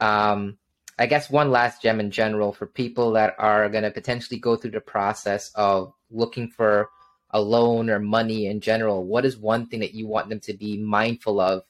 Um, 0.00 0.56
I 0.98 1.06
guess 1.06 1.30
one 1.30 1.50
last 1.50 1.82
gem 1.82 2.00
in 2.00 2.10
general 2.10 2.52
for 2.52 2.66
people 2.66 3.12
that 3.12 3.34
are 3.38 3.68
going 3.68 3.84
to 3.84 3.90
potentially 3.90 4.40
go 4.40 4.56
through 4.56 4.70
the 4.70 4.80
process 4.80 5.50
of 5.54 5.92
looking 6.10 6.48
for 6.48 6.88
a 7.30 7.40
loan 7.40 7.90
or 7.90 7.98
money 7.98 8.46
in 8.46 8.60
general. 8.60 9.04
What 9.04 9.26
is 9.26 9.36
one 9.36 9.66
thing 9.66 9.80
that 9.80 9.94
you 9.94 10.06
want 10.06 10.30
them 10.30 10.40
to 10.40 10.54
be 10.54 10.78
mindful 10.78 11.40
of 11.40 11.64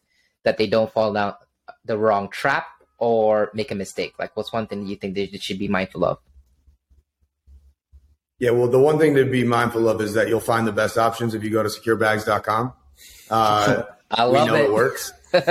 that 0.45 0.57
they 0.57 0.69
don't 0.69 0.93
fall 0.93 1.13
down 1.13 1.35
the 1.85 1.99
wrong 1.99 2.29
trap 2.31 2.67
or 2.99 3.51
make 3.53 3.73
a 3.73 3.75
mistake? 3.75 4.15
Like, 4.19 4.37
what's 4.37 4.53
one 4.53 4.69
thing 4.69 4.87
you 4.87 4.97
think 4.97 5.15
they 5.15 5.27
should 5.27 5.59
be 5.59 5.69
mindful 5.69 6.05
of? 6.05 6.19
Yeah, 8.39 8.51
well, 8.51 8.69
the 8.69 8.79
one 8.79 8.99
thing 8.99 9.17
to 9.17 9.25
be 9.25 9.43
mindful 9.43 9.89
of 9.89 10.01
is 10.01 10.15
that 10.15 10.29
you'll 10.29 10.39
find 10.39 10.67
the 10.67 10.73
best 10.73 10.97
options 10.97 11.35
if 11.35 11.43
you 11.43 11.51
go 11.51 11.63
to 11.63 11.69
securebags.com. 11.69 12.73
Uh, 13.31 13.83
I 14.11 14.25
love 14.25 14.33
we 14.33 14.53
know 14.53 14.55
it. 14.55 14.65
it 14.65 14.73
works. 14.73 15.13
That's 15.33 15.49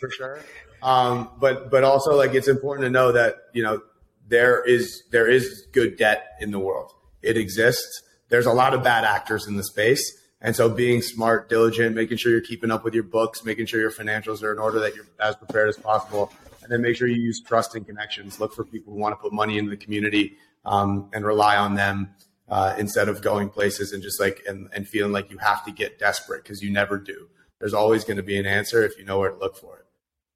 for 0.00 0.10
sure. 0.10 0.40
Um, 0.82 1.30
but 1.38 1.70
but 1.70 1.84
also 1.84 2.16
like 2.16 2.34
it's 2.34 2.48
important 2.48 2.86
to 2.86 2.90
know 2.90 3.12
that 3.12 3.36
you 3.52 3.62
know 3.62 3.80
there 4.28 4.64
is 4.64 5.02
there 5.10 5.28
is 5.28 5.66
good 5.72 5.96
debt 5.96 6.36
in 6.40 6.50
the 6.50 6.58
world. 6.58 6.92
It 7.22 7.36
exists. 7.36 8.02
There's 8.28 8.46
a 8.46 8.52
lot 8.52 8.74
of 8.74 8.82
bad 8.82 9.04
actors 9.04 9.46
in 9.46 9.56
the 9.56 9.64
space, 9.64 10.16
and 10.40 10.54
so 10.54 10.68
being 10.68 11.02
smart, 11.02 11.48
diligent, 11.48 11.94
making 11.94 12.18
sure 12.18 12.32
you're 12.32 12.40
keeping 12.40 12.70
up 12.70 12.84
with 12.84 12.94
your 12.94 13.02
books, 13.02 13.44
making 13.44 13.66
sure 13.66 13.80
your 13.80 13.90
financials 13.90 14.42
are 14.42 14.52
in 14.52 14.58
order, 14.58 14.78
that 14.80 14.94
you're 14.94 15.06
as 15.20 15.36
prepared 15.36 15.68
as 15.68 15.76
possible, 15.76 16.32
and 16.68 16.74
then 16.74 16.82
make 16.82 16.96
sure 16.96 17.08
you 17.08 17.20
use 17.20 17.40
trust 17.40 17.74
and 17.74 17.86
connections. 17.86 18.38
Look 18.38 18.52
for 18.52 18.62
people 18.62 18.92
who 18.92 18.98
want 18.98 19.12
to 19.12 19.16
put 19.16 19.32
money 19.32 19.56
into 19.56 19.70
the 19.70 19.76
community 19.76 20.36
um, 20.66 21.08
and 21.14 21.24
rely 21.24 21.56
on 21.56 21.74
them 21.74 22.10
uh, 22.50 22.74
instead 22.76 23.08
of 23.08 23.22
going 23.22 23.48
places 23.48 23.94
and 23.94 24.02
just 24.02 24.20
like 24.20 24.42
and, 24.46 24.68
and 24.74 24.86
feeling 24.86 25.12
like 25.12 25.30
you 25.30 25.38
have 25.38 25.64
to 25.64 25.72
get 25.72 25.98
desperate 25.98 26.42
because 26.42 26.62
you 26.62 26.70
never 26.70 26.98
do. 26.98 27.28
There's 27.58 27.72
always 27.72 28.04
going 28.04 28.18
to 28.18 28.22
be 28.22 28.38
an 28.38 28.44
answer 28.44 28.84
if 28.84 28.98
you 28.98 29.04
know 29.06 29.18
where 29.18 29.30
to 29.30 29.36
look 29.38 29.56
for 29.56 29.78
it. 29.78 29.86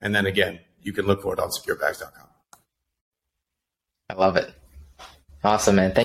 And 0.00 0.14
then 0.14 0.24
again, 0.24 0.60
you 0.80 0.94
can 0.94 1.06
look 1.06 1.20
for 1.20 1.34
it 1.34 1.38
on 1.38 1.50
securebags.com. 1.50 2.28
I 4.08 4.14
love 4.14 4.36
it. 4.36 4.54
Awesome, 5.44 5.76
man. 5.76 5.92
Thank 5.92 5.98